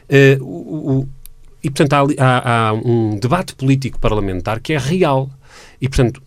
Uh, 0.09 0.45
o, 0.45 0.99
o, 1.01 1.09
e, 1.63 1.71
portanto, 1.71 2.15
há, 2.19 2.25
há, 2.25 2.69
há 2.69 2.73
um 2.73 3.19
debate 3.19 3.55
político 3.55 3.99
parlamentar 3.99 4.61
que 4.61 4.73
é 4.73 4.79
real. 4.79 5.31
E, 5.81 5.89
portanto, 5.89 6.23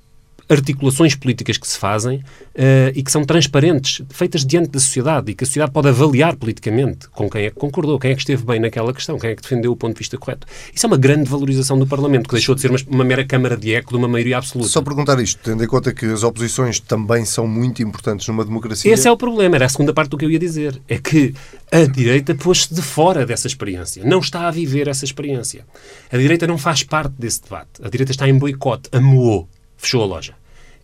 articulações 0.49 1.15
políticas 1.15 1.57
que 1.57 1.67
se 1.67 1.77
fazem 1.77 2.17
uh, 2.17 2.91
e 2.93 3.03
que 3.03 3.11
são 3.11 3.23
transparentes, 3.23 4.05
feitas 4.09 4.45
diante 4.45 4.69
da 4.69 4.79
sociedade 4.79 5.31
e 5.31 5.35
que 5.35 5.43
a 5.43 5.47
sociedade 5.47 5.71
pode 5.71 5.87
avaliar 5.87 6.35
politicamente 6.35 7.07
com 7.09 7.29
quem 7.29 7.45
é 7.45 7.49
que 7.49 7.55
concordou, 7.55 7.99
quem 7.99 8.11
é 8.11 8.13
que 8.13 8.21
esteve 8.21 8.43
bem 8.43 8.59
naquela 8.59 8.93
questão, 8.93 9.17
quem 9.17 9.31
é 9.31 9.35
que 9.35 9.41
defendeu 9.41 9.71
o 9.71 9.75
ponto 9.75 9.93
de 9.93 9.99
vista 9.99 10.17
correto. 10.17 10.47
Isso 10.73 10.85
é 10.85 10.87
uma 10.87 10.97
grande 10.97 11.29
valorização 11.29 11.77
do 11.77 11.87
Parlamento, 11.87 12.27
que 12.27 12.35
deixou 12.35 12.55
de 12.55 12.61
ser 12.61 12.69
uma, 12.69 12.79
uma 12.87 13.03
mera 13.03 13.25
câmara 13.25 13.55
de 13.57 13.73
eco 13.73 13.91
de 13.91 13.97
uma 13.97 14.07
maioria 14.07 14.37
absoluta. 14.37 14.69
Só 14.69 14.81
perguntar 14.81 15.19
isto, 15.19 15.39
tendo 15.43 15.63
em 15.63 15.67
conta 15.67 15.93
que 15.93 16.05
as 16.05 16.23
oposições 16.23 16.79
também 16.79 17.25
são 17.25 17.47
muito 17.47 17.81
importantes 17.81 18.27
numa 18.27 18.43
democracia. 18.43 18.91
Esse 18.91 19.07
é 19.07 19.11
o 19.11 19.17
problema, 19.17 19.55
era 19.55 19.65
a 19.65 19.69
segunda 19.69 19.93
parte 19.93 20.09
do 20.09 20.17
que 20.17 20.25
eu 20.25 20.31
ia 20.31 20.39
dizer. 20.39 20.81
É 20.87 20.97
que 20.97 21.33
a 21.71 21.85
direita 21.85 22.35
pôs-se 22.35 22.73
de 22.73 22.81
fora 22.81 23.25
dessa 23.25 23.47
experiência, 23.47 24.03
não 24.03 24.19
está 24.19 24.47
a 24.47 24.51
viver 24.51 24.87
essa 24.87 25.05
experiência. 25.05 25.65
A 26.11 26.17
direita 26.17 26.45
não 26.45 26.57
faz 26.57 26.83
parte 26.83 27.13
desse 27.17 27.41
debate. 27.41 27.81
A 27.81 27.89
direita 27.89 28.11
está 28.11 28.27
em 28.27 28.37
boicote, 28.37 28.89
amoou 28.91 29.47
fechou 29.83 30.03
a 30.03 30.05
loja. 30.05 30.33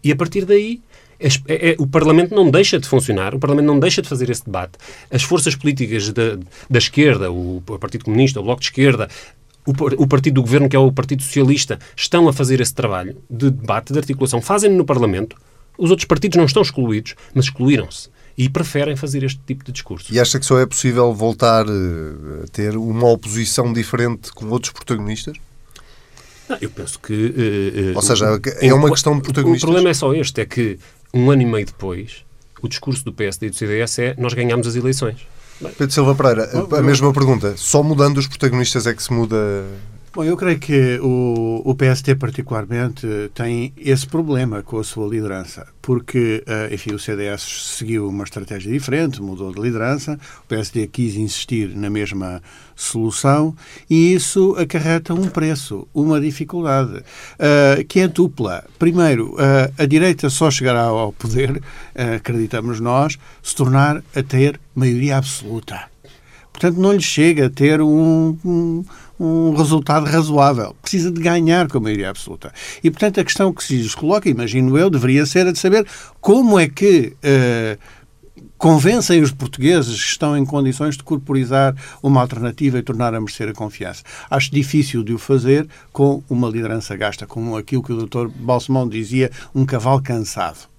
E 0.03 0.11
a 0.11 0.15
partir 0.15 0.45
daí 0.45 0.81
é, 1.19 1.71
é, 1.71 1.75
o 1.77 1.85
Parlamento 1.85 2.33
não 2.33 2.49
deixa 2.49 2.79
de 2.79 2.87
funcionar, 2.87 3.35
o 3.35 3.39
Parlamento 3.39 3.65
não 3.65 3.79
deixa 3.79 4.01
de 4.01 4.07
fazer 4.07 4.29
esse 4.29 4.45
debate. 4.45 4.73
As 5.11 5.21
forças 5.21 5.55
políticas 5.55 6.11
da, 6.11 6.37
da 6.69 6.77
esquerda, 6.77 7.31
o, 7.31 7.57
o 7.57 7.79
Partido 7.79 8.05
Comunista, 8.05 8.39
o 8.39 8.43
Bloco 8.43 8.61
de 8.61 8.67
Esquerda, 8.67 9.09
o, 9.65 10.07
partido 10.07 10.35
do 10.35 10.41
governo, 10.41 10.69
que 10.69 10.75
é 10.75 10.79
o 10.79 10.91
Partido 10.91 11.21
Socialista, 11.21 11.77
estão 11.95 12.27
a 12.27 12.33
fazer 12.33 12.59
esse 12.59 12.73
trabalho 12.73 13.17
de 13.29 13.51
debate, 13.51 13.93
de 13.93 13.99
articulação. 13.99 14.41
Fazem-no 14.41 14.77
no 14.77 14.85
Parlamento. 14.85 15.35
Os 15.77 15.91
outros 15.91 16.07
partidos 16.07 16.37
não 16.37 16.45
estão 16.45 16.61
excluídos, 16.61 17.15
mas 17.33 17.45
excluíram-se. 17.45 18.09
e 18.37 18.47
preferem 18.47 18.95
fazer 18.95 19.23
este 19.23 19.39
tipo 19.45 19.65
de 19.65 19.71
discurso. 19.73 20.13
E 20.13 20.19
acha 20.19 20.39
que 20.39 20.45
só 20.45 20.57
é 20.59 20.65
possível 20.65 21.13
voltar 21.13 21.65
a 21.65 22.47
ter 22.53 22.77
uma 22.77 23.09
oposição 23.09 23.73
diferente 23.73 24.31
com 24.31 24.47
outros 24.47 24.71
protagonistas? 24.71 25.37
Eu 26.61 26.69
penso 26.69 26.99
que. 26.99 27.13
Uh, 27.13 27.95
Ou 27.95 28.01
seja, 28.01 28.39
é 28.61 28.73
uma 28.73 28.89
questão 28.89 29.15
de 29.15 29.21
protagonistas. 29.21 29.63
O 29.63 29.67
problema 29.67 29.89
é 29.89 29.93
só 29.93 30.13
este: 30.13 30.41
é 30.41 30.45
que 30.45 30.79
um 31.13 31.29
ano 31.29 31.41
e 31.41 31.45
meio 31.45 31.65
depois, 31.65 32.25
o 32.61 32.67
discurso 32.67 33.03
do 33.05 33.13
PSD 33.13 33.47
e 33.47 33.49
do 33.49 33.55
CDS 33.55 33.99
é 33.99 34.15
nós 34.17 34.33
ganhamos 34.33 34.67
as 34.67 34.75
eleições. 34.75 35.17
Pedro 35.77 35.91
Silva 35.91 36.15
Pereira, 36.15 36.49
a 36.77 36.81
mesma 36.81 37.11
pergunta. 37.11 37.55
Só 37.57 37.83
mudando 37.83 38.17
os 38.17 38.27
protagonistas 38.27 38.87
é 38.87 38.93
que 38.93 39.03
se 39.03 39.11
muda 39.11 39.65
Bom, 40.19 40.25
eu 40.25 40.35
creio 40.35 40.59
que 40.59 40.99
o, 41.01 41.61
o 41.63 41.73
PST, 41.73 42.13
particularmente, 42.15 43.07
tem 43.33 43.71
esse 43.77 44.05
problema 44.05 44.61
com 44.61 44.77
a 44.77 44.83
sua 44.83 45.07
liderança, 45.07 45.65
porque, 45.81 46.43
eh, 46.45 46.73
enfim, 46.73 46.93
o 46.93 46.99
CDS 46.99 47.41
seguiu 47.77 48.09
uma 48.09 48.25
estratégia 48.25 48.69
diferente, 48.69 49.21
mudou 49.21 49.53
de 49.53 49.61
liderança, 49.61 50.19
o 50.43 50.47
PSD 50.49 50.87
quis 50.87 51.15
insistir 51.15 51.73
na 51.73 51.89
mesma 51.89 52.43
solução 52.75 53.55
e 53.89 54.13
isso 54.13 54.57
acarreta 54.59 55.13
um 55.13 55.29
preço, 55.29 55.87
uma 55.93 56.19
dificuldade, 56.19 56.97
uh, 56.97 57.85
que 57.87 58.01
é 58.01 58.07
dupla. 58.09 58.65
Primeiro, 58.77 59.35
uh, 59.35 59.73
a 59.77 59.85
direita 59.85 60.29
só 60.29 60.51
chegará 60.51 60.81
ao 60.81 61.13
poder, 61.13 61.51
uh, 61.51 62.15
acreditamos 62.17 62.81
nós, 62.81 63.17
se 63.41 63.55
tornar 63.55 64.03
a 64.13 64.21
ter 64.21 64.59
maioria 64.75 65.15
absoluta. 65.15 65.87
Portanto, 66.51 66.77
não 66.77 66.91
lhe 66.91 67.01
chega 67.01 67.45
a 67.45 67.49
ter 67.49 67.81
um, 67.81 68.37
um 68.43 68.83
um 69.19 69.53
resultado 69.53 70.05
razoável. 70.05 70.75
Precisa 70.81 71.11
de 71.11 71.21
ganhar 71.21 71.67
com 71.67 71.77
a 71.77 71.81
maioria 71.81 72.09
absoluta. 72.09 72.53
E, 72.83 72.89
portanto, 72.89 73.19
a 73.19 73.23
questão 73.23 73.51
que 73.51 73.63
se 73.63 73.75
lhes 73.75 73.93
coloca, 73.93 74.29
imagino 74.29 74.77
eu, 74.77 74.89
deveria 74.89 75.25
ser 75.25 75.45
a 75.47 75.51
de 75.51 75.59
saber 75.59 75.85
como 76.21 76.57
é 76.57 76.69
que 76.69 77.13
uh, 77.17 77.79
convencem 78.57 79.21
os 79.21 79.31
portugueses 79.31 80.01
que 80.01 80.09
estão 80.09 80.37
em 80.37 80.45
condições 80.45 80.95
de 80.95 81.03
corporizar 81.03 81.75
uma 82.01 82.21
alternativa 82.21 82.77
e 82.77 82.81
tornar 82.81 83.13
a 83.13 83.19
merecer 83.19 83.49
a 83.49 83.53
confiança. 83.53 84.03
Acho 84.29 84.51
difícil 84.51 85.03
de 85.03 85.13
o 85.13 85.17
fazer 85.17 85.67
com 85.91 86.23
uma 86.29 86.49
liderança 86.49 86.95
gasta, 86.95 87.27
com 87.27 87.57
aquilo 87.57 87.83
que 87.83 87.91
o 87.91 88.05
Dr. 88.05 88.27
Balsemão 88.35 88.87
dizia, 88.87 89.31
um 89.53 89.65
cavalo 89.65 90.01
cansado. 90.01 90.69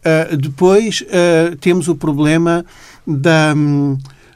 Uh, 0.00 0.36
depois 0.36 1.02
uh, 1.02 1.56
temos 1.56 1.88
o 1.88 1.94
problema 1.94 2.66
da, 3.06 3.54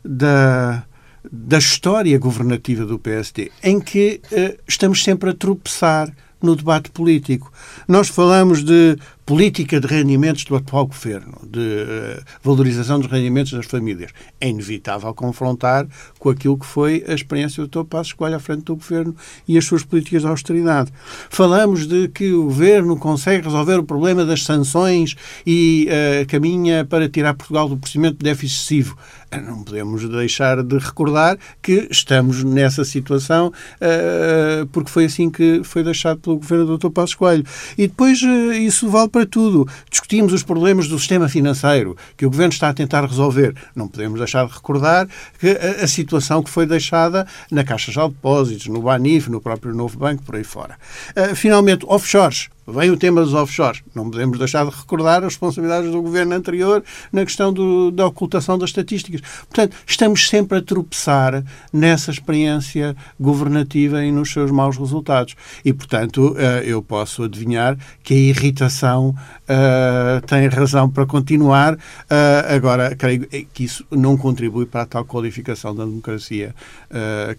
da 0.03 0.84
da 1.31 1.59
história 1.59 2.18
governativa 2.18 2.85
do 2.85 2.99
PSD, 2.99 3.51
em 3.62 3.81
que 3.81 4.20
uh, 4.33 4.59
estamos 4.66 5.03
sempre 5.03 5.31
a 5.31 5.35
tropeçar 5.35 6.12
no 6.43 6.55
debate 6.55 6.91
político. 6.91 7.53
Nós 7.89 8.09
falamos 8.09 8.62
de 8.62 8.97
política 9.27 9.81
de 9.81 9.89
rendimentos 9.89 10.45
do 10.45 10.55
atual 10.55 10.87
governo, 10.87 11.37
de 11.43 11.59
uh, 11.59 12.24
valorização 12.45 13.01
dos 13.01 13.11
rendimentos 13.11 13.53
das 13.53 13.66
famílias. 13.66 14.12
É 14.41 14.49
inevitável 14.49 15.12
confrontar 15.12 15.85
com 16.20 16.31
aquilo 16.31 16.57
que 16.57 16.64
foi 16.64 17.05
a 17.09 17.12
experiência 17.12 17.66
do 17.66 17.68
Dr. 17.68 17.89
Passos 17.89 18.12
Coelho 18.12 18.37
à 18.37 18.39
frente 18.39 18.62
do 18.62 18.77
governo 18.77 19.16
e 19.49 19.59
as 19.59 19.64
suas 19.64 19.83
políticas 19.83 20.22
de 20.22 20.29
austeridade. 20.29 20.93
Falamos 21.29 21.89
de 21.89 22.07
que 22.07 22.33
o 22.33 22.45
governo 22.45 22.97
consegue 22.97 23.45
resolver 23.45 23.81
o 23.81 23.85
problema 23.85 24.24
das 24.24 24.45
sanções 24.45 25.16
e 25.45 25.89
uh, 25.91 26.27
caminha 26.29 26.85
para 26.85 27.09
tirar 27.09 27.35
Portugal 27.35 27.68
do 27.68 27.77
procedimento 27.77 28.18
de 28.18 28.24
déficit 28.24 28.57
excessivo. 28.57 28.97
Não 29.45 29.64
podemos 29.64 30.09
deixar 30.09 30.62
de 30.62 30.79
recordar 30.79 31.37
que 31.61 31.89
estamos 31.91 32.45
nessa 32.45 32.85
situação 32.85 33.49
uh, 33.49 34.66
porque 34.68 34.89
foi 34.89 35.07
assim 35.07 35.29
que 35.29 35.62
foi 35.64 35.83
deixado 35.83 36.20
pelo 36.20 36.37
governo 36.37 36.64
do 36.64 36.79
Dr. 36.79 36.91
Passos 36.91 37.16
Coelho. 37.16 37.45
E 37.77 37.89
depois 37.89 38.22
isso 38.22 38.89
vale 38.89 39.09
para 39.17 39.25
tudo. 39.25 39.67
Discutimos 39.91 40.35
os 40.35 40.43
problemas 40.43 40.89
do 40.89 40.99
sistema 40.99 41.27
financeiro 41.27 41.97
que 42.19 42.27
o 42.27 42.31
Governo 42.31 42.53
está 42.53 42.69
a 42.69 42.75
tentar 42.75 43.07
resolver. 43.07 43.55
Não 43.75 43.89
podemos 43.89 44.19
deixar 44.19 44.47
de 44.47 44.53
recordar 44.53 45.09
que 45.39 45.49
a, 45.49 45.85
a 45.85 45.89
situação 45.89 46.43
que 46.43 46.51
foi 46.51 46.67
deixada 46.67 47.27
na 47.51 47.64
Caixa 47.64 47.91
de 47.91 47.99
Depósitos, 47.99 48.67
no 48.67 48.83
Banif, 48.83 49.31
no 49.31 49.41
próprio 49.41 49.75
Novo 49.75 49.99
Banco, 49.99 50.23
por 50.23 50.37
aí 50.37 50.45
fora. 50.45 50.77
Uh, 51.17 51.35
finalmente, 51.35 51.87
offshores. 51.89 52.51
Vem 52.69 52.91
o 52.91 52.97
tema 52.97 53.21
dos 53.21 53.33
offshores. 53.33 53.81
Não 53.95 54.11
podemos 54.11 54.39
deixar 54.39 54.64
de 54.67 54.75
recordar 54.75 55.19
as 55.19 55.35
responsabilidades 55.35 55.93
do 55.93 56.03
governo 56.03 56.35
anterior 56.35 56.83
na 57.12 57.25
questão 57.25 57.53
do, 57.53 57.93
da 57.93 58.07
ocultação 58.07 58.59
das 58.59 58.71
estatísticas. 58.71 59.21
Portanto, 59.21 59.77
estamos 59.87 60.29
sempre 60.29 60.59
a 60.59 60.62
tropeçar 60.62 61.45
nessa 61.73 62.11
experiência 62.11 62.97
governativa 63.21 64.05
e 64.05 64.11
nos 64.11 64.33
seus 64.33 64.51
maus 64.51 64.77
resultados. 64.77 65.37
E, 65.64 65.73
portanto, 65.73 66.35
eh, 66.37 66.64
eu 66.67 66.83
posso 66.83 67.23
adivinhar 67.23 67.79
que 68.03 68.14
a 68.14 68.17
irritação 68.17 69.11
uh, 69.11 70.27
tem 70.27 70.49
razão 70.49 70.91
para 70.91 71.07
continuar. 71.07 71.75
Uh, 71.75 72.55
agora, 72.55 72.97
creio 72.97 73.29
que 73.29 73.62
isso 73.62 73.87
não 73.93 74.17
contribui 74.17 74.67
para 74.67 74.83
a 74.83 74.87
tal 74.87 75.05
qualificação 75.05 75.75
da 75.75 75.85
democracia 75.85 76.55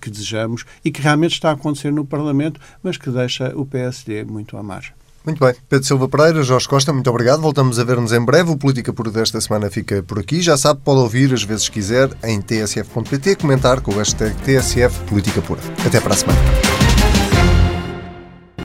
que 0.01 0.09
desejamos 0.09 0.65
e 0.83 0.91
que 0.91 1.01
realmente 1.01 1.33
está 1.33 1.49
a 1.49 1.53
acontecer 1.53 1.91
no 1.91 2.05
Parlamento, 2.05 2.59
mas 2.81 2.97
que 2.97 3.09
deixa 3.09 3.53
o 3.55 3.65
PSD 3.65 4.23
muito 4.23 4.55
à 4.57 4.63
margem. 4.63 4.93
Muito 5.27 5.43
bem. 5.43 5.53
Pedro 5.67 5.85
Silva 5.85 6.07
Pereira, 6.07 6.41
Jorge 6.41 6.69
Costa, 6.69 6.93
muito 6.93 7.09
obrigado. 7.09 7.41
Voltamos 7.41 7.77
a 7.77 7.83
ver-nos 7.83 8.13
em 8.13 8.23
breve. 8.23 8.49
O 8.49 8.55
Política 8.55 8.93
Pura 8.93 9.11
desta 9.11 9.41
semana 9.41 9.69
fica 9.69 10.01
por 10.01 10.17
aqui. 10.17 10.41
Já 10.41 10.55
sabe, 10.55 10.79
pode 10.81 11.01
ouvir 11.01 11.33
as 11.33 11.43
vezes 11.43 11.67
quiser 11.67 12.09
em 12.23 12.39
tsf.pt, 12.39 13.35
comentar 13.35 13.81
com 13.81 13.91
o 13.91 13.97
hashtag 13.97 14.33
TSF 14.43 15.03
Política 15.03 15.41
Pura. 15.41 15.59
Até 15.85 15.99
para 15.99 16.13
a 16.13 16.17
semana. 16.17 16.39